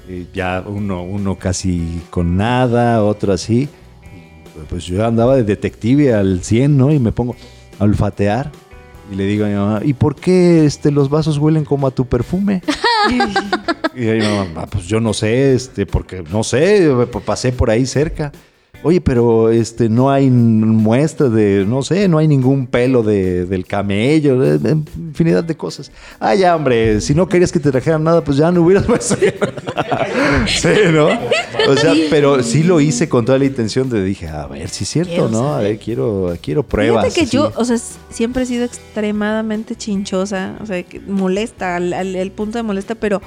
eh, 0.10 0.28
ya 0.34 0.64
uno, 0.68 1.04
uno 1.04 1.40
casi 1.40 2.02
con 2.12 2.38
nada, 2.38 3.04
otro 3.04 3.34
así. 3.34 3.68
Pues 4.70 4.86
yo 4.86 5.06
andaba 5.06 5.38
de 5.38 5.44
detective 5.44 6.14
al 6.14 6.44
100, 6.44 6.78
¿no? 6.78 6.92
Y 6.92 7.00
me 7.00 7.12
pongo 7.12 7.36
a 7.80 7.84
olfatear 7.86 8.52
y 9.14 9.16
le 9.16 9.26
digo 9.26 9.46
a 9.46 9.48
mi 9.48 9.56
mamá, 9.56 9.82
¿y 9.84 9.94
por 9.94 10.16
qué 10.16 10.66
este, 10.66 10.92
los 10.92 11.10
vasos 11.10 11.38
huelen 11.38 11.66
como 11.66 11.88
a 11.88 11.92
tu 11.92 12.06
perfume? 12.06 12.62
y, 13.96 14.00
mi 14.00 14.20
mamá, 14.20 14.66
pues 14.66 14.86
yo 14.88 15.00
no 15.00 15.14
sé, 15.14 15.54
este, 15.54 15.86
porque 15.86 16.24
no 16.32 16.44
sé, 16.44 16.90
pasé 17.26 17.52
por 17.52 17.70
ahí 17.70 17.86
cerca. 17.86 18.32
Oye, 18.84 19.00
pero 19.00 19.50
este 19.50 19.88
no 19.88 20.12
hay 20.12 20.30
muestras 20.30 21.32
de, 21.32 21.66
no 21.66 21.84
sé, 21.84 22.10
no 22.10 22.18
hay 22.18 22.28
ningún 22.28 22.68
pelo 22.68 23.02
de, 23.02 23.46
del 23.46 23.66
camello, 23.66 24.44
infinidad 24.98 25.46
de 25.46 25.56
cosas. 25.56 25.90
Ah, 26.20 26.36
ya, 26.36 26.54
hombre, 26.54 27.00
si 27.00 27.16
no 27.16 27.30
querías 27.30 27.52
que 27.52 27.60
te 27.60 27.72
trajeran 27.72 28.04
nada, 28.04 28.22
pues 28.22 28.36
ya 28.36 28.52
no 28.52 28.62
hubieras 28.62 28.84
puesto. 28.88 29.16
sí, 29.16 30.68
¿no? 30.92 31.08
O 31.70 31.78
sea, 31.78 31.94
pero 32.10 32.44
sí 32.44 32.64
lo 32.64 32.82
hice 32.82 33.08
con 33.08 33.24
toda 33.24 33.38
la 33.38 33.46
intención 33.46 33.90
de, 33.90 34.04
dije, 34.04 34.28
a 34.28 34.48
ver, 34.48 34.68
si 34.68 34.84
es 34.84 34.90
cierto, 34.90 35.30
¿no? 35.30 35.54
A 35.54 35.60
ver, 35.60 35.80
quiero, 35.80 36.38
quiero 36.42 36.64
pruebas. 36.64 37.06
Fíjate 37.06 37.22
que 37.22 37.28
yo, 37.28 37.54
o 37.56 37.64
sea, 37.64 37.78
siempre 38.10 38.44
he 38.44 38.46
sido 38.46 38.66
extremadamente 38.66 39.78
chinchosa, 39.78 40.58
o 40.62 40.66
sea, 40.66 40.84
molesta, 41.08 41.78
al, 41.78 42.32
punto 42.36 42.58
de 42.58 42.64
molesta, 42.64 42.96
pero 42.96 43.22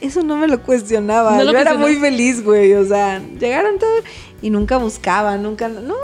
eso 0.00 0.22
no 0.22 0.36
me 0.36 0.48
lo 0.48 0.62
cuestionaba. 0.62 1.42
yo 1.42 1.50
era 1.50 1.74
muy 1.74 1.96
feliz, 1.96 2.42
güey. 2.42 2.74
O 2.74 2.84
sea, 2.84 3.20
llegaron 3.38 3.78
todos 3.78 4.04
y 4.42 4.50
nunca 4.50 4.78
buscaba, 4.78 5.36
nunca, 5.36 5.68
no. 5.68 5.94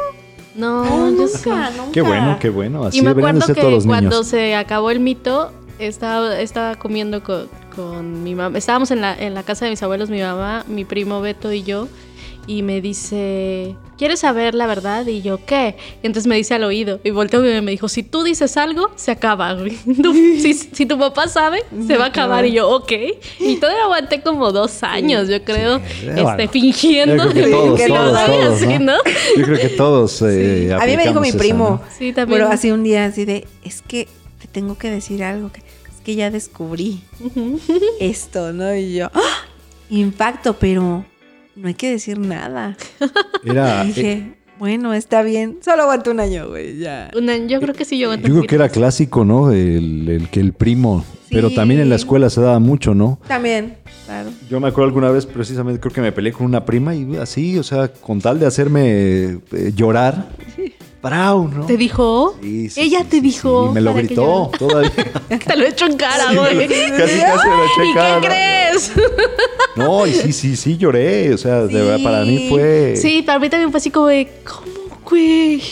No, 0.54 1.10
nunca, 1.10 1.70
Qué 1.92 2.00
bueno, 2.00 2.38
qué 2.40 2.48
bueno. 2.48 2.84
Así 2.84 2.98
y 2.98 3.02
me 3.02 3.10
acuerdo 3.10 3.46
que 3.46 3.54
todos 3.54 3.72
los 3.72 3.86
cuando 3.86 4.24
se 4.24 4.54
acabó 4.54 4.90
el 4.90 5.00
mito, 5.00 5.52
estaba, 5.78 6.38
estaba 6.40 6.76
comiendo 6.76 7.22
con, 7.22 7.48
con, 7.74 8.22
mi 8.24 8.34
mamá. 8.34 8.56
Estábamos 8.56 8.90
en 8.90 9.02
la, 9.02 9.14
en 9.14 9.34
la 9.34 9.42
casa 9.42 9.66
de 9.66 9.72
mis 9.72 9.82
abuelos, 9.82 10.08
mi 10.08 10.20
mamá, 10.20 10.64
mi 10.66 10.86
primo 10.86 11.20
Beto 11.20 11.52
y 11.52 11.62
yo. 11.62 11.88
Y 12.46 12.62
me 12.62 12.80
dice, 12.80 13.74
¿quieres 13.98 14.20
saber 14.20 14.54
la 14.54 14.66
verdad? 14.66 15.06
Y 15.06 15.22
yo, 15.22 15.44
¿qué? 15.44 15.76
Y 16.02 16.06
entonces 16.06 16.28
me 16.28 16.36
dice 16.36 16.54
al 16.54 16.64
oído. 16.64 17.00
Y 17.02 17.10
volteó 17.10 17.44
y 17.44 17.60
me 17.60 17.70
dijo, 17.72 17.88
si 17.88 18.02
tú 18.02 18.22
dices 18.22 18.56
algo, 18.56 18.90
se 18.96 19.10
acaba, 19.10 19.54
güey. 19.54 19.76
si, 20.72 20.86
tu 20.86 20.98
papá 20.98 21.28
sabe, 21.28 21.64
se 21.86 21.96
va 21.96 22.04
a 22.04 22.08
acabar. 22.08 22.46
Y 22.46 22.52
yo, 22.52 22.68
ok. 22.68 22.92
Y 23.40 23.56
todavía 23.56 23.84
aguanté 23.84 24.20
como 24.20 24.52
dos 24.52 24.82
años, 24.82 25.28
yo 25.28 25.42
creo, 25.42 25.80
este, 26.16 26.48
fingiendo 26.48 27.30
que, 27.30 27.88
no 27.88 28.12
sabía 28.12 28.48
así, 28.48 28.78
¿no? 28.78 28.96
Yo 29.36 29.44
creo 29.44 29.58
que 29.58 29.68
todos. 29.70 30.22
Eh, 30.22 30.72
a 30.80 30.86
mí 30.86 30.96
me 30.96 31.06
dijo 31.06 31.20
mi 31.20 31.32
primo. 31.32 31.82
Sí, 31.98 32.12
también. 32.12 32.40
Pero 32.40 32.52
así 32.52 32.70
un 32.70 32.84
día, 32.84 33.06
así 33.06 33.24
de, 33.24 33.46
es 33.64 33.82
que 33.82 34.08
te 34.40 34.46
tengo 34.46 34.78
que 34.78 34.90
decir 34.90 35.24
algo. 35.24 35.50
Que, 35.50 35.60
es 35.60 36.00
que 36.04 36.14
ya 36.14 36.30
descubrí 36.30 37.00
esto, 37.98 38.52
¿no? 38.52 38.74
Y 38.74 38.94
yo, 38.94 39.10
¡ah! 39.12 39.46
impacto, 39.90 40.54
pero 40.54 41.04
no 41.56 41.68
hay 41.68 41.74
que 41.74 41.90
decir 41.90 42.18
nada. 42.18 42.76
Era, 43.44 43.82
dije, 43.84 44.12
eh, 44.12 44.34
bueno, 44.58 44.94
está 44.94 45.22
bien. 45.22 45.58
Solo 45.62 45.82
aguanto 45.82 46.10
un 46.10 46.20
año, 46.20 46.48
güey, 46.48 46.78
ya. 46.78 47.10
Un 47.16 47.28
año, 47.28 47.46
yo 47.46 47.60
creo 47.60 47.74
que 47.74 47.84
sí, 47.84 47.98
yo 47.98 48.08
aguanto 48.08 48.28
Yo 48.28 48.34
creo 48.34 48.46
que 48.46 48.54
era 48.54 48.68
clásico, 48.68 49.24
¿no? 49.24 49.50
El, 49.52 50.28
que 50.30 50.40
el 50.40 50.52
primo. 50.52 51.04
Pero 51.30 51.50
también 51.50 51.80
en 51.80 51.88
la 51.88 51.96
escuela 51.96 52.30
se 52.30 52.40
daba 52.40 52.60
mucho, 52.60 52.94
¿no? 52.94 53.18
También, 53.26 53.76
claro. 54.06 54.30
Yo 54.48 54.60
me 54.60 54.68
acuerdo 54.68 54.86
alguna 54.86 55.10
vez, 55.10 55.26
precisamente, 55.26 55.80
creo 55.80 55.92
que 55.92 56.00
me 56.00 56.12
peleé 56.12 56.32
con 56.32 56.46
una 56.46 56.64
prima 56.64 56.94
y 56.94 57.16
así, 57.16 57.58
o 57.58 57.64
sea, 57.64 57.88
con 57.88 58.20
tal 58.20 58.38
de 58.38 58.46
hacerme 58.46 59.40
eh, 59.52 59.72
llorar. 59.74 60.28
Sí. 60.54 60.75
¿No? 61.10 61.66
¿Te 61.66 61.76
dijo? 61.76 62.36
Sí, 62.42 62.70
sí, 62.70 62.80
Ella 62.80 63.04
te 63.04 63.20
dijo. 63.20 63.72
Me 63.72 63.80
lo 63.80 63.94
gritó 63.94 64.50
todavía. 64.58 64.90
te 65.46 65.56
lo 65.56 65.64
he 65.64 65.68
hecho 65.68 65.86
en 65.86 65.96
cara, 65.96 66.32
güey. 66.32 66.68
casi, 66.68 66.90
casi 66.90 67.48
me 67.48 67.56
lo 67.56 67.64
eché 67.64 67.82
en 67.82 67.94
cara. 67.94 68.18
¿Y 68.18 68.20
qué 68.20 68.26
crees? 68.26 68.92
No, 69.76 70.06
y 70.06 70.12
sí, 70.14 70.32
sí, 70.32 70.56
sí 70.56 70.78
lloré. 70.78 71.34
O 71.34 71.38
sea, 71.38 71.66
de 71.66 71.82
verdad, 71.82 72.02
para 72.02 72.24
mí 72.24 72.46
fue. 72.48 72.94
Sí, 72.96 73.22
para 73.22 73.38
mí 73.38 73.50
también 73.50 73.70
fue 73.70 73.76
así 73.76 73.90
como 73.90 74.06
de, 74.06 74.26
¿cómo, 74.42 75.00
güey? 75.08 75.62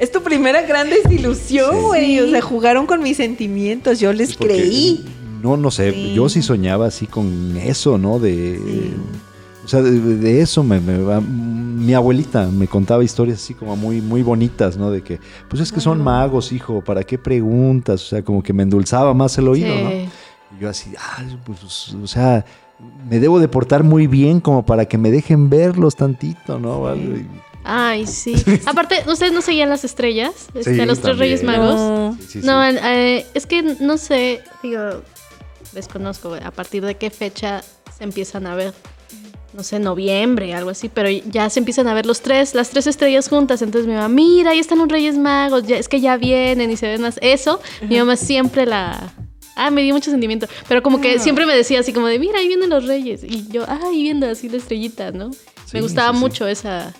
Es 0.00 0.10
tu 0.10 0.20
primera 0.20 0.62
gran 0.62 0.90
desilusión, 0.90 1.80
güey. 1.82 2.18
O 2.18 2.28
sea, 2.28 2.42
jugaron 2.42 2.86
con 2.86 3.02
mis 3.02 3.18
sentimientos. 3.18 4.00
Yo 4.00 4.12
les 4.12 4.36
creí. 4.36 5.04
No, 5.42 5.56
no 5.56 5.70
sé. 5.70 6.12
Yo 6.12 6.28
sí 6.28 6.42
soñaba 6.42 6.88
así 6.88 7.06
con 7.06 7.56
eso, 7.56 7.98
¿no? 7.98 8.18
De. 8.18 8.58
O 9.64 9.68
sea, 9.68 9.80
de, 9.80 10.40
eso 10.40 10.64
me, 10.64 10.80
mi 11.82 11.94
abuelita 11.94 12.46
me 12.46 12.66
contaba 12.66 13.04
historias 13.04 13.38
así 13.42 13.54
como 13.54 13.76
muy, 13.76 14.00
muy 14.00 14.22
bonitas, 14.22 14.76
¿no? 14.76 14.90
De 14.90 15.02
que, 15.02 15.20
pues 15.48 15.60
es 15.60 15.72
que 15.72 15.80
son 15.80 16.02
magos, 16.02 16.52
hijo, 16.52 16.82
¿para 16.82 17.02
qué 17.02 17.18
preguntas? 17.18 18.02
O 18.02 18.06
sea, 18.06 18.22
como 18.22 18.42
que 18.42 18.52
me 18.52 18.62
endulzaba 18.62 19.12
más 19.14 19.36
el 19.38 19.48
oído, 19.48 19.74
¿no? 19.74 19.90
Y 19.92 20.08
yo 20.60 20.68
así, 20.68 20.92
ah, 20.98 21.22
pues, 21.44 21.92
o 21.92 22.06
sea, 22.06 22.44
me 23.08 23.18
debo 23.18 23.40
de 23.40 23.48
portar 23.48 23.82
muy 23.82 24.06
bien 24.06 24.40
como 24.40 24.64
para 24.64 24.86
que 24.86 24.98
me 24.98 25.10
dejen 25.10 25.50
verlos 25.50 25.96
tantito, 25.96 26.58
¿no? 26.58 26.84
Ay, 27.64 28.06
sí. 28.06 28.34
Aparte, 28.66 29.02
¿ustedes 29.06 29.32
no 29.32 29.42
seguían 29.42 29.68
las 29.68 29.84
estrellas? 29.84 30.48
Este, 30.54 30.86
los 30.86 31.00
tres 31.00 31.18
Reyes 31.18 31.42
Magos. 31.42 32.16
No, 32.42 32.64
eh, 32.64 33.26
es 33.34 33.46
que 33.46 33.62
no 33.62 33.98
sé, 33.98 34.42
digo, 34.62 35.02
desconozco, 35.72 36.34
a 36.34 36.50
partir 36.50 36.84
de 36.84 36.96
qué 36.96 37.10
fecha 37.10 37.62
se 37.96 38.04
empiezan 38.04 38.46
a 38.46 38.54
ver 38.54 38.74
no 39.52 39.62
sé, 39.62 39.78
noviembre, 39.78 40.54
algo 40.54 40.70
así, 40.70 40.88
pero 40.88 41.10
ya 41.10 41.50
se 41.50 41.60
empiezan 41.60 41.86
a 41.88 41.94
ver 41.94 42.06
los 42.06 42.22
tres, 42.22 42.54
las 42.54 42.70
tres 42.70 42.86
estrellas 42.86 43.28
juntas. 43.28 43.62
Entonces 43.62 43.86
mi 43.86 43.94
mamá, 43.94 44.08
mira, 44.08 44.52
ahí 44.52 44.58
están 44.58 44.78
los 44.78 44.88
Reyes 44.88 45.16
Magos, 45.18 45.66
ya, 45.66 45.76
es 45.76 45.88
que 45.88 46.00
ya 46.00 46.16
vienen 46.16 46.70
y 46.70 46.76
se 46.76 46.86
ven 46.86 47.02
más. 47.02 47.18
Eso, 47.20 47.60
mi 47.88 47.98
mamá 47.98 48.16
siempre 48.16 48.66
la. 48.66 49.12
Ah, 49.54 49.70
me 49.70 49.82
dio 49.82 49.92
mucho 49.92 50.10
sentimiento. 50.10 50.46
Pero 50.66 50.82
como 50.82 51.00
que 51.00 51.18
siempre 51.18 51.44
me 51.44 51.54
decía 51.54 51.80
así 51.80 51.92
como 51.92 52.06
de, 52.06 52.18
mira, 52.18 52.38
ahí 52.38 52.48
vienen 52.48 52.70
los 52.70 52.86
Reyes. 52.86 53.22
Y 53.22 53.46
yo, 53.48 53.64
ah, 53.68 53.80
ahí 53.84 54.02
viendo 54.02 54.26
así 54.26 54.48
la 54.48 54.56
estrellita, 54.56 55.10
¿no? 55.10 55.30
me 55.72 55.80
gustaba 55.80 56.12
mucho 56.12 56.46
esa. 56.46 56.94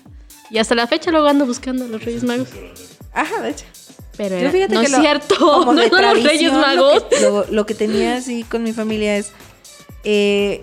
Y 0.49 0.59
hasta 0.59 0.75
la 0.75 0.87
fecha 0.87 1.09
luego 1.11 1.27
ando 1.27 1.45
buscando 1.45 1.85
a 1.85 1.87
los 1.87 2.03
Reyes 2.03 2.23
Magos. 2.23 2.49
Ajá, 3.13 3.41
de 3.41 3.49
hecho. 3.51 3.65
Pero 4.15 4.35
no 4.69 4.81
es 4.81 4.91
cierto, 4.91 5.65
no 5.73 5.73
los 5.73 6.23
Reyes 6.23 6.53
Magos. 6.53 7.03
Lo 7.21 7.45
que, 7.45 7.51
lo 7.51 7.65
que 7.65 7.73
tenía 7.73 8.17
así 8.17 8.43
con 8.43 8.61
mi 8.63 8.73
familia 8.73 9.17
es. 9.17 9.31
Eh, 10.03 10.61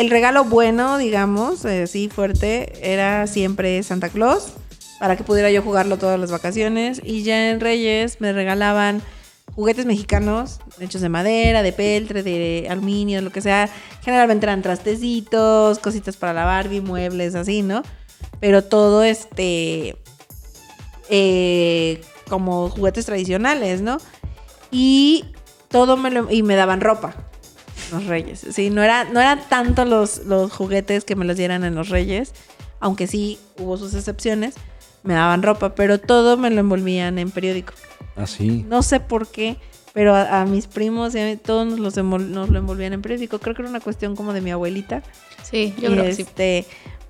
el 0.00 0.08
regalo 0.08 0.44
bueno, 0.44 0.96
digamos, 0.96 1.66
así 1.66 2.04
eh, 2.06 2.08
fuerte, 2.08 2.72
era 2.90 3.26
siempre 3.26 3.82
Santa 3.82 4.08
Claus, 4.08 4.54
para 4.98 5.14
que 5.14 5.24
pudiera 5.24 5.50
yo 5.50 5.60
jugarlo 5.60 5.98
todas 5.98 6.18
las 6.18 6.30
vacaciones. 6.30 7.02
Y 7.04 7.22
ya 7.22 7.50
en 7.50 7.60
Reyes 7.60 8.18
me 8.18 8.32
regalaban 8.32 9.02
juguetes 9.54 9.84
mexicanos, 9.84 10.60
hechos 10.78 11.02
de 11.02 11.10
madera, 11.10 11.62
de 11.62 11.74
peltre, 11.74 12.22
de 12.22 12.66
aluminio, 12.70 13.20
lo 13.20 13.30
que 13.30 13.42
sea. 13.42 13.68
Generalmente 14.02 14.46
eran 14.46 14.62
trastecitos, 14.62 15.78
cositas 15.80 16.16
para 16.16 16.32
la 16.32 16.46
Barbie, 16.46 16.80
muebles, 16.80 17.34
así, 17.34 17.60
¿no? 17.60 17.82
Pero 18.40 18.64
todo 18.64 19.02
este... 19.02 19.96
Eh, 21.10 22.00
como 22.26 22.70
juguetes 22.70 23.04
tradicionales, 23.04 23.82
¿no? 23.82 23.98
Y 24.70 25.26
todo 25.68 25.98
me 25.98 26.10
lo... 26.10 26.30
Y 26.30 26.42
me 26.42 26.56
daban 26.56 26.80
ropa. 26.80 27.29
Los 27.92 28.06
Reyes. 28.06 28.46
Sí, 28.50 28.70
no 28.70 28.82
era, 28.82 29.04
no 29.04 29.20
eran 29.20 29.40
tanto 29.48 29.84
los, 29.84 30.24
los 30.26 30.52
juguetes 30.52 31.04
que 31.04 31.16
me 31.16 31.24
los 31.24 31.36
dieran 31.36 31.64
en 31.64 31.74
los 31.74 31.88
Reyes, 31.88 32.32
aunque 32.80 33.06
sí 33.06 33.38
hubo 33.58 33.76
sus 33.76 33.94
excepciones. 33.94 34.54
Me 35.02 35.14
daban 35.14 35.42
ropa, 35.42 35.74
pero 35.74 35.98
todo 35.98 36.36
me 36.36 36.50
lo 36.50 36.60
envolvían 36.60 37.18
en 37.18 37.30
periódico. 37.30 37.72
Ah, 38.16 38.26
sí. 38.26 38.64
No 38.68 38.82
sé 38.82 39.00
por 39.00 39.28
qué, 39.28 39.56
pero 39.92 40.14
a, 40.14 40.44
mis 40.44 40.66
primos 40.66 41.14
y 41.14 41.20
a 41.20 41.38
todos 41.38 41.66
nos, 41.66 41.96
nos, 41.96 42.48
lo 42.50 42.58
envolvían 42.58 42.92
en 42.92 43.02
periódico. 43.02 43.38
Creo 43.38 43.54
que 43.54 43.62
era 43.62 43.70
una 43.70 43.80
cuestión 43.80 44.14
como 44.14 44.32
de 44.32 44.40
mi 44.40 44.50
abuelita. 44.50 45.02
Sí, 45.42 45.74
yo 45.80 45.90
creo 45.90 46.04
que 46.04 46.14
sí. 46.14 46.22
Este, 46.22 46.66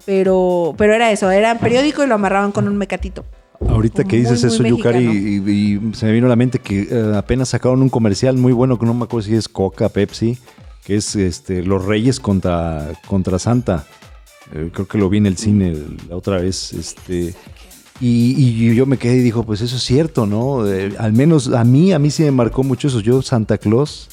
pero, 0.07 0.75
pero 0.79 0.95
era 0.95 1.11
eso, 1.11 1.31
era 1.31 1.51
en 1.51 1.59
periódico 1.59 2.03
y 2.05 2.07
lo 2.07 2.15
amarraban 2.15 2.53
con 2.53 2.69
un 2.69 2.77
mecatito. 2.77 3.25
Ahorita 3.69 4.05
que 4.05 4.17
dices 4.17 4.43
eso, 4.43 4.63
Yukari, 4.63 5.05
y, 5.05 5.95
se 5.95 6.07
me 6.07 6.13
vino 6.13 6.27
a 6.27 6.31
la 6.31 6.37
mente 6.37 6.59
que 6.59 6.89
eh, 6.91 7.13
apenas 7.15 7.51
sacaron 7.51 7.83
un 7.83 7.91
comercial 7.91 8.39
muy 8.39 8.55
bueno, 8.55 8.79
que 8.79 8.87
no 8.87 8.95
me 8.95 9.05
acuerdo 9.05 9.29
si 9.29 9.35
es 9.35 9.49
Coca, 9.49 9.91
Pepsi, 9.91 10.39
que 10.85 10.97
es 10.97 11.17
este, 11.17 11.63
Los 11.63 11.85
Reyes 11.85 12.21
contra, 12.21 12.93
contra 13.07 13.39
Santa. 13.39 13.87
Eh, 14.53 14.71
creo 14.73 14.89
que 14.89 14.99
lo 14.99 15.09
vi 15.09 15.19
en 15.19 15.27
el 15.27 15.37
cine 15.37 15.77
la 16.09 16.17
otra 16.17 16.39
vez. 16.39 16.73
Este, 16.73 17.35
y, 18.01 18.75
yo 18.75 18.87
me 18.87 18.97
quedé 18.97 19.17
y 19.17 19.21
dijo, 19.21 19.45
pues 19.45 19.61
eso 19.61 19.77
es 19.77 19.83
cierto, 19.83 20.27
¿no? 20.27 20.67
Eh, 20.67 20.95
al 20.99 21.13
menos 21.13 21.49
a 21.49 21.65
mí, 21.65 21.93
a 21.93 21.99
mí 21.99 22.11
sí 22.11 22.23
me 22.25 22.31
marcó 22.31 22.63
mucho 22.63 22.89
eso. 22.89 23.01
Yo, 23.01 23.21
Santa 23.23 23.59
Claus, 23.59 24.09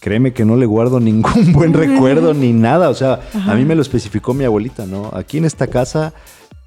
créeme 0.00 0.32
que 0.32 0.44
no 0.44 0.56
le 0.56 0.66
guardo 0.66 0.98
ningún 1.00 1.52
buen 1.52 1.74
recuerdo 1.74 2.32
ni 2.34 2.52
nada. 2.52 2.88
O 2.88 2.94
sea, 2.94 3.20
a 3.46 3.54
mí 3.54 3.64
me 3.64 3.74
lo 3.74 3.82
especificó 3.82 4.34
mi 4.34 4.44
abuelita, 4.44 4.86
¿no? 4.86 5.10
Aquí 5.12 5.38
en 5.38 5.44
esta 5.44 5.66
casa 5.66 6.14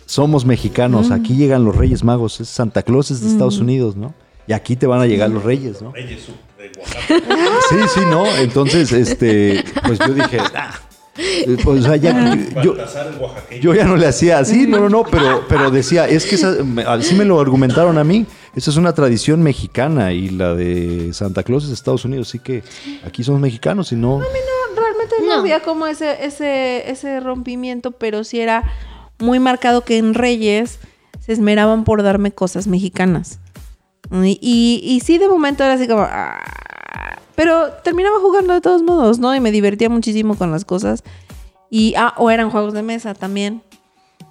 somos 0.05 0.45
mexicanos, 0.45 1.09
aquí 1.09 1.35
llegan 1.35 1.63
los 1.63 1.75
Reyes 1.75 2.03
Magos. 2.03 2.41
Es 2.41 2.49
Santa 2.49 2.83
Claus 2.83 3.11
es 3.11 3.21
de 3.21 3.27
Estados 3.27 3.59
Unidos, 3.59 3.95
¿no? 3.95 4.13
Y 4.47 4.53
aquí 4.53 4.75
te 4.75 4.85
van 4.85 5.01
a 5.01 5.07
llegar 5.07 5.29
los 5.29 5.43
Reyes, 5.43 5.81
¿no? 5.81 5.93
Reyes 5.93 6.27
Sí, 7.69 7.77
sí, 7.93 8.01
¿no? 8.09 8.25
Entonces, 8.37 8.91
este, 8.91 9.63
pues 9.85 9.99
yo 9.99 10.13
dije, 10.13 10.39
ah, 10.55 10.79
pues, 11.63 11.81
o 11.81 11.83
sea, 11.83 11.95
ya, 11.97 12.35
yo, 12.63 12.75
yo, 13.61 13.73
ya 13.73 13.85
no 13.85 13.95
le 13.95 14.07
hacía 14.07 14.39
así, 14.39 14.65
no, 14.65 14.79
no, 14.79 14.89
no, 14.89 15.03
pero, 15.03 15.43
pero 15.47 15.69
decía, 15.69 16.07
es 16.07 16.25
que 16.25 16.35
así 16.85 17.15
me 17.15 17.25
lo 17.25 17.39
argumentaron 17.39 17.97
a 17.97 18.03
mí. 18.03 18.25
Esa 18.55 18.69
es 18.69 18.77
una 18.77 18.93
tradición 18.93 19.41
mexicana 19.41 20.11
y 20.11 20.29
la 20.29 20.53
de 20.55 21.11
Santa 21.13 21.43
Claus 21.43 21.65
es 21.65 21.71
Estados 21.71 22.03
Unidos, 22.03 22.29
así 22.29 22.39
que 22.39 22.63
aquí 23.05 23.23
somos 23.23 23.39
mexicanos 23.41 23.91
y 23.91 23.95
no. 23.95 24.15
A 24.15 24.19
mí 24.19 24.25
no, 24.25 24.81
realmente 24.81 25.15
no, 25.21 25.33
había 25.33 25.61
como 25.61 25.87
ese, 25.87 26.25
ese, 26.25 26.89
ese 26.89 27.19
rompimiento, 27.19 27.91
pero 27.91 28.23
sí 28.23 28.39
era 28.39 28.63
muy 29.19 29.39
marcado 29.39 29.85
que 29.85 29.97
en 29.97 30.13
Reyes 30.13 30.79
se 31.19 31.33
esmeraban 31.33 31.83
por 31.83 32.03
darme 32.03 32.31
cosas 32.31 32.67
mexicanas. 32.67 33.39
Y, 34.11 34.81
y, 34.83 34.99
sí, 34.99 35.17
de 35.17 35.27
momento 35.27 35.63
era 35.63 35.73
así 35.73 35.87
como... 35.87 36.01
Ah", 36.03 36.39
pero 37.35 37.71
terminaba 37.83 38.19
jugando 38.19 38.53
de 38.53 38.61
todos 38.61 38.83
modos, 38.83 39.19
¿no? 39.19 39.33
Y 39.33 39.39
me 39.39 39.51
divertía 39.51 39.89
muchísimo 39.89 40.35
con 40.35 40.51
las 40.51 40.65
cosas. 40.65 41.03
Y, 41.69 41.93
ah, 41.97 42.13
o 42.17 42.29
eran 42.29 42.49
juegos 42.49 42.73
de 42.73 42.83
mesa 42.83 43.13
también. 43.13 43.61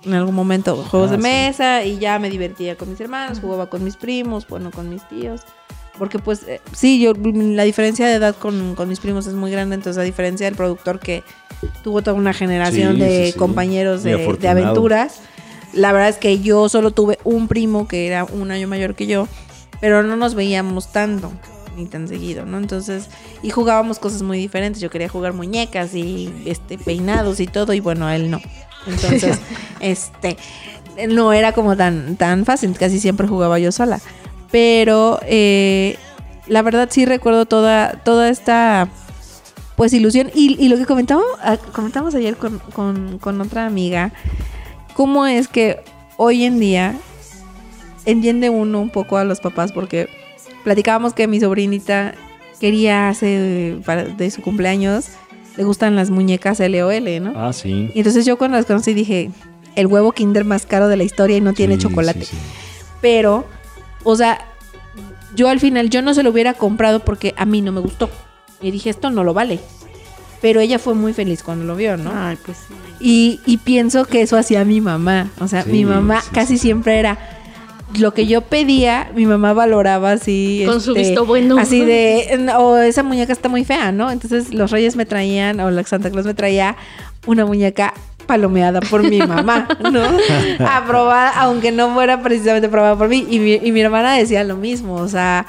En 0.04 0.14
algún 0.14 0.34
momento, 0.34 0.76
juegos 0.76 1.10
de 1.10 1.16
ah, 1.16 1.20
mesa. 1.20 1.84
Y 1.84 1.98
ya 1.98 2.18
me 2.18 2.30
divertía 2.30 2.76
con 2.76 2.90
mis 2.90 3.00
hermanos, 3.00 3.40
jugaba 3.40 3.70
con 3.70 3.82
mis 3.82 3.96
primos, 3.96 4.46
bueno, 4.46 4.70
con 4.70 4.90
mis 4.90 5.06
tíos. 5.08 5.40
Porque 5.98 6.18
pues 6.18 6.44
eh, 6.46 6.60
sí, 6.72 7.00
yo 7.00 7.12
la 7.14 7.64
diferencia 7.64 8.06
de 8.06 8.14
edad 8.14 8.34
con, 8.34 8.74
mis 8.88 9.00
primos 9.00 9.26
es 9.26 9.34
muy 9.34 9.50
grande, 9.50 9.74
entonces 9.74 10.00
a 10.00 10.04
diferencia 10.04 10.46
del 10.46 10.54
productor 10.54 10.98
que 10.98 11.22
tuvo 11.82 12.00
toda 12.00 12.16
una 12.16 12.32
generación 12.32 12.98
de 12.98 13.34
compañeros 13.36 14.02
de, 14.02 14.16
de, 14.16 14.48
aventuras, 14.48 15.20
la 15.74 15.92
verdad 15.92 16.08
es 16.08 16.16
que 16.16 16.40
yo 16.40 16.70
solo 16.70 16.90
tuve 16.92 17.18
un 17.24 17.48
primo 17.48 17.86
que 17.86 18.06
era 18.06 18.24
un 18.24 18.50
año 18.50 18.66
mayor 18.66 18.94
que 18.94 19.06
yo 19.06 19.28
pero 19.80 20.02
no 20.02 20.16
nos 20.16 20.34
veíamos 20.34 20.92
tanto 20.92 21.32
ni 21.76 21.86
tan 21.86 22.08
seguido, 22.08 22.44
¿no? 22.44 22.58
Entonces, 22.58 23.08
y 23.42 23.50
jugábamos 23.50 23.98
cosas 23.98 24.22
muy 24.22 24.38
diferentes. 24.38 24.82
Yo 24.82 24.90
quería 24.90 25.08
jugar 25.08 25.32
muñecas 25.32 25.94
y 25.94 26.32
este 26.46 26.78
peinados 26.78 27.40
y 27.40 27.46
todo, 27.46 27.72
y 27.72 27.80
bueno, 27.80 28.06
a 28.06 28.16
él 28.16 28.30
no. 28.30 28.40
Entonces, 28.86 29.38
este 29.80 30.36
no 31.08 31.32
era 31.32 31.52
como 31.52 31.76
tan, 31.76 32.16
tan 32.16 32.44
fácil, 32.44 32.76
casi 32.76 32.98
siempre 33.00 33.26
jugaba 33.26 33.58
yo 33.58 33.72
sola. 33.72 34.00
Pero 34.50 35.20
eh, 35.22 35.96
la 36.46 36.62
verdad 36.62 36.88
sí 36.90 37.04
recuerdo 37.06 37.46
toda, 37.46 37.92
toda 38.04 38.28
esta 38.28 38.88
pues 39.76 39.92
ilusión. 39.92 40.30
Y, 40.34 40.68
lo 40.68 40.76
que 40.76 40.84
comentamos, 40.84 41.24
ah, 41.42 41.56
comentamos 41.72 42.14
ayer 42.14 42.36
con, 42.36 42.58
con, 42.58 43.18
con 43.18 43.40
otra 43.40 43.66
amiga 43.66 44.12
cómo 44.94 45.26
es 45.26 45.48
que 45.48 45.82
hoy 46.18 46.44
en 46.44 46.60
día 46.60 46.94
entiende 48.04 48.50
uno 48.50 48.80
un 48.80 48.90
poco 48.90 49.16
a 49.16 49.24
los 49.24 49.40
papás 49.40 49.72
porque 49.72 50.08
platicábamos 50.64 51.14
que 51.14 51.26
mi 51.26 51.40
sobrinita 51.40 52.14
quería 52.60 53.08
hacer 53.08 53.80
de 53.82 54.30
su 54.30 54.42
cumpleaños 54.42 55.10
le 55.56 55.64
gustan 55.64 55.96
las 55.96 56.10
muñecas 56.10 56.60
LOL, 56.60 57.22
¿no? 57.22 57.32
Ah, 57.36 57.52
sí. 57.52 57.90
Y 57.94 57.98
entonces 57.98 58.24
yo 58.24 58.38
cuando 58.38 58.56
las 58.56 58.66
conocí 58.66 58.94
dije, 58.94 59.30
el 59.76 59.86
huevo 59.86 60.12
Kinder 60.12 60.44
más 60.44 60.66
caro 60.66 60.88
de 60.88 60.96
la 60.96 61.04
historia 61.04 61.36
y 61.36 61.40
no 61.40 61.52
tiene 61.52 61.78
chocolate. 61.78 62.26
Pero, 63.00 63.44
o 64.04 64.16
sea, 64.16 64.38
yo 65.34 65.48
al 65.48 65.60
final 65.60 65.90
yo 65.90 66.02
no 66.02 66.14
se 66.14 66.22
lo 66.22 66.30
hubiera 66.30 66.54
comprado 66.54 67.00
porque 67.00 67.34
a 67.36 67.44
mí 67.44 67.60
no 67.60 67.72
me 67.72 67.80
gustó. 67.80 68.10
Y 68.60 68.70
dije, 68.70 68.90
esto 68.90 69.10
no 69.10 69.24
lo 69.24 69.34
vale. 69.34 69.60
Pero 70.40 70.60
ella 70.60 70.78
fue 70.78 70.94
muy 70.94 71.12
feliz 71.12 71.42
cuando 71.42 71.64
lo 71.64 71.76
vio, 71.76 71.96
¿no? 71.96 72.10
Ay, 72.14 72.38
pues 72.44 72.56
sí. 72.66 72.74
Y, 73.00 73.40
y 73.44 73.58
pienso 73.58 74.04
que 74.04 74.22
eso 74.22 74.36
hacía 74.36 74.64
mi 74.64 74.80
mamá. 74.80 75.30
O 75.40 75.48
sea, 75.48 75.64
mi 75.64 75.84
mamá 75.84 76.22
casi 76.32 76.56
siempre 76.58 76.98
era 76.98 77.39
lo 77.98 78.14
que 78.14 78.26
yo 78.26 78.42
pedía, 78.42 79.10
mi 79.14 79.26
mamá 79.26 79.52
valoraba 79.52 80.12
así. 80.12 80.62
Con 80.66 80.80
su 80.80 80.92
este, 80.92 81.02
visto 81.02 81.26
bueno. 81.26 81.58
Así 81.58 81.84
de, 81.84 82.48
o 82.56 82.76
esa 82.78 83.02
muñeca 83.02 83.32
está 83.32 83.48
muy 83.48 83.64
fea, 83.64 83.92
¿no? 83.92 84.10
Entonces 84.10 84.52
los 84.52 84.70
reyes 84.70 84.96
me 84.96 85.06
traían, 85.06 85.60
o 85.60 85.70
la 85.70 85.84
Santa 85.84 86.10
Claus 86.10 86.26
me 86.26 86.34
traía 86.34 86.76
una 87.26 87.44
muñeca 87.44 87.94
palomeada 88.26 88.80
por 88.80 89.02
mi 89.02 89.18
mamá, 89.18 89.66
¿no? 89.90 90.02
Aprobada, 90.66 91.30
aunque 91.40 91.72
no 91.72 91.92
fuera 91.94 92.22
precisamente 92.22 92.68
aprobada 92.68 92.96
por 92.96 93.08
mí. 93.08 93.26
Y 93.28 93.38
mi, 93.40 93.54
y 93.54 93.72
mi 93.72 93.80
hermana 93.80 94.14
decía 94.14 94.44
lo 94.44 94.56
mismo, 94.56 94.94
o 94.94 95.08
sea, 95.08 95.46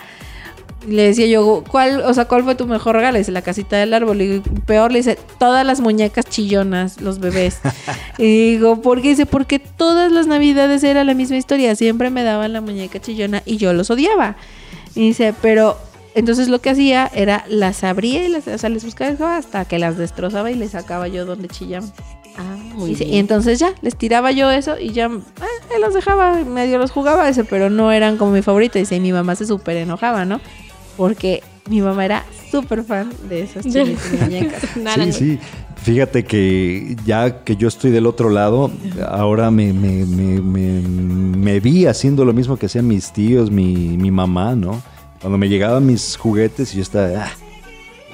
le 0.88 1.04
decía 1.04 1.28
yo, 1.28 1.64
¿cuál, 1.70 2.02
o 2.02 2.14
sea, 2.14 2.26
cuál 2.26 2.44
fue 2.44 2.56
tu 2.56 2.66
mejor 2.66 2.96
regalo? 2.96 3.18
dice, 3.18 3.32
la 3.32 3.42
casita 3.42 3.78
del 3.78 3.94
árbol. 3.94 4.22
Y 4.22 4.40
peor, 4.66 4.92
le 4.92 5.00
dice, 5.00 5.18
todas 5.38 5.66
las 5.66 5.80
muñecas 5.80 6.26
chillonas, 6.26 7.02
los 7.02 7.20
bebés. 7.20 7.60
y 8.18 8.54
digo, 8.54 8.82
¿por 8.82 9.02
qué? 9.02 9.10
Dice, 9.10 9.26
porque 9.26 9.60
todas 9.60 10.12
las 10.12 10.28
navidades 10.28 10.84
era 10.84 11.04
la 11.04 11.14
misma 11.14 11.38
historia. 11.38 11.76
Siempre 11.76 12.10
me 12.10 12.24
daban 12.24 12.54
la 12.54 12.62
muñeca 12.62 13.00
chillona 13.00 13.44
y 13.46 13.58
yo 13.58 13.74
los 13.74 13.90
odiaba. 13.90 14.36
Y 14.96 15.08
dice, 15.08 15.34
pero 15.42 15.78
entonces 16.16 16.50
lo 16.50 16.60
que 16.60 16.72
hacía 16.72 17.10
era 17.14 17.46
las 17.48 17.84
abría 17.84 18.26
y 18.26 18.30
las, 18.30 18.48
o 18.48 18.58
sea, 18.58 18.70
les 18.70 18.84
buscaba 18.84 19.38
hasta 19.38 19.66
que 19.66 19.80
las 19.80 19.98
destrozaba 19.98 20.52
y 20.52 20.56
les 20.56 20.72
sacaba 20.72 21.08
yo 21.08 21.26
donde 21.26 21.48
chillaban. 21.48 21.92
Ah, 22.38 22.56
muy 22.76 22.92
y, 22.92 23.04
y, 23.04 23.18
entonces 23.18 23.60
ya, 23.60 23.74
les 23.82 23.98
tiraba 23.98 24.32
yo 24.32 24.50
eso 24.52 24.80
y 24.80 24.92
ya 24.92 25.08
eh, 25.08 25.80
los 25.80 25.94
dejaba, 25.94 26.36
medio 26.46 26.78
los 26.78 26.92
jugaba 26.92 27.28
ese, 27.28 27.44
pero 27.44 27.70
no 27.70 27.92
eran 27.92 28.18
como 28.18 28.32
mi 28.32 28.42
favorito. 28.42 28.80
Dice, 28.80 28.96
y 28.96 29.00
mi 29.00 29.12
mamá 29.12 29.36
se 29.36 29.46
súper 29.46 29.78
enojaba, 29.78 30.26
¿no? 30.26 30.40
Porque 31.02 31.42
mi 31.68 31.82
mamá 31.82 32.06
era 32.06 32.26
súper 32.52 32.84
fan 32.84 33.10
de 33.28 33.42
esas 33.42 33.64
chiles 33.64 34.00
muñecas. 34.22 34.62
sí, 34.96 35.12
sí. 35.12 35.40
Fíjate 35.78 36.24
que 36.24 36.96
ya 37.04 37.44
que 37.44 37.56
yo 37.56 37.68
estoy 37.70 37.90
del 37.90 38.06
otro 38.06 38.30
lado, 38.30 38.70
ahora 39.10 39.50
me, 39.50 39.74
me, 39.74 40.06
me, 40.06 40.40
me 40.40 41.60
vi 41.60 41.88
haciendo 41.88 42.24
lo 42.24 42.34
mismo 42.34 42.56
que 42.56 42.68
hacían 42.68 42.88
mis 42.88 43.12
tíos, 43.12 43.50
mi, 43.50 43.98
mi 43.98 44.12
mamá, 44.12 44.54
¿no? 44.56 44.80
Cuando 45.22 45.40
me 45.40 45.50
llegaban 45.50 45.88
mis 45.88 46.18
juguetes 46.18 46.72
y 46.76 46.78
yo 46.78 46.84
estaba, 46.84 47.26
ah, 47.26 47.32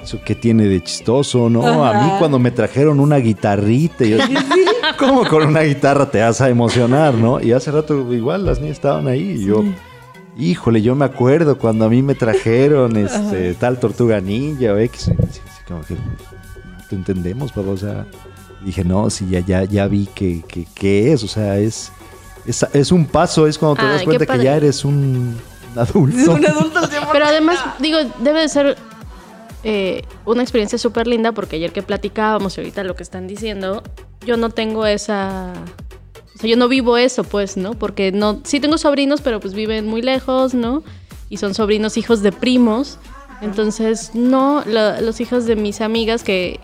¿eso 0.02 0.18
qué 0.24 0.34
tiene 0.34 0.64
de 0.64 0.82
chistoso, 0.82 1.50
no? 1.50 1.84
A 1.84 1.92
mí 1.92 2.12
cuando 2.18 2.38
me 2.38 2.52
trajeron 2.52 3.00
una 3.00 3.16
guitarrita, 3.18 4.06
yo 4.06 4.16
¿cómo 4.98 5.26
con 5.26 5.46
una 5.46 5.60
guitarra 5.60 6.10
te 6.10 6.22
vas 6.22 6.40
a 6.40 6.48
emocionar, 6.48 7.12
no? 7.12 7.38
Y 7.38 7.52
hace 7.52 7.70
rato 7.70 8.14
igual 8.14 8.46
las 8.46 8.60
niñas 8.60 8.78
estaban 8.78 9.08
ahí 9.08 9.32
y 9.32 9.44
yo... 9.44 9.62
Híjole, 10.38 10.82
yo 10.82 10.94
me 10.94 11.04
acuerdo 11.04 11.58
cuando 11.58 11.84
a 11.84 11.88
mí 11.88 12.00
me 12.00 12.14
trajeron 12.14 12.96
este 13.04 13.54
tal 13.54 13.80
tortuga 13.80 14.20
ninja 14.20 14.72
o 14.72 14.78
X. 14.78 15.10
Como 15.66 15.82
que 15.82 15.94
no 15.94 16.00
te 16.88 16.94
entendemos, 16.94 17.50
papá. 17.50 17.70
O 17.70 17.76
sea, 17.76 18.06
dije, 18.64 18.84
no, 18.84 19.10
sí, 19.10 19.26
ya, 19.28 19.40
ya, 19.40 19.64
ya 19.64 19.88
vi 19.88 20.06
que, 20.06 20.44
que, 20.74 21.12
es. 21.12 21.24
O 21.24 21.28
sea, 21.28 21.58
es, 21.58 21.90
es, 22.46 22.92
un 22.92 23.04
paso, 23.04 23.48
es 23.48 23.58
cuando 23.58 23.82
te 23.82 23.86
das 23.86 24.04
cuenta 24.04 24.26
que 24.26 24.44
ya 24.44 24.56
eres 24.56 24.84
un 24.84 25.36
adulto. 25.76 26.32
un 26.32 26.46
adulto 26.46 26.80
Pero 27.12 27.26
además, 27.26 27.58
digo, 27.80 27.98
debe 28.20 28.42
de 28.42 28.48
ser 28.48 28.76
eh, 29.64 30.02
una 30.24 30.42
experiencia 30.42 30.78
súper 30.78 31.08
linda 31.08 31.32
porque 31.32 31.56
ayer 31.56 31.72
que 31.72 31.82
platicábamos 31.82 32.56
y 32.56 32.60
ahorita 32.60 32.84
lo 32.84 32.94
que 32.94 33.02
están 33.02 33.26
diciendo, 33.26 33.82
yo 34.24 34.36
no 34.36 34.50
tengo 34.50 34.86
esa 34.86 35.52
o 36.38 36.40
sea, 36.40 36.50
yo 36.50 36.56
no 36.56 36.68
vivo 36.68 36.96
eso, 36.96 37.24
pues, 37.24 37.56
¿no? 37.56 37.74
Porque 37.74 38.12
no, 38.12 38.40
sí 38.44 38.60
tengo 38.60 38.78
sobrinos, 38.78 39.22
pero 39.22 39.40
pues 39.40 39.54
viven 39.54 39.88
muy 39.88 40.02
lejos, 40.02 40.54
¿no? 40.54 40.84
Y 41.28 41.38
son 41.38 41.52
sobrinos 41.52 41.96
hijos 41.96 42.22
de 42.22 42.30
primos. 42.30 42.98
Entonces, 43.40 44.12
no, 44.14 44.62
los 44.64 45.20
hijos 45.20 45.46
de 45.46 45.56
mis 45.56 45.80
amigas 45.80 46.22
que 46.22 46.60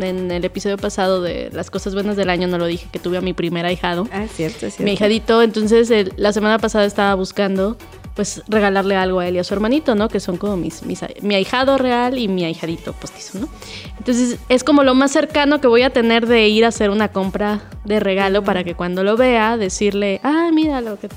en 0.00 0.30
el 0.30 0.44
episodio 0.44 0.76
pasado 0.76 1.22
de 1.22 1.50
las 1.52 1.70
cosas 1.70 1.94
buenas 1.94 2.16
del 2.16 2.30
año 2.30 2.46
no 2.48 2.58
lo 2.58 2.66
dije, 2.66 2.88
que 2.92 2.98
tuve 2.98 3.18
a 3.18 3.20
mi 3.20 3.32
primer 3.32 3.66
ahijado. 3.66 4.06
Ah, 4.12 4.26
cierto, 4.32 4.60
cierto. 4.60 4.82
Mi 4.82 4.90
ahijadito, 4.90 5.42
entonces 5.42 5.90
la 6.16 6.32
semana 6.32 6.58
pasada 6.58 6.84
estaba 6.84 7.14
buscando 7.14 7.76
pues 8.18 8.42
regalarle 8.48 8.96
algo 8.96 9.20
a 9.20 9.28
él 9.28 9.36
y 9.36 9.38
a 9.38 9.44
su 9.44 9.54
hermanito, 9.54 9.94
¿no? 9.94 10.08
Que 10.08 10.18
son 10.18 10.38
como 10.38 10.56
mis, 10.56 10.82
mi 11.22 11.34
ahijado 11.36 11.78
real 11.78 12.18
y 12.18 12.26
mi 12.26 12.44
ahijadito 12.44 12.92
postizo, 12.92 13.38
¿no? 13.38 13.48
Entonces 13.96 14.40
es 14.48 14.64
como 14.64 14.82
lo 14.82 14.96
más 14.96 15.12
cercano 15.12 15.60
que 15.60 15.68
voy 15.68 15.82
a 15.82 15.90
tener 15.90 16.26
de 16.26 16.48
ir 16.48 16.64
a 16.64 16.68
hacer 16.68 16.90
una 16.90 17.12
compra 17.12 17.60
de 17.84 18.00
regalo 18.00 18.42
para 18.42 18.64
que 18.64 18.74
cuando 18.74 19.04
lo 19.04 19.16
vea 19.16 19.56
decirle, 19.56 20.20
ah, 20.24 20.50
mira 20.52 20.80
lo 20.80 20.98
que 20.98 21.08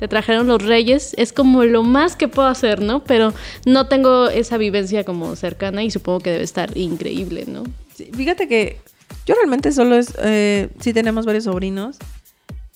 te 0.00 0.08
trajeron 0.08 0.48
los 0.48 0.60
reyes, 0.60 1.14
es 1.18 1.32
como 1.32 1.62
lo 1.62 1.84
más 1.84 2.16
que 2.16 2.26
puedo 2.26 2.48
hacer, 2.48 2.80
¿no? 2.80 3.04
Pero 3.04 3.32
no 3.64 3.86
tengo 3.86 4.28
esa 4.28 4.56
vivencia 4.56 5.04
como 5.04 5.36
cercana 5.36 5.84
y 5.84 5.92
supongo 5.92 6.18
que 6.18 6.32
debe 6.32 6.42
estar 6.42 6.76
increíble, 6.76 7.44
¿no? 7.46 7.62
Fíjate 8.12 8.48
que 8.48 8.78
yo 9.26 9.34
realmente 9.34 9.72
solo 9.72 9.96
es, 9.96 10.14
eh, 10.22 10.68
sí 10.80 10.92
tenemos 10.92 11.26
varios 11.26 11.44
sobrinos 11.44 11.98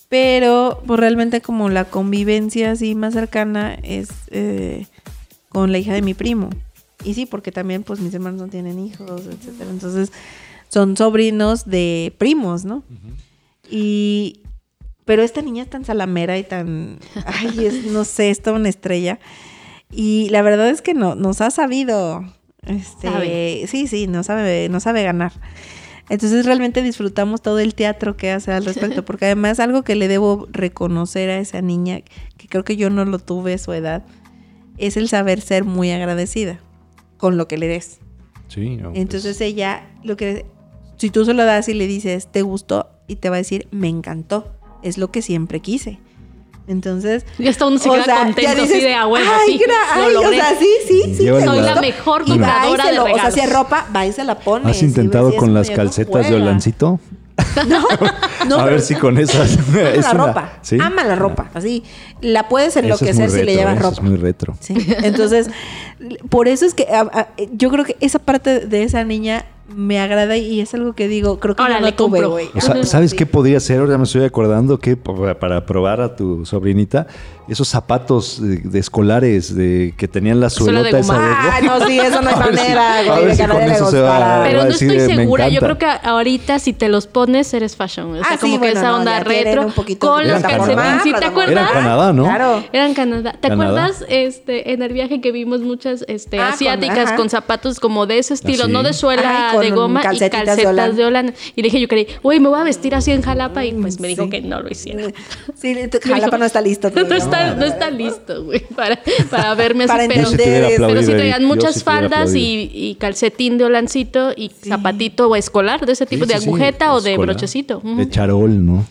pero 0.09 0.81
pues 0.85 0.99
realmente 0.99 1.41
como 1.41 1.69
la 1.69 1.85
convivencia 1.85 2.71
así 2.71 2.95
más 2.95 3.13
cercana 3.13 3.73
es 3.83 4.09
eh, 4.29 4.87
con 5.49 5.71
la 5.71 5.77
hija 5.77 5.93
de 5.93 6.01
mi 6.01 6.13
primo. 6.13 6.49
Y 7.03 7.13
sí, 7.13 7.25
porque 7.25 7.51
también 7.51 7.83
pues 7.83 7.99
mis 7.99 8.13
hermanos 8.13 8.41
no 8.41 8.47
tienen 8.47 8.79
hijos, 8.79 9.23
etcétera. 9.25 9.69
Entonces 9.69 10.11
son 10.69 10.95
sobrinos 10.97 11.65
de 11.65 12.13
primos, 12.17 12.65
¿no? 12.65 12.83
Y 13.69 14.41
pero 15.05 15.21
esta 15.21 15.41
niña 15.41 15.63
es 15.63 15.69
tan 15.69 15.85
salamera 15.85 16.37
y 16.37 16.43
tan 16.43 16.99
ay, 17.25 17.65
es, 17.65 17.85
no 17.85 18.05
sé, 18.05 18.29
es 18.29 18.41
toda 18.41 18.57
una 18.57 18.69
estrella. 18.69 19.19
Y 19.91 20.29
la 20.29 20.41
verdad 20.41 20.69
es 20.69 20.81
que 20.81 20.93
no 20.93 21.15
nos 21.15 21.41
ha 21.41 21.51
sabido 21.51 22.23
este, 22.65 23.67
sí, 23.67 23.87
sí, 23.87 24.07
no 24.07 24.23
sabe 24.23 24.69
no 24.69 24.79
sabe 24.79 25.03
ganar. 25.03 25.31
Entonces 26.09 26.45
realmente 26.45 26.81
disfrutamos 26.81 27.41
todo 27.41 27.59
el 27.59 27.73
teatro 27.73 28.15
que 28.15 28.31
hace 28.31 28.51
al 28.51 28.65
respecto, 28.65 29.03
porque 29.05 29.25
además 29.25 29.59
algo 29.59 29.83
que 29.83 29.95
le 29.95 30.07
debo 30.07 30.47
reconocer 30.51 31.29
a 31.29 31.39
esa 31.39 31.61
niña, 31.61 32.01
que 32.37 32.47
creo 32.47 32.63
que 32.63 32.77
yo 32.77 32.89
no 32.89 33.05
lo 33.05 33.19
tuve 33.19 33.53
a 33.53 33.57
su 33.57 33.73
edad, 33.73 34.03
es 34.77 34.97
el 34.97 35.07
saber 35.07 35.41
ser 35.41 35.63
muy 35.63 35.91
agradecida 35.91 36.59
con 37.17 37.37
lo 37.37 37.47
que 37.47 37.57
le 37.57 37.67
des. 37.67 37.99
Sí. 38.49 38.79
Entonces 38.93 39.41
ella, 39.41 39.89
lo 40.03 40.15
que, 40.15 40.45
si 40.97 41.09
tú 41.09 41.25
se 41.25 41.33
lo 41.33 41.43
das 41.43 41.67
y 41.69 41.73
le 41.73 41.87
dices, 41.87 42.27
te 42.31 42.43
gustó, 42.43 42.89
y 43.07 43.15
te 43.15 43.29
va 43.29 43.37
a 43.37 43.39
decir, 43.39 43.67
me 43.71 43.87
encantó, 43.87 44.55
es 44.83 44.97
lo 44.97 45.11
que 45.11 45.21
siempre 45.21 45.59
quise. 45.59 45.99
Entonces. 46.67 47.25
Y 47.37 47.47
hasta 47.47 47.65
uno 47.67 47.77
se 47.77 47.89
queda 47.89 48.23
contento 48.23 48.63
así 48.63 48.81
de. 48.81 48.93
Ah, 48.95 49.05
ay, 49.05 49.61
ay, 49.93 50.15
o 50.15 50.29
sea, 50.31 50.57
sí, 50.57 50.69
sí, 50.87 51.15
sí. 51.15 51.27
Soy 51.27 51.61
la 51.61 51.79
mejor 51.79 52.25
compradora 52.25 52.85
de 52.85 52.91
regalos. 52.91 53.13
O 53.13 53.21
sea, 53.21 53.31
si 53.31 53.39
es 53.39 53.53
ropa, 53.53 53.87
va 53.95 54.05
y 54.05 54.11
se 54.13 54.23
la 54.23 54.39
pone. 54.39 54.69
¿Has 54.69 54.81
intentado 54.81 55.35
con 55.35 55.53
las 55.53 55.69
calcetas 55.69 56.29
de 56.29 56.35
Olancito? 56.35 56.99
No, 57.67 57.85
no. 58.47 58.59
A 58.59 58.65
ver 58.65 58.81
si 58.81 58.95
con 58.95 59.17
esas. 59.17 59.57
Ama 59.57 60.01
la 60.01 60.13
ropa. 60.13 60.53
Ama 60.81 61.03
la 61.03 61.15
ropa. 61.15 61.49
Así. 61.53 61.83
La 62.21 62.47
puedes 62.47 62.75
enloquecer 62.77 63.29
si 63.29 63.43
le 63.43 63.55
llevas 63.55 63.77
ropa. 63.79 63.93
es 63.95 64.01
muy 64.01 64.17
retro. 64.17 64.55
Sí. 64.59 64.75
Entonces, 65.03 65.49
por 66.29 66.47
eso 66.47 66.65
es 66.65 66.73
que 66.73 66.87
yo 67.53 67.69
creo 67.69 67.85
que 67.85 67.97
esa 67.99 68.19
parte 68.19 68.61
de 68.61 68.83
esa 68.83 69.03
niña 69.03 69.45
me 69.67 69.99
agrada 69.99 70.37
y 70.37 70.61
es 70.61 70.73
algo 70.73 70.93
que 70.93 71.07
digo, 71.07 71.39
creo 71.39 71.55
que 71.55 71.61
Ahora 71.61 71.79
no 71.79 71.87
le 71.87 71.91
tuve, 71.91 72.25
güey. 72.25 72.49
O 72.53 72.61
sea, 72.61 72.83
¿sabes 72.83 73.13
qué 73.13 73.25
podría 73.25 73.59
ser? 73.59 73.79
Ahora 73.79 73.97
me 73.97 74.03
estoy 74.03 74.23
acordando 74.23 74.79
que 74.79 74.95
para 74.95 75.65
probar 75.65 76.01
a 76.01 76.15
tu 76.15 76.45
sobrinita, 76.45 77.07
esos 77.47 77.67
zapatos 77.67 78.39
de, 78.41 78.79
escolares 78.79 79.55
de, 79.55 79.93
que 79.97 80.07
tenían 80.07 80.39
la 80.39 80.49
suelota 80.49 80.99
esa 80.99 81.13
de 81.13 81.19
Ah, 81.19 81.59
no, 81.63 81.85
sí, 81.85 81.99
eso 81.99 82.21
no 82.21 82.29
hay 82.35 82.35
manera, 82.35 83.03
güey. 83.03 83.37
Pero 83.37 84.63
no 84.63 84.69
estoy 84.69 84.99
segura. 84.99 85.49
Yo 85.49 85.61
creo 85.61 85.77
que 85.77 85.85
ahorita 85.85 86.59
si 86.59 86.73
te 86.73 86.89
los 86.89 87.07
pones 87.07 87.53
eres 87.53 87.75
fashion. 87.75 88.15
O 88.15 88.23
sea, 88.23 88.25
ah, 88.31 88.37
como 88.39 88.59
que 88.59 88.71
esa 88.71 88.95
onda 88.95 89.19
retro. 89.21 89.73
con 89.99 90.27
los 90.27 90.41
calcetines. 90.41 91.03
¿Sí 91.03 91.13
te 91.13 91.25
acuerdas? 91.25 91.69
Eran 91.69 91.73
Canadá, 91.73 92.13
¿no? 92.13 92.23
Claro. 92.23 92.63
Eran 92.71 92.93
Canadá. 92.93 93.35
¿Te 93.39 93.51
acuerdas 93.51 94.05
este, 94.09 94.73
en 94.73 94.81
el 94.81 94.93
viaje 94.93 95.21
que 95.21 95.31
vimos 95.31 95.61
muchas 95.61 96.03
este, 96.07 96.39
ah, 96.39 96.49
asiáticas 96.49 97.13
con, 97.13 97.29
zapatos 97.29 97.79
como 97.79 98.05
de 98.05 98.19
ese 98.19 98.33
estilo? 98.33 98.67
No 98.67 98.83
de 98.83 98.93
suela 98.93 99.54
de 99.59 99.71
goma 99.71 100.01
y 100.01 100.03
calcetas 100.03 100.57
de 100.95 101.05
Holanda. 101.05 101.33
Y 101.55 101.61
le 101.61 101.67
dije 101.67 101.79
yo 101.79 101.87
quería, 101.87 102.05
uy, 102.23 102.39
me 102.39 102.49
voy 102.49 102.59
a 102.59 102.63
vestir 102.63 102.95
así 102.95 103.11
en 103.11 103.21
Jalapa. 103.21 103.65
Y 103.65 103.73
pues 103.73 103.99
me 103.99 104.07
dijo 104.07 104.29
que 104.29 104.41
no 104.41 104.61
lo 104.61 104.69
hiciera. 104.69 105.07
Sí, 105.55 105.75
Jalapa 106.03 106.37
no 106.37 106.45
está 106.45 106.61
listo. 106.61 106.91
no 106.91 107.15
está 107.65 107.89
listo, 107.89 108.43
güey, 108.43 108.61
para, 108.75 108.99
para 109.29 109.55
verme 109.55 109.85
así. 109.85 110.07
pero, 110.07 110.87
pero 110.87 111.01
si 111.03 111.11
traían 111.11 111.43
muchas 111.45 111.83
faldas 111.83 112.33
y, 112.35 112.97
calcetín 112.99 113.57
de 113.57 113.65
holancito 113.65 114.31
y 114.35 114.49
zapatito 114.49 115.27
o 115.27 115.35
escolar, 115.35 115.85
de 115.85 115.93
ese 115.93 116.05
tipo, 116.05 116.25
de 116.25 116.35
agujeta 116.35 116.93
o 116.93 117.01
de 117.01 117.17
brochecito. 117.17 117.81
De 117.83 118.09
charol, 118.09 118.65
¿no? 118.65 118.85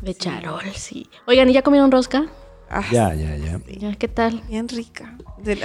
De 0.00 0.14
charol, 0.14 0.62
sí. 0.74 1.06
Oigan, 1.26 1.48
¿y 1.50 1.52
ya 1.52 1.62
comieron 1.62 1.90
rosca? 1.90 2.26
Ah, 2.70 2.84
ya, 2.92 3.14
ya, 3.14 3.36
ya. 3.36 3.60
ya. 3.66 3.94
¿Qué 3.94 4.08
tal? 4.08 4.42
Bien 4.48 4.68
rica. 4.68 5.16
De 5.42 5.56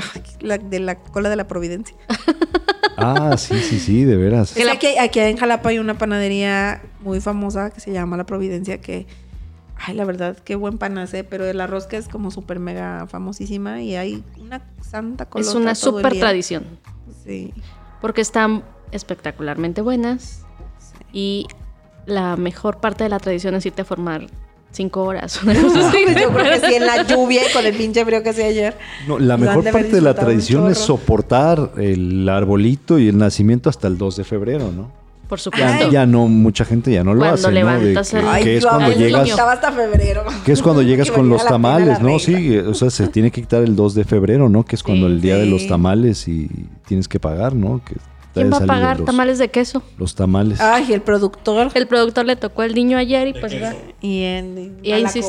la, 0.42 0.58
de 0.58 0.80
la 0.80 0.96
cola 0.96 1.30
de 1.30 1.36
la 1.36 1.48
Providencia. 1.48 1.96
ah, 2.98 3.36
sí, 3.38 3.60
sí, 3.60 3.80
sí, 3.80 4.06
de 4.06 4.16
veras. 4.16 4.56
Es 4.56 4.78
que 4.78 5.00
aquí 5.00 5.20
en 5.20 5.38
Jalapa 5.38 5.70
hay 5.70 5.80
una 5.80 5.98
panadería 5.98 6.82
muy 7.02 7.20
famosa 7.20 7.72
que 7.72 7.80
se 7.80 7.92
llama 7.92 8.18
La 8.18 8.26
Providencia 8.26 8.80
que... 8.80 9.08
Ay, 9.76 9.96
la 9.96 10.06
verdad, 10.06 10.38
qué 10.38 10.56
buen 10.56 10.78
pan 10.78 10.98
hace, 10.98 11.26
pero 11.26 11.52
la 11.52 11.68
rosca 11.68 11.98
es 11.98 12.08
como 12.08 12.32
súper 12.32 12.60
mega 12.60 13.06
famosísima 13.08 13.82
y 13.82 13.96
hay 13.96 14.24
una 14.40 14.62
santa 14.82 15.26
cola. 15.26 15.44
Es 15.44 15.54
una 15.56 15.76
súper 15.76 16.14
tradición. 16.14 16.64
Sí. 17.26 17.54
Porque 18.00 18.22
están 18.22 18.64
espectacularmente 18.92 19.82
buenas 19.82 20.46
y 21.12 21.48
la 22.06 22.38
mejor 22.38 22.80
parte 22.80 23.04
de 23.04 23.10
la 23.10 23.20
tradición 23.20 23.56
es 23.56 23.66
irte 23.66 23.82
a 23.82 23.86
formar 23.86 24.28
cinco 24.74 25.04
horas. 25.04 25.40
yo 25.44 25.50
creo 26.30 26.52
que 26.52 26.68
sí, 26.68 26.76
en 26.76 26.86
la 26.86 27.04
lluvia 27.08 27.50
y 27.50 27.54
con 27.54 27.66
el 27.66 27.76
pinche 27.76 28.04
frío 28.04 28.22
que 28.22 28.30
hacía 28.30 28.48
ayer. 28.48 28.76
No, 29.08 29.20
la 29.20 29.38
mejor 29.38 29.64
parte 29.64 29.92
de 29.92 30.02
la 30.02 30.14
tradición 30.14 30.70
es 30.70 30.80
soportar 30.80 31.72
el 31.78 32.28
arbolito 32.28 33.00
y 33.00 33.08
el 33.08 33.18
nacimiento 33.18 33.70
hasta 33.70 33.88
el 33.88 33.98
2 33.98 34.18
de 34.18 34.24
febrero, 34.24 34.72
¿no? 34.72 34.92
Por 35.28 35.40
supuesto. 35.40 35.90
Ya, 35.90 36.06
no, 36.06 36.28
mucha 36.28 36.66
gente 36.66 36.92
ya 36.92 37.04
no 37.04 37.14
lo 37.14 37.26
hace, 37.26 37.52
¿no? 37.52 37.80
que, 37.80 38.58
es 38.58 38.66
cuando 38.66 38.92
llegas, 38.92 39.32
hasta 39.32 39.72
febrero. 39.72 40.26
Que 40.46 40.52
es 40.52 40.62
cuando 40.62 40.82
llegas 40.84 41.10
con 41.10 41.30
los 41.30 41.46
tamales, 41.46 42.02
¿no? 42.02 42.20
Sí, 42.20 42.58
o 42.58 42.74
sea, 42.74 42.90
se 42.90 43.08
tiene 43.08 43.32
que 43.32 43.42
quitar 43.42 43.64
el 43.64 43.76
2 43.76 43.96
de 43.96 44.04
febrero, 44.04 44.50
¿no? 44.50 44.64
Que 44.64 44.76
es 44.76 44.84
cuando 44.84 45.08
el 45.08 45.22
día 45.22 45.38
de 45.38 45.46
los 45.46 45.68
tamales 45.68 46.28
y 46.28 46.50
tienes 46.86 47.08
que 47.08 47.20
pagar, 47.20 47.56
¿no? 47.56 47.82
Que 47.84 47.96
¿Quién 48.34 48.52
va 48.52 48.58
a 48.58 48.66
pagar 48.66 49.02
tamales 49.04 49.38
de 49.38 49.50
queso? 49.50 49.84
Los 49.98 50.16
tamales. 50.16 50.60
Ay, 50.60 50.92
el 50.94 51.02
productor. 51.02 51.72
El 51.76 51.88
productor 51.88 52.26
le 52.26 52.36
tocó 52.36 52.64
el 52.64 52.74
niño 52.74 52.98
ayer 52.98 53.28
y 53.28 53.34
pues 53.34 53.54
va. 53.62 53.74
Y, 54.02 54.24
en, 54.24 54.80
y 54.82 54.92
a. 54.92 55.06
Así 55.06 55.22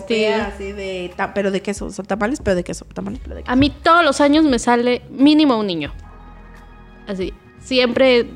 de, 0.73 1.13
pero 1.35 1.51
de 1.51 1.61
queso. 1.61 1.91
Son 1.91 2.07
tamales, 2.07 2.41
pero 2.43 2.57
de 2.57 2.65
queso. 2.65 2.87
Tamales, 2.95 3.21
pero 3.23 3.37
de 3.37 3.43
queso. 3.43 3.53
A 3.53 3.57
mí 3.57 3.71
todos 3.71 4.05
los 4.05 4.21
años 4.21 4.45
me 4.45 4.59
sale 4.59 5.03
mínimo 5.11 5.59
un 5.59 5.67
niño. 5.67 5.93
Así. 7.07 7.35
Siempre, 7.61 8.29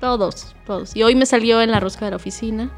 todos, 0.00 0.54
todos. 0.66 0.94
Y 0.96 1.02
hoy 1.02 1.14
me 1.14 1.26
salió 1.26 1.60
en 1.60 1.70
la 1.70 1.80
rosca 1.80 2.04
de 2.04 2.10
la 2.10 2.16
oficina. 2.16 2.70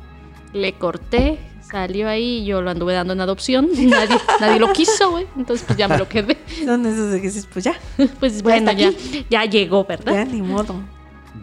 Le 0.52 0.72
corté, 0.72 1.38
salió 1.68 2.08
ahí 2.08 2.38
y 2.38 2.44
yo 2.44 2.62
lo 2.62 2.70
anduve 2.70 2.94
dando 2.94 3.12
en 3.12 3.20
adopción. 3.20 3.68
Nadie, 3.76 4.18
nadie 4.40 4.58
lo 4.58 4.72
quiso, 4.72 5.10
güey. 5.10 5.26
Entonces, 5.36 5.64
pues 5.66 5.78
ya 5.78 5.86
me 5.88 5.98
lo 5.98 6.08
quedé. 6.08 6.38
¿Dónde 6.64 6.90
es 6.90 6.96
eso 6.96 7.08
de 7.08 7.20
que 7.20 7.26
dices, 7.28 7.48
pues 7.52 7.64
ya? 7.64 7.74
pues 8.20 8.42
bueno, 8.42 8.72
ya, 8.72 8.92
ya 9.30 9.44
llegó, 9.44 9.84
¿verdad? 9.84 10.12
Ya, 10.12 10.24
ni 10.24 10.42
modo. 10.42 10.74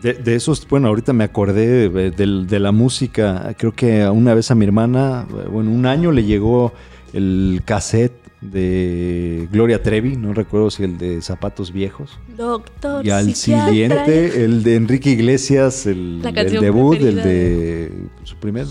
De, 0.01 0.35
esos, 0.35 0.67
bueno, 0.67 0.87
ahorita 0.87 1.13
me 1.13 1.23
acordé 1.23 1.89
de, 1.89 2.59
la 2.59 2.71
música. 2.71 3.55
Creo 3.57 3.73
que 3.73 4.07
una 4.07 4.33
vez 4.33 4.51
a 4.51 4.55
mi 4.55 4.65
hermana, 4.65 5.27
bueno, 5.51 5.71
un 5.71 5.85
año 5.85 6.11
le 6.11 6.23
llegó 6.23 6.73
el 7.13 7.61
cassette 7.65 8.25
de 8.41 9.47
Gloria 9.51 9.81
Trevi, 9.81 10.15
no 10.17 10.33
recuerdo 10.33 10.69
si 10.69 10.83
el 10.83 10.97
de 10.97 11.21
Zapatos 11.21 11.71
Viejos. 11.71 12.19
Doctor. 12.35 13.05
Y 13.05 13.09
al 13.09 13.35
siguiente, 13.35 14.43
el 14.43 14.63
de 14.63 14.75
Enrique 14.75 15.11
Iglesias, 15.11 15.85
el, 15.85 16.21
debut, 16.21 16.97
el 16.97 17.15
de 17.15 17.91
su 18.23 18.35
primer. 18.37 18.67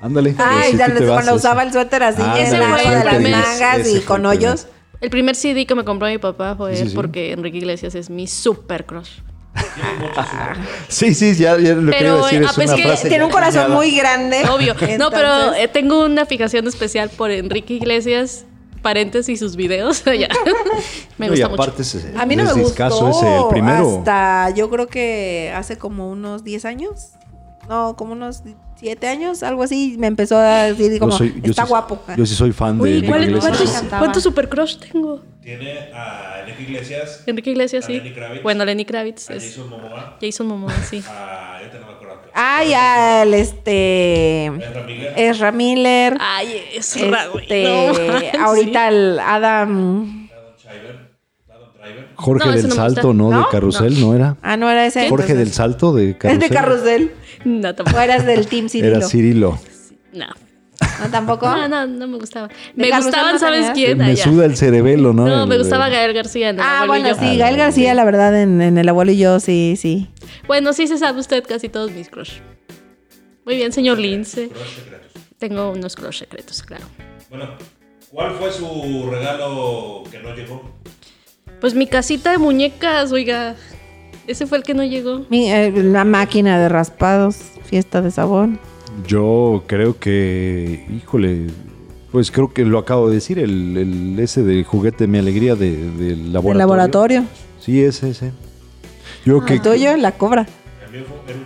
ándale. 0.00 0.34
Ay, 0.38 0.76
cuando 1.06 1.34
usaba 1.34 1.62
el 1.62 1.72
suéter 1.72 2.02
así, 2.02 2.22
ese 2.38 2.56
fue 2.56 2.96
de 2.96 3.04
las 3.04 3.22
mangas 3.22 3.94
y 3.94 4.00
con 4.00 4.26
hoyos. 4.26 4.66
El 5.00 5.08
primer 5.08 5.34
CD 5.34 5.64
que 5.64 5.74
me 5.74 5.84
compró 5.84 6.08
mi 6.08 6.18
papá 6.18 6.54
fue 6.56 6.74
porque 6.94 7.32
Enrique 7.32 7.58
Iglesias 7.58 7.94
es 7.94 8.10
mi 8.10 8.26
super 8.26 8.84
crush. 8.84 9.20
sí, 10.88 11.14
sí, 11.14 11.34
ya, 11.34 11.56
lo 11.56 11.90
quería 11.90 12.14
decir. 12.14 12.42
Es 12.42 12.56
una 12.56 12.76
frase 12.76 13.08
tiene 13.08 13.24
un 13.24 13.30
corazón 13.30 13.72
muy 13.72 13.96
grande. 13.96 14.44
Obvio. 14.48 14.74
No, 14.98 15.10
pero 15.10 15.54
eh, 15.54 15.68
tengo 15.68 16.04
una 16.04 16.26
fijación 16.26 16.66
especial 16.66 17.10
por 17.10 17.30
Enrique 17.30 17.74
Iglesias. 17.74 18.46
Paréntesis 18.82 19.38
sus 19.38 19.56
videos. 19.56 20.02
me 21.18 21.28
gusta 21.28 21.48
mucho. 21.48 21.74
a 22.16 22.26
mí 22.26 22.36
no 22.36 22.44
me 22.44 22.62
gustó. 22.62 23.10
Ese, 23.10 23.36
el 23.36 23.48
primero. 23.50 23.98
Hasta 23.98 24.50
yo 24.50 24.70
creo 24.70 24.86
que 24.86 25.52
hace 25.54 25.76
como 25.76 26.10
unos 26.10 26.44
10 26.44 26.64
años. 26.64 27.10
No, 27.68 27.94
como 27.96 28.12
unos 28.12 28.42
siete 28.80 29.08
años, 29.08 29.42
algo 29.42 29.62
así, 29.62 29.96
me 29.98 30.06
empezó 30.06 30.38
a 30.38 30.64
decir 30.64 30.98
como, 30.98 31.14
está 31.42 31.64
guapo. 31.64 32.00
Yo 32.16 32.24
sí 32.24 32.34
soy 32.34 32.52
fan 32.52 32.78
de 32.78 32.98
Enrique 32.98 33.24
Iglesias. 33.24 33.84
¿Cuántos, 33.90 34.22
super 34.22 34.48
crush 34.48 34.78
tengo? 34.78 35.20
Tiene 35.42 35.92
a 35.92 36.40
Enrique 36.40 36.62
Iglesias. 36.62 37.22
Enrique 37.26 37.50
Iglesias, 37.50 37.84
sí. 37.84 37.98
Lenny 37.98 38.14
Kravitz, 38.14 38.42
bueno, 38.42 38.64
Lenny 38.64 38.86
Kravitz. 38.86 39.30
A 39.30 39.34
Jason 39.34 39.68
Momoa. 39.68 40.16
Jason 40.20 40.46
Momoa, 40.46 40.72
sí. 40.82 41.02
Ah, 41.12 41.58
ya 41.62 41.70
te 41.70 41.78
no 41.78 41.86
me 41.86 41.92
acuerdo. 41.92 42.20
Ay, 42.32 42.72
al 42.72 43.34
este... 43.34 44.46
Ezra 44.46 44.82
Miller. 44.82 45.12
Ezra 45.16 45.52
Miller. 45.52 46.16
Ay, 46.18 46.62
es 46.74 46.96
este, 46.96 47.64
no, 47.64 48.40
ahorita 48.46 48.88
el 48.88 49.18
Adam... 49.18 50.30
Jorge 52.14 52.50
del 52.50 52.72
Salto, 52.72 53.14
¿no? 53.14 53.30
De 53.30 53.44
Carrusel, 53.50 54.00
no. 54.00 54.14
era? 54.14 54.36
Ah, 54.42 54.56
no 54.56 54.70
era 54.70 54.86
ese. 54.86 55.08
Jorge 55.08 55.34
del 55.34 55.52
Salto 55.52 55.92
de 55.92 56.16
Carrusel. 56.16 56.42
Es 56.42 56.48
de 56.48 56.54
Carrusel. 56.54 57.12
No, 57.44 57.74
tampoco. 57.74 57.98
¿O 57.98 58.00
eras 58.00 58.26
del 58.26 58.46
Team 58.46 58.68
Cirilo? 58.68 58.96
Era 58.96 59.06
Cirilo. 59.06 59.58
No. 60.12 60.26
¿No 61.00 61.10
tampoco? 61.10 61.46
No, 61.46 61.68
no, 61.68 61.86
no 61.86 62.06
me 62.06 62.18
gustaba. 62.18 62.48
Me 62.74 62.90
gustaban, 62.90 63.38
¿sabes 63.38 63.70
quién? 63.74 63.98
Me 63.98 64.16
suda 64.16 64.46
el 64.46 64.56
cerebelo, 64.56 65.12
¿no? 65.12 65.26
No, 65.26 65.46
me 65.46 65.58
gustaba 65.58 65.88
Gael 65.88 66.12
García 66.12 66.50
en 66.50 66.56
el 66.56 66.62
Ah, 66.64 66.84
bueno, 66.86 67.14
sí, 67.14 67.36
Gael 67.36 67.56
García, 67.56 67.94
la 67.94 68.04
verdad, 68.04 68.40
en, 68.40 68.60
El 68.60 68.88
Abuelo 68.88 69.12
y 69.12 69.18
yo, 69.18 69.40
sí, 69.40 69.74
sí. 69.76 70.08
Bueno, 70.46 70.72
sí 70.72 70.86
se 70.86 70.98
sabe 70.98 71.20
usted 71.20 71.44
casi 71.46 71.68
todos 71.68 71.90
mis 71.92 72.08
crush. 72.08 72.38
Muy 73.44 73.56
bien, 73.56 73.72
señor 73.72 73.98
Lince. 73.98 74.50
Tengo 75.38 75.70
unos 75.70 75.96
crush 75.96 76.18
secretos, 76.18 76.62
claro. 76.62 76.84
Bueno, 77.30 77.50
¿cuál 78.10 78.32
fue 78.32 78.52
su 78.52 79.08
regalo 79.10 80.04
que 80.10 80.18
no 80.18 80.34
llegó? 80.34 80.74
Pues 81.60 81.74
mi 81.74 81.86
casita 81.86 82.30
de 82.30 82.38
muñecas, 82.38 83.12
oiga. 83.12 83.54
Ese 84.30 84.46
fue 84.46 84.58
el 84.58 84.64
que 84.64 84.74
no 84.74 84.84
llegó. 84.84 85.26
Eh, 85.32 85.72
la 85.74 86.04
máquina 86.04 86.56
de 86.56 86.68
raspados, 86.68 87.36
fiesta 87.64 88.00
de 88.00 88.12
sabor. 88.12 88.48
Yo 89.04 89.64
creo 89.66 89.98
que, 89.98 90.86
híjole, 90.88 91.48
pues 92.12 92.30
creo 92.30 92.52
que 92.52 92.64
lo 92.64 92.78
acabo 92.78 93.08
de 93.08 93.16
decir, 93.16 93.40
el, 93.40 94.16
ese 94.20 94.44
de 94.44 94.62
juguete 94.62 95.08
Mi 95.08 95.18
Alegría 95.18 95.56
del 95.56 96.32
laboratorio. 96.32 96.52
¿El 96.52 96.58
laboratorio? 96.58 97.24
Sí, 97.58 97.82
ese, 97.82 98.10
ese. 98.10 98.30
Yo 99.24 99.44
que, 99.44 99.58
tuyo, 99.58 99.96
la 99.96 100.12
cobra. 100.12 100.46
También 100.80 101.04
fue 101.06 101.16
un 101.16 101.44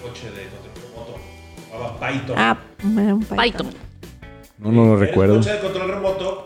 coche 0.00 0.30
de 0.30 0.46
control 0.50 0.94
remoto. 0.94 1.98
Python. 1.98 2.36
Ah, 2.38 2.58
un 2.84 3.24
Python. 3.24 3.36
Python. 3.42 3.66
No, 4.58 4.70
no 4.70 4.84
lo 4.86 4.96
recuerdo. 4.96 5.38
coche 5.38 5.50
de 5.50 5.58
control 5.58 5.88
remoto. 5.90 6.44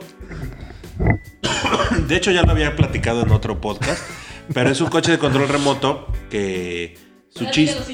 De 2.09 2.17
hecho, 2.17 2.31
ya 2.31 2.43
lo 2.43 2.53
había 2.53 2.75
platicado 2.75 3.21
en 3.23 3.33
otro 3.33 3.61
podcast. 3.61 4.03
Pero 4.53 4.71
es 4.71 4.81
un 4.81 4.89
coche 4.89 5.13
de 5.13 5.19
control 5.19 5.49
remoto 5.49 6.07
que 6.31 6.97
su, 7.29 7.47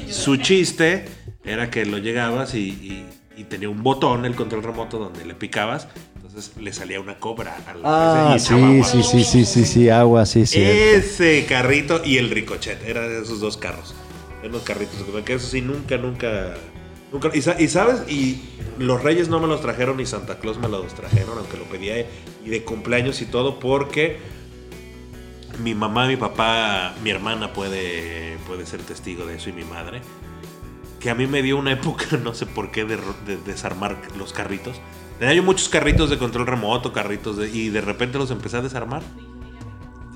su 0.09 0.37
chiste 0.37 1.05
era 1.43 1.69
que 1.69 1.85
lo 1.85 1.97
llegabas 1.97 2.55
y, 2.55 3.05
tenía 3.49 3.69
un 3.69 3.83
botón, 3.83 4.25
el 4.25 4.35
control 4.35 4.63
remoto, 4.63 4.97
donde 4.97 5.25
le 5.25 5.35
picabas. 5.35 5.87
Entonces 6.15 6.53
le 6.59 6.73
salía 6.73 6.99
una 6.99 7.17
cobra 7.17 7.55
al 7.67 7.81
Ah, 7.83 8.37
sí, 8.39 8.83
sí, 8.83 9.03
sí, 9.03 9.23
sí, 9.23 9.45
sí, 9.45 9.65
sí, 9.65 9.89
agua, 9.89 10.25
sí, 10.25 10.45
sí. 10.45 10.61
Ese 10.61 11.45
carrito 11.47 12.01
y 12.03 12.17
el 12.17 12.29
ricochet, 12.29 12.83
eran 12.85 13.11
esos 13.21 13.39
dos 13.39 13.57
carros. 13.57 13.93
Eran 14.39 14.53
los 14.53 14.63
carritos, 14.63 14.95
que 15.23 15.33
eso 15.33 15.47
sí, 15.47 15.61
nunca, 15.61 15.97
nunca, 15.97 16.55
nunca. 17.11 17.29
Y, 17.33 17.39
y, 17.63 17.67
sabes, 17.67 18.09
y 18.09 18.41
los 18.79 19.03
reyes 19.03 19.29
no 19.29 19.39
me 19.39 19.47
los 19.47 19.61
trajeron, 19.61 19.97
ni 19.97 20.05
Santa 20.05 20.39
Claus 20.39 20.57
me 20.57 20.67
los 20.67 20.93
trajeron, 20.93 21.37
aunque 21.37 21.57
lo 21.57 21.65
pedía 21.65 22.05
y 22.43 22.49
de 22.49 22.63
cumpleaños 22.63 23.21
y 23.21 23.25
todo, 23.25 23.59
porque 23.59 24.17
mi 25.59 25.75
mamá, 25.75 26.07
mi 26.07 26.17
papá, 26.17 26.93
mi 27.03 27.09
hermana 27.09 27.53
puede, 27.53 28.37
puede 28.47 28.65
ser 28.65 28.81
testigo 28.81 29.25
de 29.25 29.35
eso 29.35 29.49
y 29.49 29.53
mi 29.53 29.63
madre. 29.63 30.01
Que 30.99 31.09
a 31.09 31.15
mí 31.15 31.27
me 31.27 31.41
dio 31.41 31.57
una 31.57 31.71
época, 31.71 32.05
no 32.23 32.33
sé 32.33 32.45
por 32.45 32.71
qué, 32.71 32.85
de, 32.85 32.97
desarmar 33.45 33.97
los 34.17 34.33
carritos. 34.33 34.79
Tenía 35.19 35.33
yo 35.33 35.43
muchos 35.43 35.69
carritos 35.69 36.09
de 36.09 36.17
control 36.17 36.47
remoto, 36.47 36.91
carritos 36.91 37.37
de, 37.37 37.49
y 37.49 37.69
de 37.69 37.81
repente 37.81 38.17
los 38.17 38.31
empecé 38.31 38.57
a 38.57 38.61
desarmar. 38.61 39.01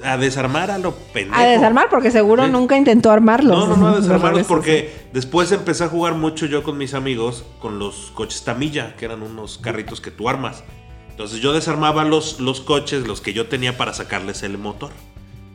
A 0.04 0.18
desarmar 0.18 0.72
a 0.72 0.78
lo 0.78 0.94
pendejo. 0.94 1.40
A 1.40 1.46
desarmar 1.46 1.90
porque 1.90 2.10
seguro 2.10 2.48
nunca 2.48 2.78
intentó 2.78 3.12
armarlos. 3.12 3.58
No, 3.58 3.76
no, 3.76 3.78
no, 3.78 3.88
a 3.90 3.96
desarmarlos 4.02 4.48
porque 4.48 5.08
después 5.14 5.52
empecé 5.52 5.84
a 5.84 5.90
jugar 5.90 6.16
mucho 6.16 6.46
yo 6.46 6.64
con 6.64 6.78
mis 6.78 6.94
amigos 6.94 7.46
con 7.60 7.80
los 7.80 8.12
coches 8.14 8.44
Tamilla, 8.44 8.96
que 8.96 9.06
eran 9.06 9.22
unos 9.22 9.58
carritos 9.58 10.00
que 10.00 10.12
tú 10.12 10.30
armas. 10.30 10.64
Entonces 11.10 11.42
yo 11.42 11.52
desarmaba 11.52 12.06
los, 12.06 12.40
los 12.40 12.62
coches, 12.62 13.06
los 13.06 13.20
que 13.20 13.34
yo 13.34 13.48
tenía 13.48 13.78
para 13.78 13.94
sacarles 13.94 14.42
el 14.44 14.58
motor 14.58 14.92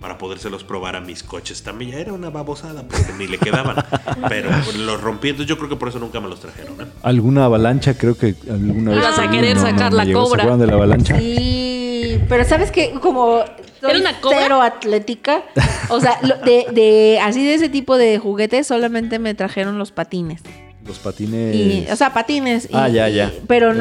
para 0.04 0.18
podérselos 0.18 0.64
probar 0.64 0.96
a 0.96 1.00
mis 1.00 1.22
coches 1.22 1.62
también. 1.62 1.92
Ya 1.92 1.98
era 1.98 2.12
una 2.12 2.28
babosada 2.28 2.82
porque 2.82 3.10
ni 3.16 3.26
le 3.26 3.38
quedaban. 3.38 3.76
pero 4.28 4.50
los 4.76 5.00
rompí, 5.00 5.30
entonces 5.30 5.48
yo 5.48 5.56
creo 5.56 5.70
que 5.70 5.76
por 5.76 5.88
eso 5.88 5.98
nunca 5.98 6.20
me 6.20 6.28
los 6.28 6.40
trajeron. 6.40 6.78
¿eh? 6.78 6.84
¿Alguna 7.02 7.46
avalancha? 7.46 7.96
Creo 7.96 8.14
que 8.14 8.34
alguna 8.50 8.90
vez. 8.90 9.00
Vas 9.02 9.18
a 9.18 9.30
querer 9.30 9.58
sacar 9.58 9.94
la 9.94 10.04
cobra. 10.12 10.44
¿Se 10.44 10.56
de 10.58 10.66
la 10.66 10.74
avalancha? 10.74 11.18
Sí, 11.18 12.20
pero 12.28 12.44
¿sabes 12.44 12.70
que 12.70 12.92
Como 13.00 13.44
¿Era 13.80 13.98
una 13.98 14.20
cobra? 14.20 14.40
cero 14.42 14.60
atlética. 14.60 15.42
O 15.88 15.98
sea, 16.02 16.18
de, 16.44 16.66
de, 16.70 17.18
así 17.22 17.42
de 17.42 17.54
ese 17.54 17.70
tipo 17.70 17.96
de 17.96 18.18
juguetes 18.18 18.66
solamente 18.66 19.18
me 19.18 19.32
trajeron 19.32 19.78
los 19.78 19.90
patines. 19.90 20.42
Los 20.86 20.98
patines. 20.98 21.90
o 21.90 21.96
sea, 21.96 22.12
patines. 22.12 22.68
ah, 22.74 22.90
ya, 22.90 23.08
ya. 23.08 23.32
pero 23.46 23.72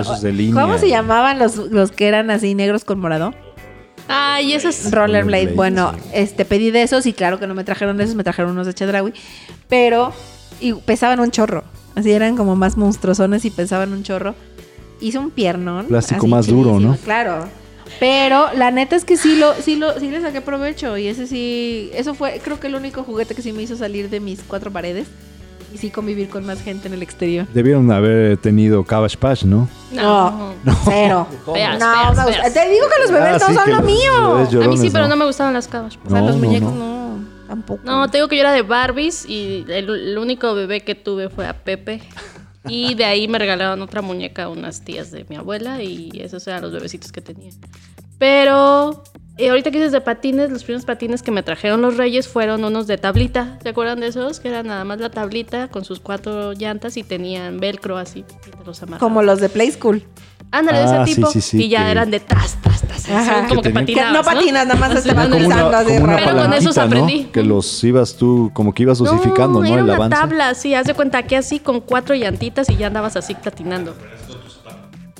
¿Cómo 0.54 0.78
se 0.78 0.88
llamaban 0.88 1.38
los, 1.38 1.58
los 1.58 1.92
que 1.92 2.08
eran 2.08 2.32
así 2.32 2.56
negros 2.56 2.86
con 2.86 3.02
morado? 3.02 3.34
Ay, 4.08 4.54
esos. 4.54 4.92
Rollerblade. 4.92 5.54
Bueno, 5.54 5.94
este 6.14 6.46
pedí 6.46 6.72
de 6.72 6.84
esos 6.84 7.06
y 7.06 7.14
claro 7.14 7.40
que 7.40 7.48
no 7.48 7.54
me 7.56 7.64
trajeron 7.64 7.98
de 7.98 8.04
esos, 8.04 8.16
me 8.16 8.24
trajeron 8.24 8.52
unos 8.52 8.68
de 8.68 8.74
Chedraui. 8.74 9.14
Pero 9.70 10.14
y 10.60 10.74
pesaban 10.74 11.20
un 11.20 11.32
chorro. 11.32 11.64
Así 11.96 12.12
eran 12.12 12.36
como 12.36 12.56
más 12.56 12.78
monstruosones 12.78 13.46
y 13.46 13.52
pesaban 13.52 13.94
un 13.94 14.04
chorro. 14.04 14.36
Hice 15.00 15.20
un 15.20 15.32
piernón. 15.32 15.88
Plástico 15.88 16.28
más 16.28 16.48
duro, 16.48 16.80
¿no? 16.80 16.96
Claro. 16.98 17.48
Pero 18.00 18.48
la 18.54 18.72
neta 18.72 18.96
es 18.96 19.06
que 19.06 19.18
sí 19.18 19.36
lo, 19.36 19.54
sí 19.56 19.76
lo, 19.76 20.00
sí 20.00 20.10
le 20.10 20.22
saqué 20.22 20.42
provecho. 20.42 20.98
Y 20.98 21.08
ese 21.08 21.28
sí, 21.28 21.92
eso 21.94 22.16
fue, 22.16 22.40
creo 22.44 22.60
que 22.60 22.68
el 22.68 22.76
único 22.76 23.04
juguete 23.04 23.36
que 23.36 23.42
sí 23.42 23.54
me 23.54 23.62
hizo 23.62 23.76
salir 23.76 24.10
de 24.10 24.20
mis 24.20 24.42
cuatro 24.42 24.72
paredes 24.72 25.08
y 25.74 25.78
sí 25.78 25.90
convivir 25.90 26.30
con 26.30 26.46
más 26.46 26.62
gente 26.62 26.88
en 26.88 26.94
el 26.94 27.02
exterior. 27.02 27.48
Debieron 27.54 27.92
haber 27.92 28.38
tenido 28.38 28.84
Cabbage 28.84 29.18
Patch, 29.18 29.44
¿no? 29.44 29.68
No, 29.92 30.54
no. 30.64 30.76
cero. 30.86 31.28
no, 31.48 31.54
Te 31.54 32.70
digo 32.70 32.86
que 32.90 33.02
los 33.02 33.12
bebés 33.12 33.34
ah, 33.36 33.40
todos 33.40 33.56
son 33.56 33.72
lo 33.72 33.82
mío. 33.82 34.64
A 34.64 34.68
mí 34.68 34.78
sí, 34.78 34.90
pero 34.92 35.08
no 35.08 35.16
me 35.16 35.26
gustaban 35.26 35.54
las 35.54 35.68
Cabbage 35.68 35.98
Patch. 35.98 36.08
o 36.08 36.10
sea, 36.12 36.22
los 36.22 36.38
muñecos 36.38 36.72
no. 36.74 37.04
Tampoco. 37.48 37.82
No, 37.84 38.10
te 38.10 38.18
digo 38.18 38.28
que 38.28 38.36
yo 38.38 38.42
era 38.42 38.54
de 38.54 38.62
Barbies 38.62 39.26
y 39.28 39.66
el, 39.68 40.18
único 40.18 40.54
bebé 40.56 40.82
que 40.82 40.96
tuve 40.96 41.30
fue 41.30 41.48
a 41.48 41.54
Pepe. 41.64 42.02
Y 42.68 42.96
de 42.96 43.04
ahí 43.04 43.28
me 43.28 43.40
regalaron 43.40 43.82
otra 43.82 44.02
muñeca 44.02 44.44
a 44.44 44.50
unas 44.50 44.86
tías 44.86 45.12
de 45.12 45.26
mi 45.28 45.36
abuela 45.36 45.84
y 45.84 46.12
esos 46.22 46.48
eran 46.48 46.62
los 46.62 46.72
bebecitos 46.72 47.12
que 47.12 47.22
tenía. 47.22 47.52
Pero 48.18 49.04
y 49.36 49.48
ahorita 49.48 49.72
que 49.72 49.78
dices 49.78 49.92
de 49.92 50.02
patines, 50.02 50.52
los 50.52 50.64
primeros 50.64 50.86
patines 50.86 51.24
que 51.24 51.32
me 51.32 51.42
trajeron 51.42 51.82
los 51.82 51.98
reyes 51.98 52.28
fueron 52.28 52.64
unos 52.64 52.86
de 52.86 53.00
tablita. 53.00 53.58
¿Se 53.64 53.70
acuerdan 53.70 54.00
de 54.00 54.08
esos? 54.08 54.40
Que 54.40 54.50
era 54.50 54.62
nada 54.62 54.84
más 54.84 55.00
la 55.00 55.10
tablita 55.10 55.70
con 55.70 55.86
sus 55.86 56.00
cuatro 56.00 56.54
llantas 56.54 56.98
y 56.98 57.04
tenían 57.04 57.60
velcro 57.60 57.98
así. 57.98 58.26
los 58.64 58.82
Como 59.00 59.24
los 59.24 59.40
de 59.40 59.50
Play 59.50 59.72
School. 59.72 60.04
Ándale, 60.52 60.78
de 60.78 60.86
ese 60.86 60.96
ah, 60.96 61.04
tipo. 61.04 61.30
y 61.54 61.68
ya 61.68 61.90
eran 61.90 62.12
de 62.12 62.20
tas, 62.20 62.58
tas, 62.62 62.84
tas. 62.84 63.48
como 63.50 63.64
que, 63.64 63.72
patinabas, 63.72 64.14
no, 64.14 64.24
patinas, 64.24 64.68
nada 64.68 64.80
más 64.80 64.96
estaban 64.98 65.32
pensando 65.32 65.76
así. 65.76 65.94
Pero 65.98 66.38
con 66.38 66.54
esos 66.54 66.78
aprendí. 66.78 67.24
Que 67.34 67.42
los 67.42 67.84
ibas 67.84 68.16
tú, 68.16 68.52
como 68.54 68.72
que 68.72 68.84
ibas 68.84 69.00
dosificando, 69.00 69.62
¿no? 69.62 69.66
Era 69.66 69.84
una 69.84 70.10
tabla, 70.10 70.54
sí. 70.54 70.76
Haz 70.76 70.86
de 70.86 70.94
cuenta 70.94 71.24
que 71.24 71.38
así 71.38 71.58
con 71.58 71.82
cuatro 71.82 72.14
llantitas 72.14 72.70
y 72.70 72.76
ya 72.76 72.86
andabas 72.86 73.16
así 73.16 73.34
patinando. 73.34 73.96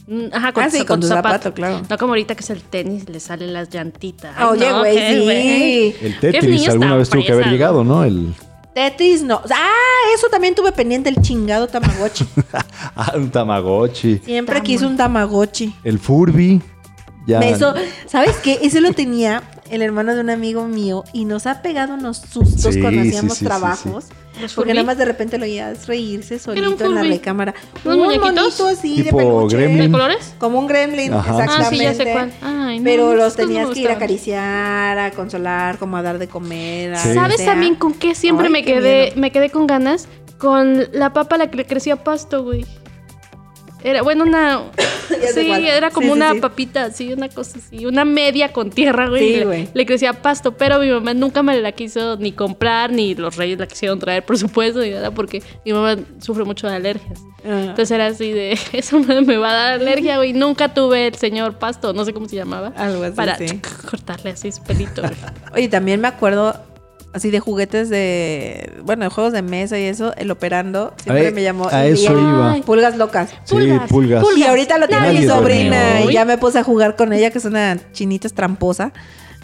Mm, 0.06 0.26
ajá, 0.34 0.52
con, 0.52 0.64
ah, 0.64 0.70
sí, 0.70 0.86
con, 0.86 1.00
tu 1.00 1.08
zapato, 1.08 1.54
claro. 1.54 1.82
No 1.90 1.98
como 1.98 2.12
ahorita 2.12 2.36
que 2.36 2.42
es 2.42 2.50
el 2.50 2.62
tenis, 2.62 3.08
le 3.08 3.20
salen 3.20 3.54
las 3.54 3.70
llantitas. 3.70 4.36
Oye, 4.42 4.72
güey, 4.74 4.98
sí. 4.98 5.96
El 6.02 6.20
Tetris 6.20 6.68
alguna 6.68 6.98
vez 6.98 7.10
tuvo 7.10 7.24
que 7.24 7.32
haber 7.32 7.48
llegado, 7.48 7.84
¿no? 7.84 8.04
El... 8.04 8.34
Tetris 8.74 9.24
no. 9.24 9.42
Ah, 9.50 10.12
eso 10.16 10.28
también 10.30 10.56
tuve 10.56 10.72
pendiente, 10.72 11.10
el 11.10 11.22
chingado 11.22 11.68
Tamagotchi. 11.68 12.26
ah, 12.96 13.14
un 13.16 13.30
Tamagotchi. 13.30 14.20
Siempre 14.26 14.62
quise 14.62 14.86
un 14.86 14.98
Tamagotchi. 14.98 15.74
El 15.84 16.00
Furby. 16.00 16.62
Ya. 17.26 17.40
Eso, 17.40 17.74
¿sabes 18.06 18.36
qué? 18.38 18.60
Ese 18.62 18.82
lo 18.82 18.92
tenía 18.92 19.44
el 19.70 19.82
hermano 19.82 20.14
de 20.16 20.22
un 20.22 20.30
amigo 20.30 20.68
mío 20.68 21.04
y 21.14 21.26
nos 21.26 21.48
ha 21.48 21.62
pegado 21.62 21.94
unos 21.94 22.18
sustos 22.18 22.78
cuando 22.78 23.02
hacíamos 23.02 23.40
trabajos. 23.40 24.06
Porque 24.56 24.74
nada 24.74 24.86
más 24.86 24.98
de 24.98 25.06
repente 25.06 25.38
lo 25.38 25.44
oías 25.46 25.86
reírse 25.86 26.40
solito 26.40 26.86
en 26.86 26.96
la 26.96 27.04
recámara. 27.04 27.54
Un 27.86 28.00
monito 28.00 28.68
así 28.68 29.04
de 29.04 29.14
peluche. 29.14 29.58
¿De 29.58 29.92
colores? 29.92 30.34
Como 30.40 30.60
un 30.60 30.68
gremlin, 30.68 31.14
exactamente. 31.14 31.54
Ah, 31.62 31.70
sí, 31.70 31.78
ya 31.78 31.94
sé 31.94 32.12
cuál. 32.12 32.34
Pero 32.84 33.16
los 33.16 33.36
tenías 33.36 33.70
que 33.70 33.82
ir 33.82 33.90
a 33.90 33.94
acariciar, 33.94 34.98
a 34.98 35.12
consolar, 35.12 35.78
como 35.78 35.98
a 35.98 36.02
dar 36.02 36.18
de 36.18 36.28
comer. 36.28 36.98
¿Sabes 36.98 37.46
también 37.46 37.76
con 37.76 37.94
qué 37.94 38.16
siempre 38.16 38.50
me 38.50 38.64
quedé, 38.64 39.14
me 39.16 39.32
quedé 39.32 39.50
con 39.50 39.68
ganas? 39.68 40.08
Con 40.40 40.90
la 40.92 41.14
papa 41.14 41.38
la 41.38 41.50
que 41.50 41.58
le 41.58 41.66
crecía 41.66 42.04
pasto, 42.04 42.44
güey. 42.44 42.66
Era, 43.84 44.02
bueno, 44.02 44.24
una. 44.24 44.64
sí, 45.34 45.52
era 45.52 45.92
como 45.92 46.12
una 46.12 46.36
papita, 46.36 46.92
sí, 46.92 47.14
una 47.14 47.30
cosa 47.30 47.60
así. 47.60 47.86
Una 47.86 48.06
media 48.06 48.52
con 48.52 48.70
tierra, 48.70 49.10
güey. 49.10 49.36
Sí, 49.36 49.44
güey. 49.44 49.70
Le, 49.74 49.86
crecía 49.86 50.14
pasto, 50.14 50.56
pero 50.58 50.80
mi 50.80 50.90
mamá 50.90 51.14
nunca 51.14 51.44
me 51.44 51.60
la 51.60 51.72
quiso 51.72 52.18
ni 52.18 52.32
comprar, 52.32 52.92
ni 52.92 53.16
los 53.16 53.36
reyes 53.36 53.60
la 53.60 53.68
quisieron 53.68 54.00
traer, 54.00 54.26
por 54.26 54.38
supuesto, 54.38 54.82
ni 54.82 54.92
nada, 54.92 55.12
porque 55.12 55.42
mi 55.66 55.74
mamá 55.74 55.98
sufre 56.20 56.44
mucho 56.44 56.68
de 56.68 56.76
alergias. 56.76 57.20
Entonces 57.44 57.92
era 57.92 58.08
así 58.08 58.32
de, 58.32 58.58
eso 58.74 59.00
me 59.00 59.38
va 59.38 59.50
a 59.50 59.54
dar 59.54 59.74
alergia, 59.74 60.18
güey. 60.18 60.34
Nunca 60.34 60.74
tuve 60.74 61.08
el 61.08 61.16
señor 61.16 61.60
pasto, 61.60 61.94
no 61.94 62.06
sé 62.06 62.14
cómo 62.14 62.28
se 62.28 62.36
llamaba. 62.36 62.74
Algo 62.76 63.04
así. 63.04 63.16
Para 63.16 63.38
cortarle 63.90 64.32
así 64.32 64.52
su 64.52 64.64
pelito, 64.64 65.02
Oye, 65.54 65.68
también 65.68 66.00
me 66.00 66.08
acuerdo 66.08 66.56
así 67.14 67.30
de 67.32 67.40
juguetes 67.40 67.90
de, 67.90 68.74
bueno, 68.84 69.06
de 69.06 69.10
juegos 69.10 69.34
de 69.34 69.42
mesa 69.42 69.80
y 69.80 69.84
eso, 69.84 70.14
el 70.18 70.32
operando 70.32 70.94
siempre 71.02 71.32
me 71.32 71.44
llamó. 71.44 71.70
A 71.72 71.86
eso 71.86 72.12
iba. 72.12 72.56
Pulgas 72.66 72.98
locas. 72.98 73.30
Sí, 73.44 73.56
pulgas. 73.88 74.26
Y 74.36 74.44
ahorita 74.44 74.78
lo 74.78 74.88
tiene 74.88 75.14
mi 75.14 75.26
sobrina 75.26 76.02
y 76.02 76.14
ya 76.14 76.26
me 76.26 76.38
puse 76.38 76.60
a 76.60 76.64
jugar 76.64 76.96
con 76.96 77.14
ella, 77.14 77.32
que 77.32 77.38
es 77.38 77.46
una 77.46 77.78
chinita 77.92 78.28
tramposa. 78.30 78.92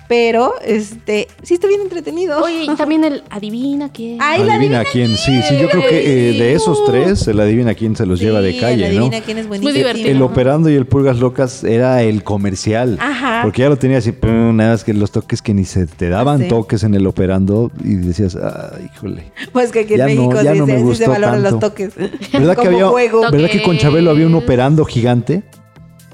Pero, 0.09 0.55
este, 0.65 1.27
sí 1.43 1.53
está 1.53 1.67
bien 1.67 1.81
entretenido. 1.81 2.41
Oye, 2.43 2.63
y 2.63 2.75
también 2.75 3.03
el 3.03 3.21
adivina 3.29 3.91
quién. 3.91 4.19
adivina, 4.19 4.83
quién, 4.83 5.15
sí, 5.15 5.39
sí, 5.43 5.55
yo 5.61 5.69
creo 5.69 5.87
que 5.87 6.31
eh, 6.31 6.33
de 6.33 6.53
esos 6.53 6.83
tres, 6.83 7.27
el 7.27 7.39
adivina 7.39 7.75
quién 7.75 7.95
se 7.95 8.07
los 8.07 8.19
lleva 8.19 8.41
de 8.41 8.57
calle, 8.57 8.87
el 8.87 8.97
adivina 8.97 9.21
quién 9.21 9.37
es 9.37 9.47
buenísimo. 9.47 9.71
Muy 9.71 9.77
divertido. 9.77 10.09
El 10.09 10.19
operando 10.23 10.67
y 10.67 10.73
el 10.73 10.87
pulgas 10.87 11.19
locas 11.19 11.63
era 11.63 12.01
el 12.01 12.23
comercial. 12.23 12.97
Ajá. 12.99 13.41
Porque 13.43 13.61
ya 13.61 13.69
lo 13.69 13.77
tenía 13.77 13.99
así, 13.99 14.11
nada 14.23 14.71
más 14.71 14.83
que 14.83 14.95
los 14.95 15.11
toques 15.11 15.43
que 15.43 15.53
ni 15.53 15.63
se 15.63 15.85
te 15.85 16.09
daban 16.09 16.47
toques 16.47 16.81
en 16.81 16.95
el 16.95 17.05
operando 17.05 17.71
y 17.83 17.93
decías, 17.93 18.35
ah, 18.35 18.79
híjole. 18.83 19.31
Pues 19.51 19.71
que 19.71 19.81
aquí 19.81 19.93
en 19.93 20.05
México 20.05 20.41
ya 20.41 20.55
no 20.55 20.65
me 20.65 20.81
gustó 20.81 21.03
se 21.03 21.07
valoran 21.07 21.43
los 21.43 21.59
toques. 21.59 21.93
¿Verdad 22.33 22.57
que 22.57 22.67
había, 22.67 22.89
¿verdad 22.89 23.49
que 23.51 23.61
con 23.61 23.77
Chabelo 23.77 24.09
había 24.09 24.25
un 24.25 24.33
operando 24.33 24.85
gigante? 24.85 25.43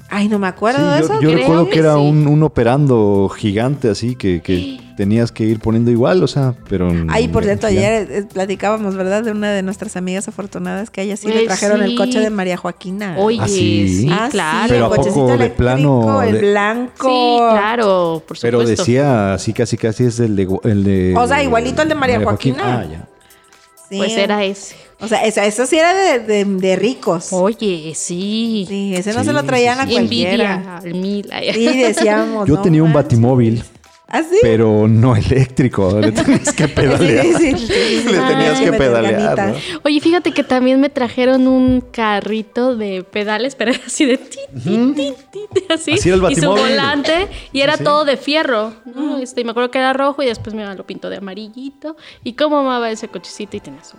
Ay, 0.08 0.28
no 0.28 0.38
me 0.38 0.46
acuerdo 0.46 0.92
de 0.92 1.00
eso. 1.00 1.20
Yo, 1.20 1.32
recuerdo 1.32 1.68
que, 1.68 1.78
era 1.78 1.96
un, 1.96 2.42
operando 2.42 3.28
gigante 3.28 3.88
así 3.88 4.14
que, 4.14 4.80
tenías 4.96 5.30
que 5.30 5.44
ir 5.44 5.60
poniendo 5.60 5.90
igual, 5.90 6.22
o 6.22 6.26
sea, 6.26 6.54
pero... 6.68 6.90
Ay, 7.08 7.28
por 7.28 7.44
cierto, 7.44 7.66
ayer 7.66 8.08
eh, 8.10 8.24
platicábamos, 8.32 8.96
¿verdad? 8.96 9.22
De 9.22 9.30
una 9.30 9.52
de 9.52 9.62
nuestras 9.62 9.94
amigas 9.96 10.26
afortunadas 10.26 10.88
que 10.88 11.02
a 11.02 11.04
ella 11.04 11.16
sí 11.16 11.28
le 11.28 11.44
trajeron 11.44 11.82
el 11.82 11.96
coche 11.96 12.18
de 12.20 12.30
María 12.30 12.56
Joaquina. 12.56 13.16
Oye, 13.18 13.38
¿Ah, 13.42 13.48
sí? 13.48 14.08
Ah, 14.10 14.28
claro. 14.30 14.68
Pero 14.68 14.94
el 14.94 15.12
poco 15.12 15.36
de 15.36 15.50
plano... 15.50 16.22
El 16.22 16.38
blanco. 16.38 17.08
Sí, 17.08 17.54
claro, 17.54 18.22
por 18.26 18.38
supuesto. 18.38 18.58
Pero 18.58 18.64
decía 18.64 19.34
así 19.34 19.52
casi 19.52 19.76
casi 19.76 20.04
es 20.04 20.18
el 20.20 20.34
de... 20.34 20.48
El 20.64 20.84
de 20.84 21.14
o 21.16 21.26
sea, 21.26 21.42
igualito 21.42 21.82
el 21.82 21.88
de 21.88 21.94
María, 21.94 22.20
Joaquina. 22.22 22.80
Ah, 22.80 22.84
ya. 22.84 23.08
Pues 23.90 24.16
era 24.16 24.44
ese. 24.44 24.85
O 25.00 25.08
sea, 25.08 25.24
eso, 25.24 25.40
eso 25.42 25.66
sí 25.66 25.78
era 25.78 25.92
de, 25.94 26.44
de, 26.44 26.76
ricos. 26.76 27.32
Oye, 27.32 27.92
sí. 27.94 28.64
Sí, 28.66 28.94
ese 28.94 29.12
no 29.12 29.24
se 29.24 29.32
lo 29.32 29.42
traían 29.44 29.78
a 29.78 29.86
cualquiera. 29.86 30.80
Envidia, 30.82 31.32
mil. 31.40 31.54
Sí, 31.54 31.78
decíamos. 31.78 32.48
Yo 32.48 32.60
tenía 32.60 32.82
un 32.82 32.92
batimóvil. 32.92 33.62
¿Ah, 34.08 34.22
sí? 34.22 34.38
Pero 34.40 34.86
no 34.86 35.16
eléctrico, 35.16 35.90
le 36.00 36.12
tenías 36.12 36.52
que 36.52 36.68
pedalear. 36.68 37.26
Sí, 37.38 37.58
sí, 37.58 38.04
le 38.04 38.18
tenías 38.18 38.60
que 38.60 38.72
pedalear. 38.72 39.56
Oye, 39.82 40.00
fíjate 40.00 40.30
que 40.30 40.44
también 40.44 40.80
me 40.80 40.88
trajeron 40.88 41.48
un 41.48 41.80
carrito 41.80 42.76
de 42.76 43.02
pedales, 43.02 43.56
pero 43.56 43.72
era 43.72 43.80
así 43.84 44.06
de 44.06 44.16
ti, 44.18 44.38
ti, 44.62 44.94
ti, 44.94 45.40
ti, 45.52 45.64
así. 45.68 45.92
así 45.92 46.08
era 46.08 46.28
el 46.28 46.32
y 46.32 46.36
su 46.36 46.48
volante, 46.48 47.26
y 47.52 47.62
era 47.62 47.76
todo 47.76 48.04
de 48.04 48.16
fierro. 48.16 48.74
¿no? 48.84 49.18
Este, 49.18 49.40
y 49.40 49.44
me 49.44 49.50
acuerdo 49.50 49.72
que 49.72 49.78
era 49.78 49.92
rojo 49.92 50.22
y 50.22 50.26
después 50.26 50.54
me 50.54 50.64
lo 50.64 50.86
pintó 50.86 51.10
de 51.10 51.16
amarillito. 51.16 51.96
Y 52.22 52.34
cómo 52.34 52.58
amaba 52.58 52.90
ese 52.90 53.08
cochecito 53.08 53.56
y 53.56 53.60
tenía 53.60 53.82
su 53.82 53.96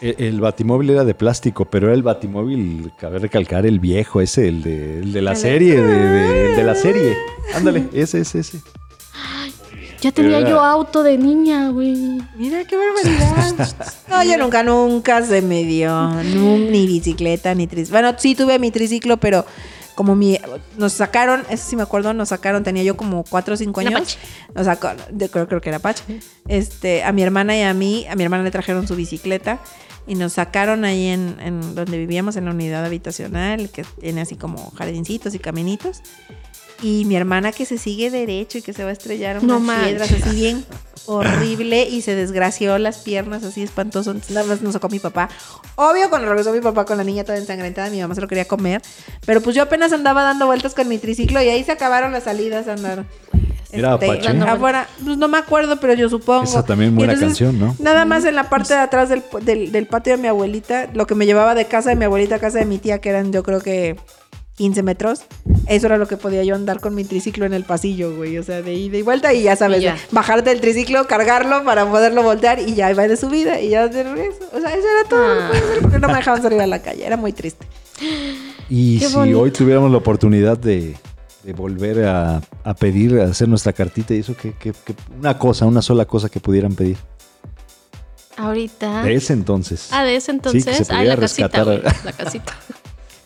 el, 0.00 0.40
batimóvil 0.40 0.90
era 0.90 1.04
de 1.04 1.14
plástico, 1.14 1.64
pero 1.64 1.86
era 1.86 1.94
el 1.94 2.02
batimóvil, 2.02 2.92
cabe 2.98 3.18
recalcar, 3.18 3.66
el 3.66 3.80
viejo 3.80 4.20
ese, 4.20 4.48
el 4.48 4.62
de, 4.62 5.00
el 5.00 5.12
de 5.12 5.22
la 5.22 5.34
serie, 5.34 5.80
de, 5.80 6.56
de, 6.56 6.62
la 6.62 6.74
serie. 6.74 7.16
Ándale, 7.54 7.88
ese, 7.92 8.20
ese, 8.20 8.40
ese. 8.40 8.60
Ya 10.00 10.12
tenía 10.12 10.40
yo 10.40 10.60
auto 10.60 11.02
de 11.02 11.18
niña, 11.18 11.70
güey. 11.70 12.20
Mira 12.36 12.64
qué 12.64 12.76
barbaridad. 12.76 13.74
no, 14.08 14.22
yo 14.22 14.38
nunca, 14.38 14.62
nunca 14.62 15.22
se 15.22 15.42
me 15.42 15.64
dio. 15.64 16.10
ni 16.22 16.86
bicicleta, 16.86 17.54
ni 17.54 17.66
triciclo. 17.66 18.00
Bueno, 18.00 18.16
sí 18.16 18.36
tuve 18.36 18.60
mi 18.60 18.70
triciclo, 18.70 19.16
pero 19.16 19.44
como 19.96 20.14
mi. 20.14 20.38
Nos 20.76 20.92
sacaron, 20.92 21.44
eso 21.50 21.68
sí 21.68 21.74
me 21.74 21.82
acuerdo, 21.82 22.14
nos 22.14 22.28
sacaron, 22.28 22.62
tenía 22.62 22.84
yo 22.84 22.96
como 22.96 23.24
4 23.24 23.54
o 23.54 23.56
5 23.56 23.80
años. 23.80 24.18
Nos 24.54 24.66
sacaron, 24.66 25.02
creo, 25.32 25.48
creo 25.48 25.60
que 25.60 25.68
era 25.68 25.80
Pache. 25.80 26.04
Este, 26.46 27.02
a 27.02 27.10
mi 27.10 27.24
hermana 27.24 27.56
y 27.56 27.62
a 27.62 27.74
mí, 27.74 28.06
a 28.08 28.14
mi 28.14 28.22
hermana 28.22 28.44
le 28.44 28.52
trajeron 28.52 28.86
su 28.86 28.94
bicicleta 28.94 29.58
y 30.08 30.14
nos 30.14 30.32
sacaron 30.32 30.84
ahí 30.84 31.06
en, 31.06 31.36
en, 31.40 31.74
donde 31.74 31.98
vivíamos 31.98 32.36
en 32.36 32.46
la 32.46 32.50
unidad 32.50 32.84
habitacional, 32.84 33.68
que 33.70 33.84
tiene 34.00 34.22
así 34.22 34.36
como 34.36 34.70
jardincitos 34.70 35.34
y 35.34 35.38
caminitos. 35.38 36.02
Y 36.82 37.04
mi 37.04 37.16
hermana 37.16 37.52
que 37.52 37.66
se 37.66 37.76
sigue 37.76 38.10
derecho 38.10 38.58
y 38.58 38.62
que 38.62 38.72
se 38.72 38.84
va 38.84 38.90
a 38.90 38.92
estrellar 38.92 39.38
unas 39.42 39.60
no 39.60 39.84
piedras 39.84 40.12
así 40.12 40.34
bien 40.34 40.64
horrible 41.06 41.88
y 41.88 42.02
se 42.02 42.14
desgració 42.14 42.78
las 42.78 42.98
piernas 42.98 43.42
así 43.42 43.62
espantoso. 43.62 44.12
Entonces 44.12 44.34
nada 44.34 44.46
más 44.46 44.62
nos 44.62 44.74
sacó 44.74 44.88
mi 44.88 44.98
papá. 44.98 45.28
Obvio, 45.74 46.08
cuando 46.08 46.28
regresó 46.28 46.52
mi 46.52 46.60
papá 46.60 46.84
con 46.84 46.96
la 46.96 47.04
niña 47.04 47.24
toda 47.24 47.38
ensangrentada, 47.38 47.90
mi 47.90 48.00
mamá 48.00 48.14
se 48.14 48.20
lo 48.20 48.28
quería 48.28 48.46
comer. 48.46 48.80
Pero 49.26 49.40
pues 49.40 49.56
yo 49.56 49.62
apenas 49.62 49.92
andaba 49.92 50.22
dando 50.22 50.46
vueltas 50.46 50.74
con 50.74 50.88
mi 50.88 50.98
triciclo 50.98 51.42
y 51.42 51.48
ahí 51.48 51.64
se 51.64 51.72
acabaron 51.72 52.12
las 52.12 52.24
salidas 52.24 52.68
a 52.68 52.74
andar. 52.74 53.06
Era 53.70 53.94
este, 53.94 54.06
Apache. 54.06 54.28
Afuera, 54.28 54.88
pues 55.04 55.18
no 55.18 55.28
me 55.28 55.38
acuerdo, 55.38 55.78
pero 55.78 55.94
yo 55.94 56.08
supongo. 56.08 56.44
Esa 56.44 56.64
también 56.64 56.94
buena 56.94 57.18
canción, 57.18 57.58
¿no? 57.58 57.76
Nada 57.78 58.04
más 58.04 58.24
en 58.24 58.34
la 58.34 58.48
parte 58.48 58.74
de 58.74 58.80
atrás 58.80 59.08
del, 59.08 59.22
del, 59.42 59.72
del 59.72 59.86
patio 59.86 60.16
de 60.16 60.22
mi 60.22 60.28
abuelita, 60.28 60.88
lo 60.94 61.06
que 61.06 61.14
me 61.14 61.26
llevaba 61.26 61.54
de 61.54 61.66
casa 61.66 61.90
de 61.90 61.96
mi 61.96 62.04
abuelita 62.04 62.36
a 62.36 62.38
casa 62.38 62.58
de 62.58 62.64
mi 62.64 62.78
tía, 62.78 63.00
que 63.00 63.10
eran 63.10 63.32
yo 63.32 63.42
creo 63.42 63.60
que 63.60 63.96
15 64.58 64.82
metros. 64.82 65.20
Eso 65.66 65.86
era 65.86 65.98
lo 65.98 66.08
que 66.08 66.16
podía 66.16 66.42
yo 66.42 66.56
andar 66.56 66.80
con 66.80 66.94
mi 66.94 67.04
triciclo 67.04 67.46
en 67.46 67.54
el 67.54 67.62
pasillo, 67.62 68.14
güey. 68.16 68.38
O 68.38 68.42
sea, 68.42 68.60
de 68.60 68.74
ida 68.74 68.98
y 68.98 69.02
vuelta 69.02 69.32
y 69.32 69.44
ya 69.44 69.54
sabes, 69.54 69.84
bajarte 70.10 70.50
del 70.50 70.60
triciclo, 70.60 71.06
cargarlo 71.06 71.62
para 71.64 71.88
poderlo 71.88 72.24
voltear 72.24 72.58
y 72.58 72.74
ya 72.74 72.90
iba 72.90 73.06
de 73.06 73.16
subida 73.16 73.60
y 73.60 73.70
ya 73.70 73.86
de 73.86 74.02
regreso. 74.02 74.40
O 74.52 74.60
sea, 74.60 74.74
eso 74.74 74.86
era 74.98 75.08
todo. 75.08 75.40
Ah. 75.40 75.50
Porque 75.80 75.98
no 76.00 76.08
me 76.08 76.14
dejaban 76.14 76.42
salir 76.42 76.60
a 76.60 76.66
la 76.66 76.82
calle. 76.82 77.06
Era 77.06 77.16
muy 77.16 77.32
triste. 77.32 77.66
Y 78.68 78.98
si 78.98 79.34
hoy 79.34 79.50
tuviéramos 79.52 79.92
la 79.92 79.98
oportunidad 79.98 80.58
de, 80.58 80.96
volver 81.52 82.04
a, 82.06 82.40
pedir, 82.78 83.20
a 83.20 83.24
hacer 83.24 83.48
nuestra 83.48 83.72
cartita 83.72 84.14
y 84.14 84.18
eso, 84.18 84.36
que, 84.36 84.54
una 85.18 85.38
cosa, 85.38 85.66
una 85.66 85.82
sola 85.82 86.04
cosa 86.04 86.28
que 86.28 86.40
pudieran 86.40 86.74
pedir. 86.74 86.96
Ahorita. 88.36 89.02
De 89.02 89.14
ese 89.14 89.32
entonces. 89.32 89.88
Ah, 89.90 90.04
de 90.04 90.16
ese 90.16 90.30
entonces. 90.30 90.90
ah, 90.90 91.02
la 91.02 91.16
casita, 91.16 91.64
la 91.64 92.12
casita. 92.12 92.54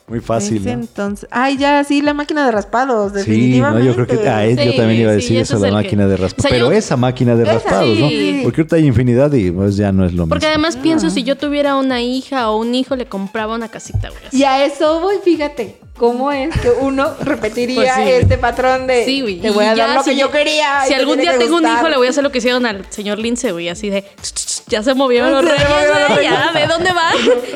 Muy 0.06 0.20
fácil. 0.20 0.66
entonces. 0.66 1.28
Ay, 1.30 1.56
ya, 1.56 1.82
sí, 1.84 2.02
la 2.02 2.14
máquina 2.14 2.44
de 2.44 2.52
raspados, 2.52 3.12
definitivamente. 3.12 3.82
Sí, 3.82 3.88
yo 3.88 4.06
creo 4.06 4.20
que 4.20 4.28
a 4.28 4.44
él 4.44 4.58
yo 4.58 4.74
también 4.74 5.00
iba 5.00 5.10
a 5.10 5.14
decir 5.14 5.38
eso, 5.38 5.58
la 5.58 5.72
máquina 5.72 6.06
de 6.06 6.16
raspados. 6.16 6.50
Pero 6.50 6.72
esa 6.72 6.96
máquina 6.96 7.34
de 7.34 7.44
raspados, 7.44 7.98
¿no? 7.98 8.08
Porque 8.42 8.60
ahorita 8.60 8.76
hay 8.76 8.86
infinidad 8.86 9.32
y 9.32 9.50
pues 9.50 9.76
ya 9.76 9.92
no 9.92 10.04
es 10.04 10.12
lo 10.12 10.22
mismo. 10.24 10.28
Porque 10.28 10.46
además 10.46 10.76
pienso, 10.76 11.10
si 11.10 11.22
yo 11.22 11.36
tuviera 11.36 11.76
una 11.76 12.02
hija 12.02 12.50
o 12.50 12.58
un 12.58 12.74
hijo, 12.74 12.96
le 12.96 13.06
compraba 13.06 13.54
una 13.54 13.68
casita, 13.68 14.10
güey. 14.10 14.22
Y 14.32 14.44
a 14.44 14.64
eso 14.64 15.00
voy, 15.00 15.16
fíjate. 15.22 15.76
¿Cómo 15.96 16.32
es 16.32 16.58
que 16.58 16.70
uno 16.70 17.12
repetiría 17.20 17.94
pues 17.96 18.22
este 18.22 18.38
patrón 18.38 18.86
de 18.86 19.04
sí, 19.04 19.20
güey. 19.20 19.40
te 19.40 19.50
voy 19.50 19.66
a 19.66 19.74
dar 19.74 19.94
lo 19.94 20.02
que 20.02 20.16
yo 20.16 20.30
quería? 20.30 20.84
Si 20.86 20.94
algún 20.94 21.18
día 21.18 21.38
tengo 21.38 21.56
un 21.58 21.64
hijo, 21.64 21.88
le 21.88 21.96
voy 21.96 22.06
a 22.06 22.10
hacer 22.10 22.24
lo 22.24 22.32
que 22.32 22.38
hicieron 22.38 22.66
al 22.66 22.84
señor 22.90 23.18
Lince, 23.18 23.52
güey, 23.52 23.68
así 23.68 23.90
de 23.90 24.04
ya 24.68 24.82
se 24.82 24.94
movieron 24.94 25.32
los 25.32 25.44
reyes, 25.50 25.68
güey, 26.08 26.24
ya, 26.24 26.52
¿de 26.52 26.66
dónde 26.66 26.92
van? 26.92 27.14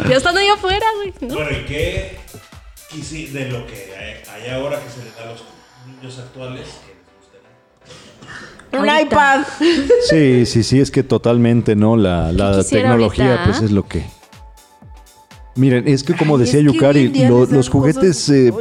ya 0.08 0.16
están 0.16 0.36
ahí 0.36 0.48
afuera, 0.48 0.86
güey. 0.96 1.32
Bueno, 1.32 1.50
¿y 1.50 1.64
qué? 1.64 2.18
Sí, 3.02 3.26
de 3.26 3.48
lo 3.50 3.66
que 3.66 3.92
hay, 3.96 4.50
ahora 4.50 4.80
que 4.80 4.90
se 4.90 5.04
le 5.04 5.10
da 5.10 5.24
a 5.24 5.32
los 5.32 5.44
niños 5.86 6.18
actuales, 6.18 6.66
un 8.72 8.86
iPad. 8.86 9.44
Sí, 10.10 10.46
sí, 10.46 10.62
sí, 10.62 10.80
es 10.80 10.90
que 10.90 11.02
totalmente, 11.02 11.76
¿no? 11.76 11.96
La, 11.96 12.32
la 12.32 12.62
tecnología, 12.64 13.42
pues 13.44 13.60
es 13.60 13.70
lo 13.70 13.86
que 13.86 14.04
Miren, 15.56 15.88
es 15.88 16.02
que 16.02 16.14
como 16.14 16.36
decía 16.36 16.60
Yukari, 16.60 17.08
los 17.28 17.68
juguetes 17.70 18.28
eh, 18.28 18.52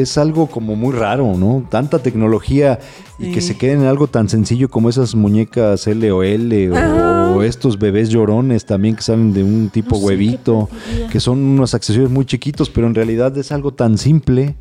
es 0.00 0.18
algo 0.18 0.48
como 0.48 0.74
muy 0.74 0.92
raro, 0.92 1.36
¿no? 1.36 1.64
Tanta 1.68 2.00
tecnología 2.00 2.80
y 3.18 3.32
que 3.32 3.40
se 3.40 3.56
queden 3.56 3.82
en 3.82 3.86
algo 3.86 4.08
tan 4.08 4.28
sencillo 4.28 4.68
como 4.68 4.88
esas 4.88 5.14
muñecas 5.14 5.86
L 5.86 6.10
o 6.10 6.24
L 6.24 6.70
o, 6.72 7.42
estos 7.42 7.78
bebés 7.78 8.10
llorones 8.10 8.66
también 8.66 8.96
que 8.96 9.02
salen 9.02 9.32
de 9.32 9.42
un 9.44 9.70
tipo 9.70 9.96
huevito, 9.96 10.68
que 11.10 11.20
son 11.20 11.38
unos 11.38 11.74
accesorios 11.74 12.10
muy 12.10 12.24
chiquitos, 12.26 12.68
pero 12.68 12.86
en 12.86 12.94
realidad 12.94 13.36
es 13.38 13.52
algo 13.52 13.72
tan 13.72 13.96
simple 13.96 14.56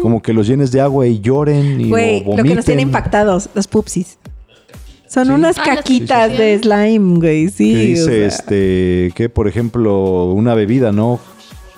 como 0.00 0.22
que 0.22 0.32
los 0.32 0.46
llenes 0.46 0.72
de 0.72 0.80
agua 0.80 1.06
y 1.06 1.20
lloren 1.20 1.80
y 1.80 1.90
Güey, 1.90 2.24
lo 2.24 2.42
que 2.42 2.54
nos 2.54 2.64
tiene 2.64 2.82
impactados, 2.82 3.50
los 3.54 3.66
pupsis. 3.68 4.18
Son 5.16 5.30
unas 5.30 5.56
ah, 5.56 5.62
caquitas 5.64 6.36
de 6.36 6.58
slime, 6.58 7.18
güey, 7.18 7.48
sí. 7.48 7.72
Que 7.72 7.86
dice, 7.86 8.26
este, 8.26 9.12
que 9.14 9.30
por 9.30 9.48
ejemplo, 9.48 10.26
una 10.26 10.54
bebida, 10.54 10.92
¿no? 10.92 11.18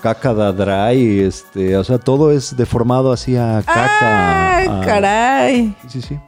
Caca 0.01 0.33
da 0.33 0.51
dry, 0.51 1.21
este, 1.21 1.77
o 1.77 1.83
sea, 1.85 1.99
todo 1.99 2.33
es 2.33 2.57
deformado 2.57 3.13
así 3.13 3.37
a 3.37 3.63
caca. 3.65 4.57
¡Ay, 4.57 4.67
caray! 4.85 5.75
Sí, 5.87 6.01
sí. 6.01 6.19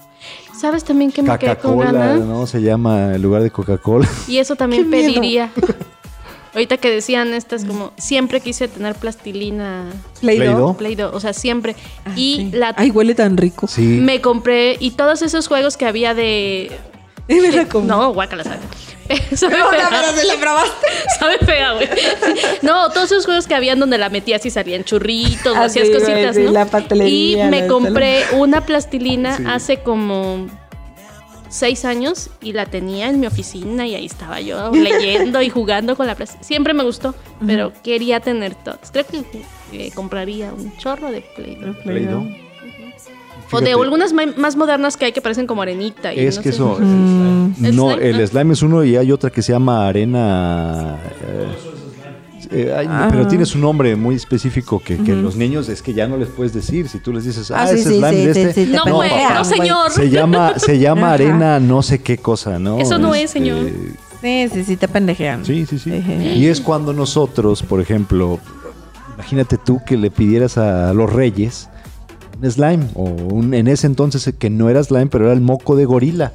¿Sabes 0.57 0.85
también 0.85 1.11
que 1.11 1.21
me 1.21 1.37
quedé 1.37 1.57
con 1.57 1.79
ganas? 1.79 2.21
¿no? 2.21 2.47
Se 2.47 2.61
llama 2.61 3.13
el 3.13 3.21
lugar 3.21 3.43
de 3.43 3.51
Coca-Cola. 3.51 4.07
Y 4.29 4.37
eso 4.37 4.55
también 4.55 4.89
pediría. 4.89 5.51
Ahorita 6.53 6.77
que 6.77 6.89
decían 6.89 7.33
estas 7.33 7.65
como 7.65 7.91
siempre 7.97 8.39
quise 8.39 8.69
tener 8.69 8.95
plastilina 8.95 9.85
Play-Doh, 10.21 10.77
Play 10.77 10.97
o 11.01 11.19
sea, 11.19 11.33
siempre. 11.33 11.75
Ah, 12.05 12.11
y 12.15 12.51
la 12.51 12.73
Ay, 12.77 12.89
huele 12.91 13.15
tan 13.15 13.35
rico. 13.35 13.67
Sí. 13.67 13.99
Me 14.01 14.21
compré 14.21 14.77
y 14.79 14.91
todos 14.91 15.21
esos 15.23 15.49
juegos 15.49 15.75
que 15.75 15.85
había 15.85 16.13
de 16.13 16.71
no, 17.83 18.13
guácala, 18.13 18.43
sabe. 18.43 18.59
sabe 19.35 19.55
fea. 19.55 19.89
pero 19.89 20.17
se 20.17 20.25
la 20.25 20.37
probaste. 20.37 20.87
sabe 21.19 21.37
fea, 21.39 21.73
güey. 21.73 21.89
No, 22.61 22.89
todos 22.91 23.11
esos 23.11 23.25
juegos 23.25 23.47
que 23.47 23.55
habían 23.55 23.79
donde 23.79 23.97
la 23.97 24.09
metías 24.09 24.45
y 24.45 24.49
salían 24.49 24.83
churritos, 24.83 25.55
ah, 25.55 25.65
hacías 25.65 25.89
cositas, 25.89 26.37
¿no? 26.37 26.51
La 26.51 26.67
y 27.05 27.37
me 27.49 27.67
compré 27.67 28.23
una 28.33 28.65
plastilina 28.65 29.39
hace 29.47 29.81
como 29.81 30.47
seis 31.49 31.83
años 31.83 32.29
y 32.41 32.53
la 32.53 32.65
tenía 32.65 33.09
en 33.09 33.19
mi 33.19 33.27
oficina 33.27 33.85
y 33.85 33.95
ahí 33.95 34.05
estaba 34.05 34.39
yo 34.39 34.71
leyendo 34.71 35.41
y 35.41 35.49
jugando 35.49 35.95
con 35.97 36.07
la 36.07 36.15
plastilina. 36.15 36.43
Siempre 36.45 36.73
me 36.73 36.83
gustó, 36.83 37.13
pero 37.45 37.73
quería 37.83 38.19
tener 38.21 38.55
todos. 38.55 38.91
Creo 38.91 39.05
que 39.05 39.23
eh, 39.73 39.91
compraría 39.93 40.53
un 40.53 40.75
chorro 40.77 41.11
de 41.11 41.21
Play-Doh. 41.21 42.50
O 43.51 43.61
de 43.61 43.71
algunas 43.71 44.13
más 44.13 44.55
modernas 44.55 44.97
que 44.97 45.05
hay 45.05 45.11
que 45.11 45.21
parecen 45.21 45.47
como 45.47 45.61
arenita. 45.61 46.11
es 46.13 46.39
que 46.39 46.49
eso. 46.49 46.77
no, 46.79 47.91
el 47.91 48.27
slime 48.27 48.53
es 48.53 48.61
uno 48.61 48.83
y 48.83 48.97
hay 48.97 49.11
otra 49.11 49.29
que 49.29 49.41
se 49.41 49.51
llama 49.51 49.87
arena. 49.87 50.97
Eh, 52.53 52.67
eh, 52.69 52.85
ah. 52.87 53.07
Pero 53.09 53.27
tiene 53.27 53.45
su 53.45 53.57
nombre 53.59 53.95
muy 53.95 54.15
específico 54.15 54.79
que, 54.79 54.97
los 54.97 55.35
niños 55.35 55.69
es 55.69 55.81
que 55.81 55.93
ya 55.93 56.07
no 56.07 56.17
les 56.17 56.27
puedes 56.29 56.53
decir. 56.53 56.89
Si 56.89 56.99
tú 56.99 57.13
les 57.13 57.23
dices, 57.23 57.49
ah, 57.51 57.63
ah 57.63 57.71
ese 57.71 57.83
slime 57.83 58.11
de 58.11 58.41
este. 58.41 58.65
no, 58.67 58.85
no, 58.85 59.45
señor. 59.45 59.91
Se 59.91 60.09
llama, 60.09 60.59
se 60.59 60.79
llama 60.79 61.13
arena 61.13 61.59
no 61.59 61.81
sé 61.81 61.99
qué 61.99 62.17
cosa, 62.17 62.59
¿no? 62.59 62.79
Eso 62.79 62.97
no 62.97 63.15
es, 63.15 63.23
este, 63.23 63.39
señor. 63.39 63.69
Sí, 64.21 64.49
sí, 64.53 64.63
sí, 64.63 64.77
te 64.77 64.87
pendejean. 64.87 65.45
Sí, 65.45 65.65
sí, 65.65 65.79
sí. 65.79 65.91
Y 65.91 66.47
es 66.47 66.61
cuando 66.61 66.93
nosotros, 66.93 67.63
por 67.63 67.81
ejemplo, 67.81 68.39
imagínate 69.15 69.57
tú 69.57 69.81
que 69.85 69.97
le 69.97 70.11
pidieras 70.11 70.57
a 70.57 70.93
los 70.93 71.11
reyes 71.11 71.69
slime. 72.49 72.87
O 72.95 73.09
en 73.41 73.67
ese 73.67 73.87
entonces 73.87 74.33
que 74.37 74.49
no 74.49 74.69
era 74.69 74.83
slime, 74.83 75.07
pero 75.07 75.25
era 75.25 75.33
el 75.33 75.41
moco 75.41 75.75
de 75.75 75.85
gorila. 75.85 76.33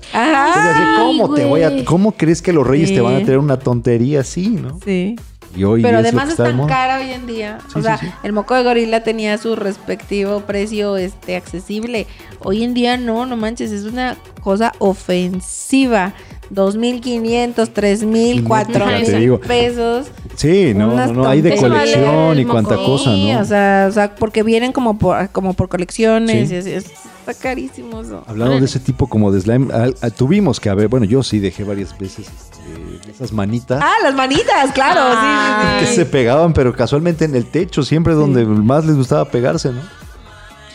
¿cómo, 0.99 1.35
te 1.35 1.45
voy 1.45 1.63
a, 1.63 1.85
¿Cómo 1.85 2.13
crees 2.13 2.43
que 2.43 2.53
los 2.53 2.67
reyes 2.67 2.93
te 2.93 3.01
van 3.01 3.17
a 3.17 3.19
tener 3.19 3.39
una 3.39 3.59
tontería 3.59 4.21
así, 4.21 4.49
no? 4.49 4.79
Sí. 4.85 5.17
pero 5.55 5.99
además 5.99 6.31
es 6.31 6.37
tan 6.37 6.67
cara 6.67 6.99
hoy 6.99 7.11
en 7.11 7.27
día. 7.27 7.59
o 7.75 7.83
sea, 7.83 7.99
el 8.23 8.33
moco 8.33 8.55
de 8.55 8.63
gorila 8.63 9.03
tenía 9.03 9.39
su 9.39 9.57
respectivo 9.57 10.41
precio 10.41 10.97
este 10.97 11.37
accesible. 11.37 12.07
Hoy 12.41 12.63
en 12.63 12.75
día 12.75 12.97
no, 12.97 13.27
no 13.27 13.37
manches, 13.37 13.73
es 13.73 13.85
una 13.85 14.17
cosa 14.43 14.73
ofensiva. 14.79 16.15
2.500, 16.53 17.55
3.000, 17.55 18.45
4.000 18.45 19.41
pesos. 19.41 20.07
Sí, 20.37 20.75
no, 20.75 20.95
no, 20.95 21.13
no, 21.13 21.29
hay 21.29 21.41
de 21.41 21.57
colección 21.57 22.39
y 22.39 22.45
cuánta 22.45 22.77
cosa, 22.77 23.11
¿no? 23.11 23.41
O 23.41 23.45
sea, 23.45 23.87
o 23.89 23.93
sea, 23.93 24.15
porque 24.15 24.43
vienen 24.43 24.73
como 24.73 24.99
por, 24.99 25.31
como 25.31 25.55
por 25.55 25.69
colecciones. 25.69 26.51
Y 26.51 26.55
está 26.55 27.35
carísimo 27.35 28.01
eso. 28.01 28.23
Hablando 28.27 28.59
de 28.59 28.67
ese 28.67 28.79
tipo 28.79 29.09
como 29.09 29.33
de 29.33 29.41
slime, 29.41 29.69
tuvimos 30.17 30.61
que 30.61 30.69
haber, 30.69 30.89
bueno, 30.89 31.07
yo 31.07 31.23
sí 31.23 31.39
dejé 31.39 31.65
varias 31.65 31.99
veces 31.99 32.29
este, 32.29 33.11
esas 33.11 33.33
manitas. 33.33 33.83
Ah, 33.83 33.95
las 34.03 34.15
manitas, 34.15 34.73
claro, 34.73 35.01
sí, 35.01 35.17
ah. 35.19 35.79
Que 35.81 35.87
se 35.87 36.07
pegaban, 36.07 36.53
pero 36.53 36.75
casualmente 36.75 37.25
en 37.25 37.35
el 37.35 37.47
techo, 37.47 37.83
siempre 37.83 38.15
donde 38.15 38.45
más 38.45 38.85
les 38.85 38.97
gustaba 38.97 39.25
pegarse, 39.25 39.73
¿no? 39.73 39.81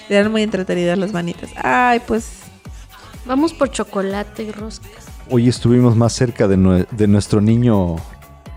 Eran 0.09 0.31
muy 0.31 0.41
entretenidas 0.41 0.97
las 0.97 1.13
manitas. 1.13 1.49
Ay, 1.55 2.01
pues. 2.05 2.39
Vamos 3.25 3.53
por 3.53 3.69
chocolate 3.69 4.43
y 4.43 4.51
roscas. 4.51 5.10
Hoy 5.29 5.47
estuvimos 5.47 5.95
más 5.95 6.13
cerca 6.13 6.47
de, 6.47 6.85
de 6.91 7.07
nuestro 7.07 7.41
niño 7.41 7.97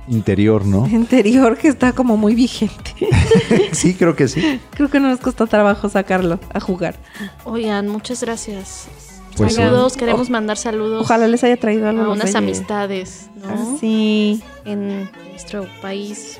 interior, 0.09 0.65
¿no? 0.65 0.87
Interior 0.91 1.57
que 1.57 1.69
está 1.69 1.93
como 1.93 2.17
muy 2.17 2.35
vigente. 2.35 2.95
sí, 3.73 3.95
creo 3.95 4.17
que 4.17 4.29
sí. 4.29 4.61
Creo 4.71 4.89
que 4.89 5.01
no 5.01 5.09
nos 5.09 5.21
costó 5.21 5.47
trabajo 5.47 5.89
sacarlo 5.89 6.39
a 6.53 6.61
jugar. 6.61 6.97
Oigan, 7.45 7.89
muchas 7.89 8.23
gracias. 8.23 8.89
Pues 9.37 9.55
saludos, 9.55 9.97
queremos 9.97 10.31
mandar 10.31 10.57
saludos. 10.57 11.03
Ojalá 11.03 11.27
les 11.27 11.43
haya 11.43 11.57
traído 11.57 11.89
algo. 11.89 12.05
A 12.05 12.09
unas 12.11 12.35
amistades, 12.37 13.29
¿no? 13.35 13.49
Ah, 13.49 13.77
sí. 13.81 14.43
En 14.65 15.11
nuestro 15.31 15.67
país 15.83 16.39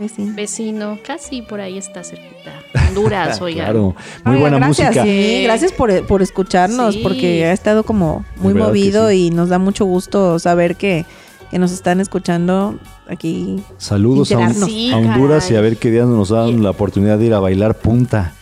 vecino. 0.00 0.34
vecino, 0.34 0.98
casi 1.04 1.42
por 1.42 1.60
ahí 1.60 1.78
está 1.78 2.02
cerquita. 2.02 2.52
Honduras, 2.88 3.40
oigan. 3.42 3.66
Claro, 3.66 3.94
muy 4.24 4.36
buena 4.38 4.58
música. 4.58 5.04
Sí, 5.04 5.42
gracias 5.44 5.72
por, 5.72 6.06
por 6.06 6.22
escucharnos, 6.22 6.96
porque 6.96 7.44
ha 7.44 7.52
estado 7.52 7.84
como 7.84 8.24
muy 8.36 8.54
movido 8.54 9.12
y 9.12 9.30
nos 9.30 9.48
da 9.48 9.58
mucho 9.58 9.84
gusto 9.84 10.38
saber 10.38 10.76
que 10.76 11.06
que 11.50 11.58
nos 11.58 11.72
están 11.72 12.00
escuchando 12.00 12.78
aquí. 13.08 13.62
Saludos 13.76 14.30
a, 14.32 14.38
Honduras 14.38 15.50
y 15.50 15.56
a 15.56 15.60
ver 15.60 15.76
qué 15.76 15.90
día 15.90 16.04
nos 16.04 16.28
dan 16.28 16.62
la 16.62 16.70
oportunidad 16.70 17.18
de 17.18 17.26
ir 17.26 17.34
a 17.34 17.40
bailar 17.40 17.74
punta. 17.74 18.34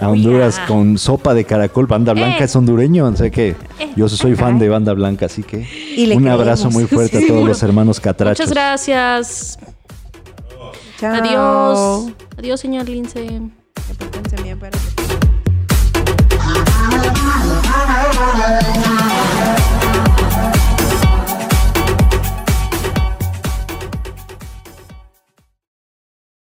A 0.00 0.08
Honduras 0.10 0.60
con 0.68 0.96
sopa 0.96 1.34
de 1.34 1.44
caracol, 1.44 1.86
banda 1.86 2.12
blanca 2.12 2.40
eh. 2.40 2.44
es 2.44 2.54
hondureño, 2.54 3.06
o 3.06 3.16
sea 3.16 3.30
que 3.30 3.56
eh. 3.80 3.90
yo 3.96 4.08
soy 4.08 4.36
fan 4.36 4.56
de 4.58 4.68
banda 4.68 4.92
blanca, 4.92 5.26
así 5.26 5.42
que 5.42 5.66
un 6.14 6.28
abrazo 6.28 6.70
muy 6.70 6.84
fuerte 6.84 7.18
a 7.18 7.26
todos 7.26 7.46
los 7.46 7.62
hermanos 7.64 7.98
catrachos. 7.98 8.46
Muchas 8.46 8.54
gracias. 8.54 9.58
Adiós. 11.02 12.12
Adiós, 12.36 12.60
señor 12.60 12.88
Lince. 12.88 13.40